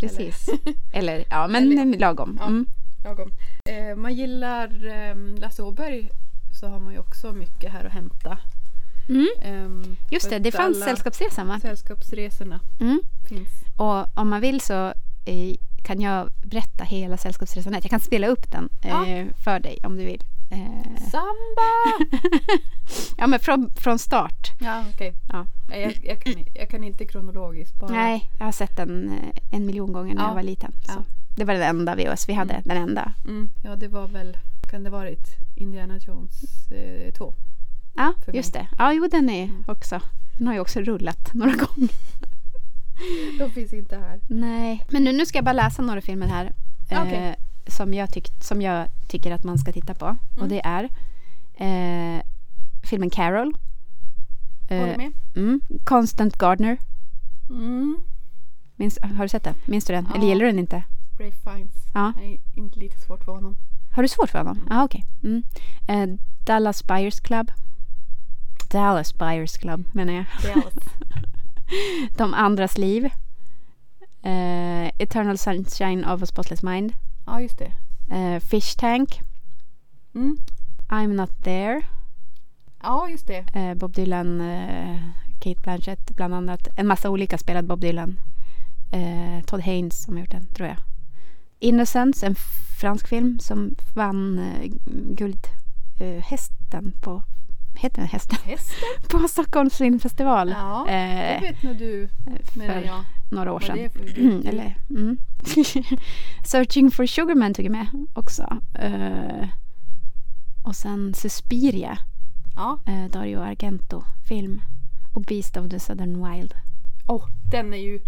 precis. 0.00 0.48
Eller, 0.92 1.24
ja, 1.30 1.48
men 1.48 1.72
Eller- 1.78 1.98
lagom. 1.98 2.38
Mm. 2.46 2.66
Lagom. 3.04 3.32
Eh, 3.64 3.96
man 3.96 4.14
gillar 4.14 4.86
eh, 4.86 5.16
Lasse 5.40 5.62
Åberg 5.62 6.08
så 6.60 6.68
har 6.68 6.80
man 6.80 6.92
ju 6.92 6.98
också 6.98 7.32
mycket 7.32 7.72
här 7.72 7.84
att 7.84 7.92
hämta. 7.92 8.38
Mm. 9.08 9.26
Ehm, 9.42 9.96
Just 10.10 10.30
det, 10.30 10.38
det 10.38 10.52
fanns 10.52 10.84
Sällskapsresan 10.84 11.48
va? 11.48 11.60
Sällskapsresorna 11.60 12.60
Mm. 12.80 13.00
finns. 13.28 13.48
Och 13.76 14.18
om 14.18 14.28
man 14.28 14.40
vill 14.40 14.60
så 14.60 14.86
eh, 15.24 15.54
kan 15.84 16.00
jag 16.00 16.28
berätta 16.44 16.84
hela 16.84 17.16
Sällskapsresan. 17.16 17.72
Jag 17.72 17.82
kan 17.82 18.00
spela 18.00 18.26
upp 18.26 18.50
den 18.50 18.68
Ja. 18.82 19.06
eh, 19.06 19.26
för 19.44 19.60
dig 19.60 19.78
om 19.84 19.96
du 19.96 20.04
vill. 20.04 20.22
Eh, 20.50 20.96
Samba! 21.10 21.70
ja, 23.18 23.26
men 23.26 23.40
från, 23.40 23.70
från 23.76 23.98
start. 23.98 24.48
ja, 24.60 24.84
okej. 24.94 25.14
Ja. 25.32 25.46
Jag, 25.70 26.00
jag, 26.04 26.20
kan, 26.22 26.34
jag 26.54 26.68
kan 26.68 26.84
inte 26.84 27.04
kronologiskt. 27.06 27.80
Bara. 27.80 27.90
Nej, 27.90 28.30
jag 28.38 28.44
har 28.44 28.52
sett 28.52 28.76
den 28.76 29.08
eh, 29.12 29.56
en 29.56 29.66
miljon 29.66 29.92
gånger 29.92 30.14
när 30.14 30.22
Ja. 30.22 30.28
jag 30.28 30.34
var 30.34 30.42
liten. 30.42 30.72
Så. 30.86 30.92
Ja. 30.92 31.04
Det 31.40 31.44
var 31.44 31.54
den 31.54 31.62
enda 31.62 31.94
VHS 31.94 32.28
vi 32.28 32.32
hade. 32.32 32.54
Mm. 32.54 32.62
Den 32.66 32.76
enda. 32.76 33.12
Mm, 33.24 33.50
ja, 33.64 33.76
det 33.76 33.88
var 33.88 34.08
väl, 34.08 34.36
kan 34.70 34.84
det 34.84 34.90
varit 34.90 35.26
Indiana 35.56 35.98
Jones 35.98 36.42
eh, 36.70 37.12
2? 37.12 37.34
Ja, 37.96 38.12
För 38.24 38.32
just 38.32 38.52
det. 38.52 38.66
Ja, 38.78 38.92
jo 38.92 39.08
den 39.10 39.30
är 39.30 39.44
Mm. 39.44 39.64
också. 39.68 40.00
Den 40.38 40.46
har 40.46 40.54
ju 40.54 40.60
också 40.60 40.80
rullat 40.80 41.34
några 41.34 41.52
gånger. 41.52 41.90
De 43.38 43.50
finns 43.50 43.72
inte 43.72 43.96
här. 43.98 44.20
Nej. 44.28 44.84
Men 44.90 45.04
nu, 45.04 45.12
nu 45.12 45.26
ska 45.26 45.38
jag 45.38 45.44
bara 45.44 45.52
läsa 45.52 45.82
några 45.82 46.00
filmer 46.00 46.26
här. 46.26 46.52
Ja, 46.90 47.02
okej. 47.02 47.28
Eh, 47.28 47.34
som, 47.66 47.94
jag 47.94 48.12
tyckt, 48.12 48.44
som 48.44 48.62
jag 48.62 48.88
tycker 49.08 49.30
att 49.32 49.44
man 49.44 49.58
ska 49.58 49.72
titta 49.72 49.94
på. 49.94 50.16
Och 50.36 50.36
Mm. 50.44 50.48
det 50.48 50.60
är 50.64 50.84
eh, 51.54 52.22
filmen 52.82 53.10
Carol. 53.10 53.52
Håller 54.68 54.88
Eh, 54.92 54.96
med? 54.96 55.12
mm, 55.36 55.60
Constant 55.84 56.36
Gardner. 56.38 56.78
Mm. 57.50 57.96
Minns, 58.76 58.98
har 59.02 59.22
du 59.24 59.28
sett 59.28 59.44
den? 59.44 59.54
Minns 59.64 59.84
du 59.84 59.92
den? 59.92 60.06
Ja. 60.10 60.16
Eller 60.16 60.26
gillar 60.28 60.44
du 60.44 60.50
den 60.50 60.58
inte? 60.58 60.82
Ray 61.20 61.32
Fiennes. 61.32 61.74
Ja. 61.92 62.12
Nej, 62.16 62.40
inte 62.54 62.78
lite 62.78 63.00
svårt 63.00 63.24
för 63.24 63.32
honom. 63.32 63.56
Har 63.92 64.02
du 64.02 64.08
svårt 64.08 64.30
för 64.30 64.38
honom? 64.38 64.56
Mm. 64.56 64.68
Ja, 64.70 64.84
okej. 64.84 65.04
Mm. 65.22 65.42
Eh, 65.86 66.18
Dallas 66.44 66.86
Buyers 66.86 67.20
Club. 67.20 67.50
Dallas 68.70 69.14
Buyers 69.14 69.56
Club 69.56 69.88
menar 69.92 70.12
jag. 70.12 70.24
Dallas. 70.42 70.74
De 72.16 72.34
andras 72.34 72.78
liv. 72.78 73.04
Eh, 74.22 74.86
Eternal 74.98 75.38
Sunshine 75.38 76.04
of 76.04 76.22
a 76.22 76.26
Spotless 76.26 76.62
Mind. 76.62 76.92
Ja, 77.26 77.40
just 77.40 77.58
det. 77.58 77.72
Eh, 78.16 78.40
Fish 78.40 78.76
Tank. 78.76 79.20
Mm. 80.14 80.38
I'm 80.88 81.12
Not 81.12 81.30
There. 81.42 81.82
Ja, 82.82 83.08
just 83.08 83.26
det. 83.26 83.44
Eh, 83.54 83.74
Bob 83.74 83.92
Dylan, 83.94 84.40
eh, 84.40 84.96
Kate 85.40 85.60
Blanchett 85.60 86.16
bland 86.16 86.34
annat. 86.34 86.68
En 86.76 86.86
massa 86.86 87.10
olika 87.10 87.38
spelade 87.38 87.68
Bob 87.68 87.80
Dylan. 87.80 88.20
Eh, 88.92 89.44
Todd 89.46 89.60
Haynes 89.60 90.02
som 90.02 90.14
har 90.14 90.20
gjort 90.20 90.30
den, 90.30 90.46
tror 90.46 90.68
jag. 90.68 90.76
Innocence, 91.60 92.26
en 92.26 92.34
fransk 92.80 93.08
film 93.08 93.38
som 93.38 93.74
vann 93.94 94.38
eh, 94.38 94.70
Guldhästen 95.14 96.92
på... 97.00 97.22
Heter 97.74 98.00
den 98.00 98.08
hästen? 98.08 98.38
Hästen? 98.44 98.76
På 99.10 99.28
Stockholms 99.28 99.76
filmfestival. 99.78 100.48
Ja, 100.48 100.84
det 100.88 100.94
eh, 100.94 101.40
vet 101.40 101.62
nog 101.62 101.76
du, 101.78 102.08
menar 102.54 102.74
för 102.74 102.80
jag. 102.86 103.04
några 103.30 103.52
år 103.52 103.60
sedan. 103.60 103.76
det. 103.76 103.90
Eller, 104.48 104.76
mm. 104.90 105.18
Searching 106.44 106.90
for 106.90 107.06
Sugarman 107.06 107.54
tog 107.54 107.64
jag 107.64 107.72
med 107.72 107.86
också. 108.12 108.58
Eh, 108.74 109.48
och 110.64 110.76
sen 110.76 111.14
Suspiria, 111.14 111.98
Ja. 112.56 112.78
eh, 112.86 113.10
Dario 113.10 113.38
Argento-film. 113.38 114.62
Och 115.14 115.22
Beast 115.22 115.56
of 115.56 115.68
the 115.70 115.80
Southern 115.80 116.30
Wild. 116.32 116.54
Åh, 117.06 117.24
den 117.50 117.74
är 117.74 117.78
ju 117.78 118.00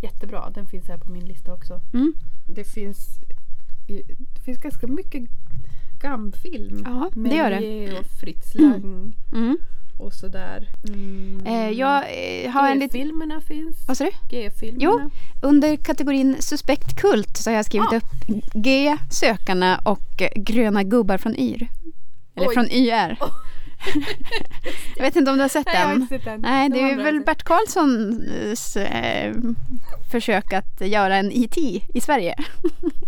jättebra. 0.00 0.50
Den 0.54 0.66
finns 0.66 0.88
här 0.88 0.98
på 0.98 1.10
min 1.12 1.24
lista 1.24 1.54
också. 1.54 1.80
Mm. 1.92 2.12
Det 2.46 2.64
finns, 2.64 3.18
det 4.34 4.40
finns 4.44 4.58
ganska 4.58 4.86
mycket 4.86 5.22
gamfilm. 6.00 6.82
Ja, 6.84 7.10
det 7.14 7.36
gör 7.36 7.50
det. 7.50 7.98
Och 7.98 8.06
Fritz 8.20 8.54
Lang 8.54 9.16
Mm. 9.32 9.58
och 9.98 10.12
sådär. 10.12 10.68
Mm. 10.88 11.46
Eh, 11.46 11.70
jag 11.70 11.96
eh, 12.44 12.50
har 12.50 12.68
en 12.70 12.78
liten... 12.78 13.00
G-filmerna 13.00 13.40
finns. 13.40 13.88
Vad 13.88 13.96
sa 13.96 14.04
du? 14.04 14.10
G-filmerna. 14.30 14.84
Jo. 14.84 15.10
Under 15.42 15.76
kategorin 15.76 16.36
suspekt 16.40 17.00
kult 17.00 17.36
så 17.36 17.50
har 17.50 17.56
jag 17.56 17.64
skrivit 17.64 17.92
Ah. 17.92 17.96
upp 17.96 18.38
G, 18.54 18.96
Sökarna 19.10 19.78
och 19.84 20.22
eh, 20.22 20.28
Gröna 20.42 20.82
gubbar 20.82 21.18
från 21.18 21.34
Yr. 21.36 21.68
Eller 22.34 22.48
Oj. 22.48 22.54
från 22.54 22.70
YR. 22.70 23.18
jag 24.96 25.02
vet 25.04 25.16
inte 25.16 25.30
om 25.30 25.36
du 25.36 25.42
har 25.42 25.48
sett 25.48 25.66
Nej, 25.66 25.74
jag 25.76 25.82
har 25.86 25.92
den? 25.92 26.02
inte 26.02 26.14
sett 26.16 26.24
den. 26.24 26.40
Nej, 26.40 26.68
det 26.68 26.76
Den 26.82 27.00
är 27.00 27.04
väl 27.04 27.20
Bert 27.20 27.42
Karlssons 27.42 28.76
eh, 28.76 29.34
försök 30.10 30.52
att 30.52 30.80
göra 30.80 31.16
en 31.16 31.32
IT 31.32 31.56
i 31.94 32.00
Sverige. 32.00 32.34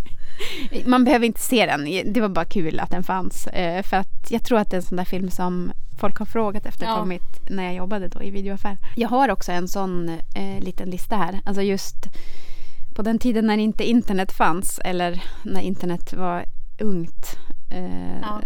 Man 0.85 1.03
behöver 1.03 1.25
inte 1.25 1.39
se 1.41 1.65
den. 1.65 2.13
Det 2.13 2.21
var 2.21 2.29
bara 2.29 2.45
kul 2.45 2.79
att 2.79 2.89
den 2.89 3.03
fanns. 3.03 3.47
Eh, 3.47 3.83
för 3.83 3.97
att 3.97 4.31
jag 4.31 4.43
tror 4.43 4.59
att 4.59 4.69
det 4.69 4.75
är 4.75 4.81
en 4.81 4.83
sån 4.87 4.97
där 4.97 5.05
film 5.05 5.31
som 5.31 5.71
folk 5.99 6.17
har 6.17 6.25
frågat 6.25 6.65
efter 6.65 6.85
Ja. 6.85 6.95
kommit 6.99 7.49
när 7.49 7.63
jag 7.63 7.73
jobbade 7.75 8.07
då 8.07 8.23
i 8.23 8.29
videoaffär. 8.31 8.77
Jag 8.95 9.09
har 9.09 9.29
också 9.29 9.51
en 9.51 9.67
sån 9.67 10.09
eh, 10.09 10.59
liten 10.59 10.89
lista 10.89 11.15
här. 11.15 11.39
Alltså 11.45 11.61
just 11.61 11.95
på 12.95 13.01
den 13.01 13.19
tiden 13.19 13.47
när 13.47 13.57
inte 13.57 13.89
internet 13.89 14.31
fanns 14.31 14.79
eller 14.85 15.23
när 15.43 15.61
internet 15.61 16.13
var 16.13 16.45
ungt. 16.79 17.37
Eh, 17.71 18.19
Ja. 18.21 18.41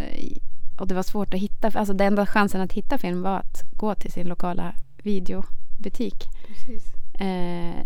Och 0.79 0.87
det 0.87 0.95
var 0.95 1.03
svårt 1.03 1.33
att 1.33 1.39
hitta. 1.39 1.71
Alltså 1.73 1.93
den 1.93 2.07
enda 2.07 2.25
chansen 2.25 2.61
att 2.61 2.73
hitta 2.73 2.97
film 2.97 3.21
var 3.21 3.37
att 3.37 3.63
gå 3.77 3.95
till 3.95 4.11
sin 4.11 4.27
lokala 4.27 4.75
videobutik. 5.03 6.29
Precis. 6.47 6.93
Eh, 7.19 7.85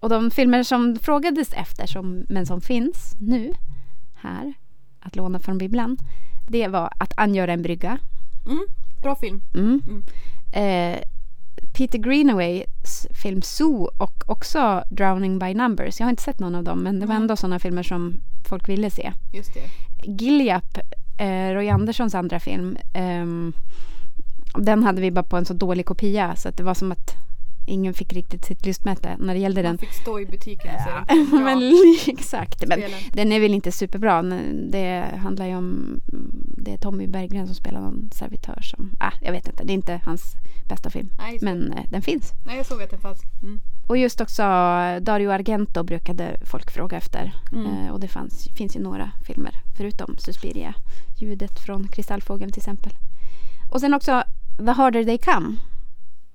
och 0.00 0.08
de 0.08 0.30
filmer 0.30 0.62
som 0.62 0.98
frågades 1.02 1.52
efter, 1.52 1.86
som, 1.86 2.26
men 2.28 2.46
som 2.46 2.60
finns 2.60 3.14
nu 3.20 3.54
här, 4.14 4.54
att 5.00 5.16
låna 5.16 5.38
från 5.38 5.58
bibblan, 5.58 5.96
det 6.48 6.68
var 6.68 6.92
Att 6.98 7.12
angöra 7.16 7.52
en 7.52 7.62
brygga. 7.62 7.98
Mm, 8.46 8.66
bra 9.02 9.16
film. 9.16 9.40
Mm. 9.54 9.82
Mm. 9.88 10.04
Eh, 10.52 11.00
Peter 11.72 11.98
Greenaways 11.98 13.06
film 13.22 13.42
Zoo 13.42 13.90
och 13.98 14.24
också 14.26 14.84
Drowning 14.90 15.38
by 15.38 15.54
Numbers. 15.54 16.00
Jag 16.00 16.06
har 16.06 16.10
inte 16.10 16.22
sett 16.22 16.40
någon 16.40 16.54
av 16.54 16.64
dem, 16.64 16.82
men 16.82 17.00
det 17.00 17.06
var 17.06 17.14
ändå 17.14 17.36
sådana 17.36 17.58
filmer 17.58 17.82
som 17.82 18.20
folk 18.48 18.68
ville 18.68 18.90
se. 18.90 19.12
Just 19.32 19.54
det. 19.54 19.62
Gilliap, 20.04 20.78
eh, 21.20 21.54
Roy 21.54 21.68
Anderssons 21.68 22.14
andra 22.14 22.40
film, 22.40 22.76
ehm, 22.94 23.52
den 24.54 24.82
hade 24.82 25.00
vi 25.00 25.10
bara 25.10 25.22
på 25.22 25.36
en 25.36 25.44
så 25.44 25.54
dålig 25.54 25.86
kopia 25.86 26.36
så 26.36 26.48
att 26.48 26.56
det 26.56 26.62
var 26.62 26.74
som 26.74 26.92
att 26.92 27.14
ingen 27.66 27.94
fick 27.94 28.12
riktigt 28.12 28.44
sitt 28.44 28.66
lystmäte 28.66 29.16
när 29.18 29.34
det 29.34 29.40
gällde 29.40 29.62
den. 29.62 29.70
Man 29.70 29.78
fick 29.78 29.92
stå 29.92 30.20
i 30.20 30.26
butiken 30.26 30.74
och 30.74 30.80
se 30.80 30.90
Ja, 30.90 31.04
den. 31.30 31.44
men, 31.44 31.72
exakt. 32.06 32.66
Men 32.66 32.78
spelen. 32.78 32.98
den 33.12 33.32
är 33.32 33.40
väl 33.40 33.54
inte 33.54 33.72
superbra. 33.72 34.22
Det 34.70 35.04
handlar 35.22 35.46
ju 35.46 35.56
om... 35.56 36.00
Det 36.56 36.72
är 36.72 36.78
Tommy 36.78 37.06
Berggren 37.06 37.46
som 37.46 37.54
spelar 37.54 37.80
någon 37.80 38.10
servitör 38.12 38.60
som... 38.62 38.90
Ah, 39.00 39.12
jag 39.22 39.32
vet 39.32 39.48
inte. 39.48 39.64
Det 39.64 39.72
är 39.72 39.74
inte 39.74 40.00
hans 40.04 40.22
bästa 40.68 40.90
film. 40.90 41.08
Nej. 41.18 41.38
Men 41.42 41.72
eh, 41.72 41.84
den 41.90 42.02
finns. 42.02 42.32
Nej, 42.46 42.56
jag 42.56 42.66
såg 42.66 42.82
att 42.82 42.90
den 42.90 43.00
fanns. 43.00 43.20
Mm. 43.42 43.60
Och 43.86 43.96
just 43.96 44.20
också 44.20 44.42
Dario 45.00 45.30
Argento 45.30 45.82
brukade 45.82 46.36
folk 46.44 46.70
fråga 46.70 46.96
efter. 46.96 47.32
Mm. 47.52 47.66
Eh, 47.66 47.92
och 47.92 48.00
det 48.00 48.08
fanns, 48.08 48.48
finns 48.56 48.76
ju 48.76 48.80
några 48.80 49.10
filmer 49.26 49.54
förutom 49.76 50.16
Suspiria. 50.18 50.74
Ljudet 51.20 51.58
från 51.60 51.88
Kristallfågeln 51.88 52.52
till 52.52 52.60
exempel. 52.60 52.92
Och 53.70 53.80
sen 53.80 53.94
också 53.94 54.22
The 54.58 54.70
Harder 54.70 55.04
They 55.04 55.18
Come. 55.18 55.56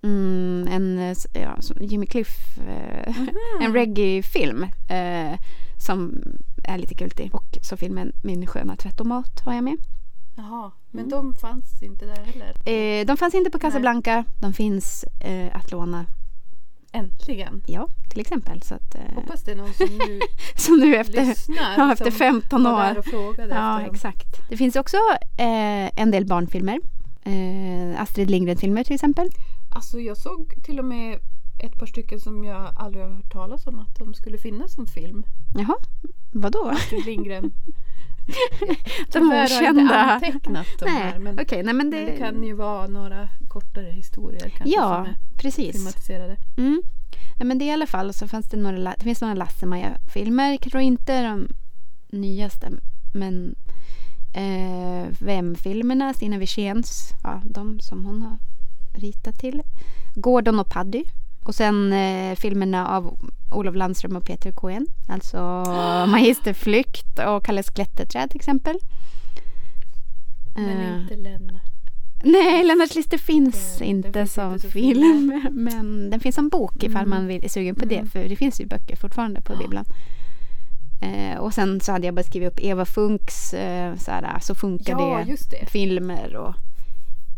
Mm, 0.03 0.67
en 0.71 1.15
ja, 1.33 1.57
Jimmy 1.79 2.05
Cliff, 2.05 2.57
eh, 2.57 3.15
en 3.61 3.73
reggae-film 3.73 4.63
eh, 4.89 5.39
som 5.85 6.23
är 6.63 6.77
lite 6.77 6.95
kultig. 6.95 7.35
Och 7.35 7.57
så 7.61 7.77
filmen 7.77 8.11
Min 8.23 8.47
sköna 8.47 8.75
tvättomat 8.75 9.39
har 9.45 9.53
jag 9.53 9.63
med. 9.63 9.77
Jaha, 10.35 10.71
men 10.91 11.05
Mm. 11.05 11.09
de 11.09 11.33
fanns 11.33 11.83
inte 11.83 12.05
där 12.05 12.15
heller. 12.25 12.69
Eh, 13.01 13.05
de 13.05 13.17
fanns 13.17 13.33
inte 13.33 13.49
på 13.49 13.59
Casablanca. 13.59 14.23
De 14.39 14.53
finns 14.53 15.03
eh, 15.19 15.55
att 15.55 15.71
låna, 15.71 16.05
Äntligen. 16.95 17.63
ja, 17.67 17.87
till 18.09 18.19
exempel. 18.19 18.61
Så 18.61 18.75
att, 18.75 18.95
eh, 18.95 19.01
Hoppas 19.15 19.43
det 19.43 19.51
är 19.51 19.55
någon 19.55 19.73
som 19.73 19.87
nu 19.97 20.19
så 20.55 20.75
nu 20.75 20.95
efter, 20.95 21.25
lyssnar. 21.25 21.73
ja, 21.77 21.91
efter 21.93 22.11
som 22.11 22.19
15 22.19 22.63
var 22.63 22.83
där 22.83 22.91
år. 22.93 22.97
och 22.99 23.05
frågade 23.05 23.53
Ja, 23.55 23.75
efter 23.77 23.85
dem. 23.85 23.95
exakt. 23.95 24.49
Det 24.49 24.57
finns 24.57 24.75
också 24.75 24.97
eh, 25.37 26.01
en 26.01 26.11
del 26.11 26.25
barnfilmer. 26.25 26.79
Eh, 27.23 28.01
Astrid 28.01 28.29
Lindgren-filmer 28.29 28.83
till 28.83 28.95
exempel. 28.95 29.29
Alltså 29.75 29.99
jag 29.99 30.17
såg 30.17 30.53
till 30.63 30.79
och 30.79 30.85
med 30.85 31.19
ett 31.59 31.79
par 31.79 31.85
stycken 31.85 32.19
som 32.19 32.43
jag 32.43 32.73
aldrig 32.75 33.03
har 33.03 33.11
hört 33.11 33.31
talas 33.31 33.67
om 33.67 33.79
att 33.79 33.95
de 33.99 34.13
skulle 34.13 34.37
finnas 34.37 34.73
som 34.73 34.87
film. 34.87 35.25
Jaha, 35.57 35.75
vadå? 36.31 36.69
Astrid 36.73 37.05
Lindgren. 37.05 37.53
De 38.27 39.11
Tyvärr 39.11 39.55
har 39.55 39.63
jag 39.63 39.69
inte 39.71 39.83
okända. 39.83 39.95
antecknat 39.95 40.67
de 40.79 40.89
här. 40.89 41.11
Nej, 41.11 41.19
Men, 41.19 41.39
okej. 41.39 41.63
nej, 41.63 41.73
men 41.73 41.89
det, 41.89 41.97
men 41.97 42.05
det 42.05 42.17
kan 42.17 42.43
ju 42.43 42.53
vara 42.53 42.87
några 42.87 43.29
kortare 43.47 43.91
historier 43.91 44.39
kanske 44.49 44.75
Ja, 44.75 44.95
som 44.95 45.05
är 45.05 45.17
precis. 45.37 45.75
filmatiserade. 45.75 46.37
Mm. 46.57 46.81
Nej, 47.39 47.47
men 47.47 47.57
det 47.57 47.65
i 47.65 47.71
alla 47.71 47.87
fall 47.87 48.13
så 48.13 48.27
fanns 48.27 48.49
det 48.49 48.57
några, 48.57 48.95
det 48.97 49.03
finns 49.03 49.21
några 49.21 49.33
Lasse-Maja-filmer. 49.35 50.57
Kanske 50.57 50.83
inte 50.83 51.21
de 51.23 51.47
nyaste, 52.09 52.71
men 53.13 53.55
eh, 54.33 55.07
Vem-filmerna, 55.19 56.13
Stina 56.13 56.37
Wirséns, 56.37 57.11
ja, 57.23 57.41
de 57.43 57.79
som 57.79 58.05
hon 58.05 58.21
har 58.21 58.37
ritat 58.93 59.39
till. 59.39 59.61
Gordon 60.15 60.59
och 60.59 60.69
Paddy. 60.69 61.03
Och 61.43 61.55
sen 61.55 61.93
eh, 61.93 62.35
filmerna 62.35 62.87
av 62.87 63.17
Olof 63.55 63.75
Landström 63.75 64.15
och 64.15 64.25
Peter 64.25 64.51
Cohen. 64.51 64.87
Alltså 65.07 65.37
Magisterflykt 66.07 67.19
och 67.27 67.45
Kalles 67.45 67.69
klätterträd 67.69 68.29
till 68.29 68.39
exempel. 68.39 68.75
Men 70.55 70.77
Eh, 70.95 71.01
inte 71.01 71.15
Lennart. 71.15 71.61
Nej, 72.23 72.63
Lennarts 72.63 72.95
listor 72.95 73.17
finns 73.17 73.77
den 73.77 73.87
inte 73.87 74.11
finns 74.13 74.33
som 74.33 74.53
inte 74.53 74.69
film. 74.69 75.41
Men 75.51 76.09
den 76.09 76.19
finns 76.19 76.35
som 76.35 76.49
bok 76.49 76.83
ifall 76.83 77.05
Mm. 77.05 77.09
man 77.09 77.27
vill, 77.27 77.45
är 77.45 77.49
sugen 77.49 77.75
på 77.75 77.85
det. 77.85 77.95
Mm. 77.97 78.09
För 78.09 78.29
det 78.29 78.35
finns 78.35 78.61
ju 78.61 78.65
böcker 78.65 78.95
fortfarande 78.95 79.41
på 79.41 79.53
Ja. 79.53 79.57
bibblan. 79.57 79.85
Eh, 81.01 81.37
och 81.39 81.53
sen 81.53 81.79
så 81.81 81.91
hade 81.91 82.05
jag 82.05 82.15
bara 82.15 82.23
skrivit 82.23 82.51
upp 82.51 82.59
Eva 82.63 82.85
Funks 82.85 83.53
eh, 83.53 83.95
såhär, 83.95 84.39
Så 84.41 84.55
funkar 84.55 84.93
Ja, 84.99 85.23
det 85.27 85.35
det. 85.61 85.65
filmer 85.69 86.35
och 86.35 86.53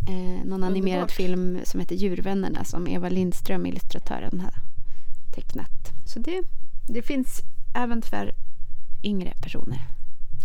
eh, 0.09 0.45
någon 0.45 0.63
animerad 0.63 0.95
Underbart. 0.97 1.11
film 1.11 1.59
som 1.63 1.79
heter 1.79 1.95
Djurvännerna 1.95 2.63
som 2.63 2.87
Eva 2.87 3.09
Lindström, 3.09 3.65
illustratören, 3.65 4.39
har 4.39 4.51
tecknat. 5.37 5.93
Så 6.05 6.19
det, 6.19 6.41
det 6.87 7.01
finns 7.01 7.41
även 7.75 8.01
för 8.01 8.31
yngre 9.03 9.33
personer. 9.41 9.79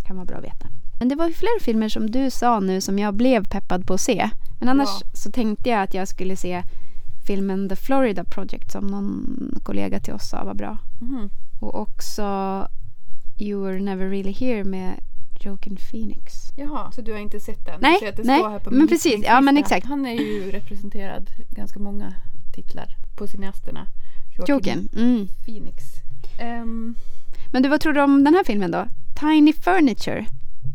Kan 0.07 0.17
vara 0.17 0.27
bra 0.27 0.37
att 0.37 0.45
veta. 0.45 0.67
Men 0.99 1.09
det 1.09 1.15
var 1.15 1.29
ju 1.29 1.35
fler 1.35 1.61
filmer 1.61 1.89
som 1.89 2.11
du 2.11 2.31
sa 2.31 2.61
nu 2.61 2.81
som 2.81 2.99
jag 2.99 3.15
blev 3.15 3.49
peppad 3.49 3.87
på 3.87 3.95
att 3.95 4.01
se. 4.01 4.31
Men 4.59 4.69
annars 4.69 5.01
Bra. 5.01 5.11
så 5.15 5.31
tänkte 5.31 5.71
jag 5.71 5.83
att 5.83 5.95
jag 5.95 6.09
skulle 6.09 6.37
se 6.37 6.63
filmen 7.27 7.69
The 7.69 7.77
Florida 7.77 8.25
Project 8.25 8.73
som 8.73 8.87
någon 8.87 9.61
kollega 9.63 10.01
till 10.01 10.15
oss 10.15 10.29
sa 10.29 10.45
var 10.45 10.55
bra. 10.55 10.79
Mhm. 11.01 11.31
Och 11.61 11.81
också 11.81 12.23
You 13.39 13.65
Were 13.65 13.81
Never 13.81 14.09
Really 14.09 14.33
Here 14.33 14.65
med 14.65 15.01
Joaquin 15.41 15.77
Phoenix. 15.77 16.33
Jaha, 16.57 16.93
så 16.93 17.03
du 17.03 17.13
har 17.13 17.19
inte 17.19 17.41
sett 17.41 17.67
den? 17.67 17.81
Nej, 17.81 18.09
att 18.09 18.17
det 18.17 18.25
nej, 18.25 18.41
står 18.41 18.51
här 18.51 18.59
på 18.59 18.71
men 18.71 18.89
precis. 18.89 19.25
Ja, 19.25 19.41
men 19.41 19.57
exakt. 19.57 19.87
Han 19.87 20.07
är 20.07 20.13
ju 20.13 20.51
representerad 20.51 21.31
ganska 21.51 21.79
många 21.79 22.15
titlar 22.53 22.97
på 23.17 23.27
cineasterna. 23.27 23.87
Joaquin. 24.49 24.89
Mm. 24.97 25.29
Phoenix. 25.47 25.85
Ehm, 26.39 26.95
Men 27.53 27.63
du, 27.63 27.69
vad 27.69 27.81
tror 27.81 27.93
du 27.93 28.01
om 28.03 28.25
den 28.25 28.35
här 28.35 28.45
filmen 28.45 28.71
då? 28.71 28.87
Tiny 29.21 29.53
Furniture. 29.53 30.27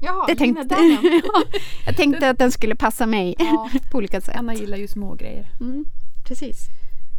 jaha, 0.01 0.25
Lina 0.27 0.35
tänkte. 0.65 0.75
Ja, 1.23 1.43
jag 1.85 1.95
tänkte 1.95 2.29
att 2.29 2.39
den 2.39 2.51
skulle 2.51 2.75
passa 2.75 3.05
mig 3.05 3.35
Ja, 3.39 3.69
på 3.91 3.97
olika 3.97 4.21
sätt. 4.21 4.35
Anna 4.35 4.53
gillar 4.55 4.77
ju 4.77 4.87
små 4.87 5.13
grejer. 5.15 5.51
Mm, 5.59 5.85
precis. 6.27 6.67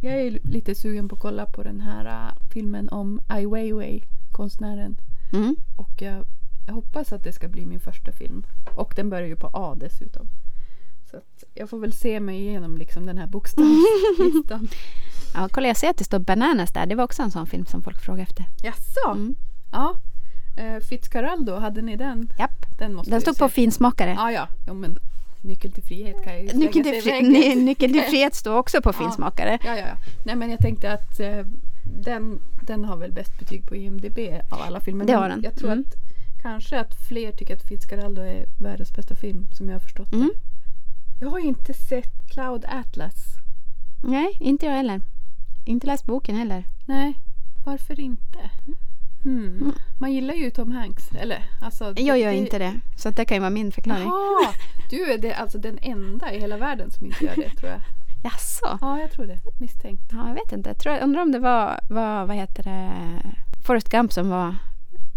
Jag 0.01 0.13
är 0.21 0.39
lite 0.43 0.75
sugen 0.75 1.09
på 1.09 1.15
att 1.15 1.21
kolla 1.21 1.45
på 1.45 1.63
den 1.63 1.81
här 1.81 2.05
äh, 2.05 2.49
filmen 2.53 2.89
om 2.89 3.21
Ai 3.27 3.45
Weiwei, 3.45 4.03
konstnären. 4.31 4.97
Mm. 5.33 5.55
Och 5.75 6.01
jag, 6.01 6.25
jag 6.67 6.73
hoppas 6.73 7.13
att 7.13 7.23
det 7.23 7.33
ska 7.33 7.47
bli 7.47 7.65
min 7.65 7.79
första 7.79 8.11
film. 8.11 8.43
Och 8.75 8.93
den 8.95 9.09
börjar 9.09 9.27
ju 9.27 9.35
på 9.35 9.49
A 9.53 9.75
dessutom. 9.79 10.27
Så 11.11 11.17
jag 11.53 11.69
får 11.69 11.79
väl 11.79 11.93
se 11.93 12.19
mig 12.19 12.39
igenom 12.41 12.77
liksom 12.77 13.05
den 13.05 13.17
här 13.17 13.27
bokstavslistan. 13.27 14.67
Ja, 15.33 15.49
kolla 15.51 15.67
jag 15.67 15.77
ser 15.77 15.89
att 15.89 15.97
det 15.97 16.03
står 16.03 16.19
Bananas 16.19 16.71
där. 16.71 16.85
Det 16.85 16.95
var 16.95 17.03
också 17.03 17.21
en 17.21 17.31
sån 17.31 17.47
film 17.47 17.65
som 17.65 17.81
folk 17.83 18.01
frågade 18.01 18.23
efter. 18.23 18.45
Jaså? 18.63 19.11
Mm. 19.11 19.35
Ja. 19.71 19.95
Uh, 20.59 20.79
Fitzcarraldo, 20.79 21.55
hade 21.55 21.81
ni 21.81 21.95
den? 21.95 22.31
Japp. 22.39 22.65
Den 22.79 22.93
måste 22.93 23.11
Den 23.11 23.21
stod 23.21 23.35
se. 23.35 23.39
på 23.39 23.49
finsmakare. 23.49 24.13
Ja, 24.17 24.31
ja. 24.31 24.47
ja 24.67 24.73
men, 24.73 24.97
nyckel 25.41 25.71
till 25.71 25.83
frihet 25.83 26.23
kan 26.23 26.33
jag 26.45 26.55
Nyckeln 26.55 26.83
till, 26.83 27.01
fri, 27.01 27.21
ny, 27.21 27.55
nyckeln 27.65 27.93
till 27.93 28.01
frihet 28.03 28.35
står 28.35 28.57
också 28.57 28.81
på 28.81 28.93
finsmakare. 29.03 29.59
Ja, 29.63 29.77
ja, 29.77 29.85
ja. 29.87 29.95
Nej, 30.25 30.35
men 30.35 30.49
jag 30.49 30.59
tänkte 30.59 30.91
att 30.93 31.19
eh, 31.19 31.45
den, 32.03 32.39
den 32.61 32.85
har 32.85 32.97
väl 32.97 33.11
bäst 33.11 33.39
betyg 33.39 33.67
på 33.67 33.75
IMDB 33.75 34.19
av 34.49 34.61
alla 34.61 34.79
filmer. 34.79 35.05
Det 35.05 35.13
har 35.13 35.29
den. 35.29 35.43
Jag 35.43 35.55
tror 35.55 35.71
Mm. 35.71 35.85
att 35.87 35.95
kanske 36.41 36.79
att 36.79 36.95
fler 37.09 37.31
tycker 37.31 37.55
att 37.55 37.67
Fitzcarraldo 37.67 38.21
är 38.21 38.45
världens 38.59 38.93
bästa 38.93 39.15
film, 39.15 39.47
som 39.51 39.67
jag 39.69 39.75
har 39.75 39.79
förstått 39.79 40.13
Mm. 40.13 40.29
det. 40.33 40.39
Jag 41.25 41.29
har 41.29 41.39
inte 41.39 41.73
sett 41.73 42.29
Cloud 42.31 42.65
Atlas. 42.65 43.15
Nej, 44.03 44.37
inte 44.39 44.65
jag 44.65 44.73
heller. 44.73 45.01
Inte 45.69 45.87
läst 45.87 46.05
boken 46.05 46.35
heller. 46.35 46.63
Nej, 46.85 47.13
varför 47.65 47.99
inte? 47.99 48.39
Hmm. 49.23 49.57
Mm. 49.57 49.71
Man 49.99 50.13
gillar 50.13 50.33
ju 50.33 50.51
Tom 50.51 50.71
Hanks. 50.71 51.11
Eller, 51.11 51.43
alltså, 51.61 51.93
det- 51.93 52.01
Jag 52.01 52.19
gör 52.19 52.31
inte 52.31 52.59
det. 52.59 52.79
Så 52.97 53.09
det 53.09 53.25
kan 53.25 53.35
ju 53.35 53.39
vara 53.41 53.49
min 53.49 53.71
förklaring. 53.71 54.03
Jaha, 54.07 54.53
du 54.89 55.13
är 55.13 55.17
det, 55.17 55.33
alltså 55.33 55.57
den 55.57 55.79
enda 55.81 56.33
i 56.33 56.39
hela 56.39 56.57
världen 56.57 56.91
som 56.91 57.05
inte 57.05 57.25
gör 57.25 57.35
det 57.35 57.49
tror 57.49 57.71
jag. 57.71 57.81
Jaså? 58.23 58.77
Ja, 58.81 58.99
jag 58.99 59.11
tror 59.11 59.25
det. 59.25 59.39
Misstänkt. 59.59 60.01
Ja, 60.11 60.27
jag 60.27 60.33
vet 60.35 60.51
inte. 60.51 60.69
Jag 60.69 60.77
tror, 60.79 60.99
undrar 60.99 61.21
om 61.21 61.31
det 61.31 61.39
var, 61.39 61.79
var, 61.89 62.25
vad 62.25 62.35
heter 62.35 62.63
det, 62.63 62.91
Forrest 63.65 63.89
Gump 63.89 64.13
som 64.13 64.29
var, 64.29 64.55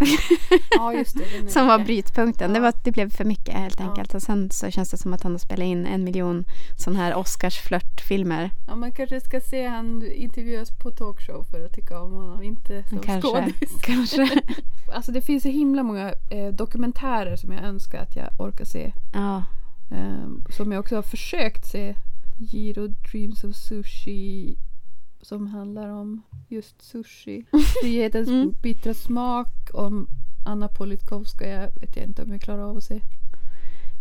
Ja, 0.71 0.93
just 0.93 1.17
det. 1.19 1.51
som 1.51 1.67
var 1.67 1.79
brytpunkten. 1.79 2.53
Det, 2.53 2.59
Ja. 2.59 2.63
var, 2.63 2.73
det 2.85 2.93
blev 2.93 3.11
för 3.11 3.25
mycket 3.25 3.55
helt 3.55 3.81
Ja. 3.81 3.89
enkelt. 3.91 4.15
Och 4.15 4.23
sen 4.23 4.51
så 4.51 4.71
känns 4.71 4.91
det 4.91 4.97
som 4.97 5.13
att 5.13 5.23
han 5.23 5.33
har 5.33 5.39
spelat 5.39 5.65
in 5.65 5.87
en 5.87 6.05
miljon 6.05 6.45
sådana 6.77 6.99
här 7.03 7.15
Oscars 7.15 7.59
flörtfilmer. 7.59 8.51
Ja, 8.67 8.75
man 8.77 8.93
kanske 8.93 9.21
ska 9.21 9.41
se 9.41 9.67
han 9.67 10.13
intervjuas 10.13 10.71
på 10.71 10.91
talkshow 10.91 11.43
för 11.51 11.65
att 11.67 11.73
tycka 11.73 12.01
om 12.01 12.13
honom, 12.13 12.43
inte 12.43 12.85
som 12.89 12.99
Kanske. 12.99 13.29
skådis. 13.31 13.71
Kanske. 13.83 14.29
Alltså 14.95 15.13
det 15.13 15.23
finns 15.23 15.43
så 15.43 15.49
himla 15.49 15.83
många 15.83 16.15
eh, 16.31 16.49
dokumentärer 16.53 17.37
som 17.37 17.53
jag 17.53 17.65
önskar 17.65 17.99
att 18.03 18.17
jag 18.17 18.29
orkar 18.39 18.65
se. 18.65 18.93
Ja. 19.13 19.45
Eh, 19.91 20.29
som 20.57 20.73
jag 20.73 20.81
också 20.81 20.95
har 20.95 21.03
försökt 21.03 21.67
se. 21.67 21.95
Giro 22.39 22.87
Dreams 22.87 23.45
of 23.45 23.57
Sushi. 23.57 24.57
Som 25.23 25.47
handlar 25.47 25.89
om 25.89 26.23
just 26.49 26.83
sushi. 26.83 27.45
Frihetens 27.83 28.29
Mm. 28.29 28.55
bittra 28.63 28.95
smak. 28.95 29.49
Om 29.75 30.09
Anna 30.47 30.69
Politkovskaja 30.69 31.61
vet 31.81 31.97
jag 31.97 32.07
inte 32.07 32.23
om 32.23 32.33
jag 32.33 32.41
klarar 32.41 32.63
av 32.71 32.77
att 32.77 32.85
se. 32.85 33.01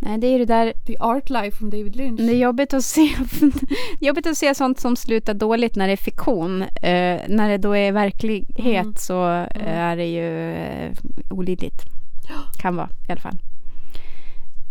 Nej, 0.04 0.18
det 0.18 0.28
är 0.28 0.32
ju 0.32 0.38
det 0.38 0.46
där 0.46 0.74
The 0.86 0.98
Art 1.00 1.30
Life 1.30 1.58
från 1.58 1.70
David 1.70 1.96
Lynch. 1.96 2.20
Det 2.20 2.34
är 2.34 2.38
jobbigt 2.38 2.74
att 2.74 2.86
se, 2.86 3.10
jobbigt 4.00 4.28
att 4.28 4.38
se 4.38 4.56
sånt 4.56 4.80
som 4.80 4.96
slutar 4.96 5.34
dåligt 5.34 5.76
när 5.76 5.88
det 5.88 5.94
är 5.94 5.98
fiktion. 5.98 6.62
Eh, 6.62 7.22
när 7.28 7.50
det 7.50 7.58
då 7.58 7.76
är 7.76 7.92
verklighet 7.92 8.82
Mm. 8.84 8.96
så 8.98 9.28
eh, 9.30 9.78
är 9.80 9.96
det 9.98 10.06
ju 10.06 10.52
eh, 10.54 10.92
olidligt. 11.30 11.82
Kan 12.62 12.76
vara 12.76 12.90
i 13.08 13.12
alla 13.12 13.22
fall. 13.22 13.38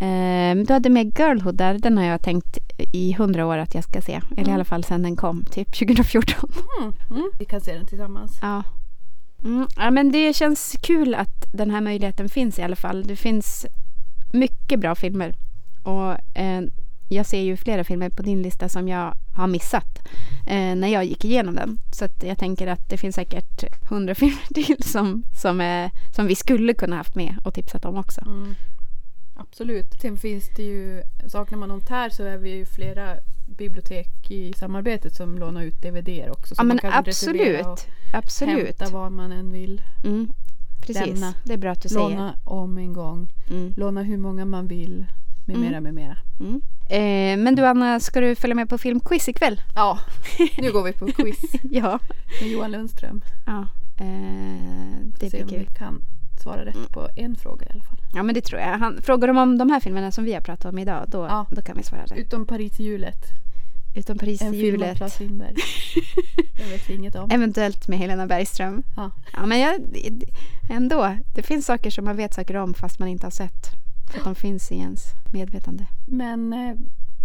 Eh, 0.01 0.57
du 0.66 0.72
hade 0.72 0.90
med 0.90 1.18
Girlhood 1.18 1.55
där. 1.55 1.78
Den 1.78 1.98
har 1.98 2.05
jag 2.05 2.22
tänkt 2.22 2.59
i 2.92 3.12
hundra 3.12 3.46
år 3.46 3.59
att 3.59 3.74
jag 3.74 3.84
ska 3.84 4.01
se. 4.01 4.12
Eller 4.30 4.38
i 4.38 4.40
Mm. 4.40 4.55
alla 4.55 4.64
fall 4.64 4.84
sedan 4.84 5.03
den 5.03 5.16
kom, 5.16 5.44
typ 5.44 5.72
2014. 5.78 6.51
Mm, 6.80 6.92
mm. 7.11 7.30
Vi 7.38 7.44
kan 7.44 7.61
se 7.61 7.74
den 7.74 7.86
tillsammans. 7.86 8.38
Ja. 8.42 8.62
Mm, 9.44 9.66
ja, 9.76 9.90
men 9.90 10.12
det 10.12 10.36
känns 10.36 10.76
kul 10.82 11.14
att 11.14 11.46
den 11.53 11.70
här 11.70 11.80
möjligheten 11.80 12.28
finns 12.28 12.59
i 12.59 12.62
alla 12.62 12.76
fall. 12.76 13.03
Det 13.07 13.16
finns 13.16 13.66
mycket 14.32 14.80
bra 14.80 14.94
filmer. 14.94 15.34
Och 15.82 16.36
eh, 16.38 16.61
jag 17.09 17.26
ser 17.26 17.40
ju 17.40 17.57
flera 17.57 17.84
filmer 17.84 18.11
på 18.11 18.22
din 18.22 18.42
lista 18.42 18.68
som 18.68 18.88
jag 18.88 19.14
har 19.36 19.46
missat 19.46 19.98
eh, 20.46 20.74
när 20.76 20.88
jag 20.88 21.05
gick 21.05 21.24
igenom 21.24 21.55
den. 21.55 21.78
Så 21.92 22.09
jag 22.22 22.38
tänker 22.38 22.66
att 22.66 22.88
det 22.90 22.96
finns 22.96 23.14
säkert 23.14 23.64
hundra 23.90 24.14
filmer 24.22 24.55
till 24.55 24.82
som, 24.82 25.22
som, 25.42 25.61
är, 25.61 25.90
som 26.16 26.26
vi 26.26 26.34
skulle 26.34 26.74
kunna 26.74 26.96
haft 26.96 27.14
med 27.14 27.36
och 27.44 27.55
tipsat 27.55 27.84
om 27.84 27.96
också. 27.96 28.20
Mm. 29.41 29.47
Absolut. 29.51 29.95
Sen 30.01 30.16
finns 30.16 30.49
det 30.57 30.62
ju, 30.62 31.03
saknar 31.26 31.59
man 31.59 31.68
något 31.68 31.88
här 31.88 32.11
så 32.11 32.24
är 32.24 32.36
vi 32.38 32.51
ju 32.51 32.64
flera 32.66 33.16
bibliotek 33.47 34.30
i 34.30 34.53
samarbetet 34.53 35.14
som 35.14 35.38
lånar 35.38 35.62
ut 35.62 35.82
DVD 35.82 36.30
också. 36.30 36.55
Så 36.55 36.61
Ja 36.61 36.64
men 36.64 36.78
reservera 36.78 37.66
och 37.66 37.72
absolut. 37.72 37.86
Absolut. 38.12 38.66
hämta 38.80 38.91
vad 38.99 39.12
man 39.12 39.32
än 39.32 39.53
vill. 39.53 39.82
Mm, 40.05 40.28
precis. 40.80 41.07
Lämna. 41.07 41.34
Det 41.45 41.53
är 41.53 41.59
bra 41.59 41.70
att 41.72 41.82
du 41.82 41.88
säger. 41.88 42.01
Låna 42.09 42.36
om 42.45 42.78
en 42.78 42.93
gång. 42.93 43.28
Mm. 43.51 43.74
Låna 43.76 44.03
hur 44.03 44.16
många 44.16 44.45
man 44.45 44.68
vill. 44.68 45.07
Med 45.47 45.57
Mm. 45.57 45.68
mera, 45.70 45.80
med 45.80 45.95
mera. 45.95 46.16
Mm. 46.41 46.61
Eh, 46.91 47.45
men 47.45 47.55
du 47.55 47.66
Anna, 47.66 48.01
ska 48.01 48.20
du 48.20 48.34
följa 48.34 48.55
med 48.55 48.68
på 48.68 48.78
filmquiz 48.78 49.28
ikväll? 49.28 49.61
Ja, 49.74 49.99
nu 50.59 50.72
går 50.72 50.82
vi 50.82 50.93
på 50.93 51.07
quiz 51.07 51.41
ja. 51.70 51.99
med 52.41 52.51
Johan 52.51 52.70
Lundström. 52.70 53.20
ja. 53.47 53.68
Eh, 53.97 55.07
det 55.20 55.30
Se 55.30 55.36
blir 55.36 55.43
om 55.43 55.49
vi 55.61 55.64
kul. 55.66 55.74
kan 55.76 56.03
svara 56.43 56.64
rätt 56.64 56.91
på 56.93 57.09
en 57.16 57.36
fråga 57.36 57.66
i 57.66 57.70
alla 57.72 57.82
fall. 57.82 57.99
Ja 58.14 58.22
men 58.22 58.34
det 58.34 58.40
tror 58.40 58.61
jag. 58.61 58.78
Han, 58.78 59.02
frågar 59.02 59.28
de 59.28 59.38
om 59.38 59.58
de 59.58 59.70
här 59.70 59.80
filmerna 59.80 60.12
som 60.12 60.24
vi 60.24 60.32
har 60.34 60.40
pratat 60.40 60.72
om 60.72 60.78
idag, 60.78 61.04
då, 61.08 61.18
Ja. 61.18 61.46
då 61.50 61.62
kan 61.62 61.76
vi 61.76 61.82
svara 61.82 62.02
rätt. 62.02 62.12
Utom 62.18 62.46
Paris 62.46 62.80
i 62.80 62.84
hjulet. 62.84 63.24
Utom 63.96 64.18
Paris 64.18 64.42
En 64.42 64.54
i 64.54 64.61
film 64.61 64.74
av 64.74 64.80
hjulet. 64.80 64.96
Claes 64.96 65.20
Lindberg. 65.20 65.54
Det 66.56 66.62
vet 66.64 66.88
inget 66.90 67.14
om. 67.16 67.30
Eventuellt 67.30 67.88
med 67.88 67.98
Helena 67.98 68.26
Bergström. 68.26 68.82
Ja. 68.96 69.11
Ja 69.32 69.46
men 69.46 69.61
jag, 69.61 69.74
ändå. 70.70 71.16
Det 71.34 71.42
finns 71.42 71.66
saker 71.66 71.90
som 71.90 72.04
man 72.04 72.16
vet 72.16 72.34
saker 72.34 72.56
om 72.56 72.74
fast 72.74 72.98
man 72.98 73.08
inte 73.08 73.26
har 73.26 73.30
sett. 73.30 73.66
För 74.11 74.18
att 74.18 74.24
de 74.24 74.34
finns 74.34 74.72
i 74.72 74.74
ens 74.76 75.02
medvetande. 75.32 75.86
Men 76.06 76.52
eh, 76.52 76.74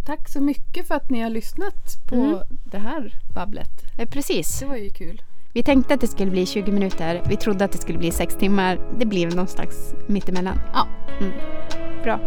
tack 0.06 0.30
så 0.30 0.42
mycket 0.42 0.88
för 0.88 0.96
att 0.96 1.10
ni 1.10 1.22
har 1.22 1.30
lyssnat 1.30 2.06
på 2.08 2.16
Mm. 2.16 2.40
det 2.72 2.78
här 2.80 3.14
babblet. 3.34 3.70
Eh, 3.98 4.10
precis. 4.10 4.60
Det 4.60 4.66
var 4.66 4.76
ju 4.76 4.90
kul. 4.90 5.22
Vi 5.56 5.64
tänkte 5.64 5.94
att 5.94 6.02
det 6.02 6.08
skulle 6.08 6.32
bli 6.32 6.46
20 6.46 6.72
minuter. 6.72 7.22
Vi 7.30 7.38
trodde 7.38 7.66
att 7.66 7.72
det 7.72 7.78
skulle 7.78 7.98
bli 7.98 8.12
6 8.12 8.36
timmar. 8.36 8.80
Det 9.00 9.06
blir 9.06 9.36
någon 9.36 9.48
slags 9.48 9.94
mittemellan. 10.08 10.60
Ja. 10.74 10.88
Mm. 11.20 11.34
Bra. 12.04 12.20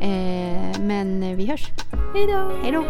Eh, 0.00 0.80
men 0.80 1.36
vi 1.36 1.46
hörs. 1.46 1.68
Hej 2.14 2.26
då! 2.26 2.52
Hej 2.62 2.72
då! 2.72 2.84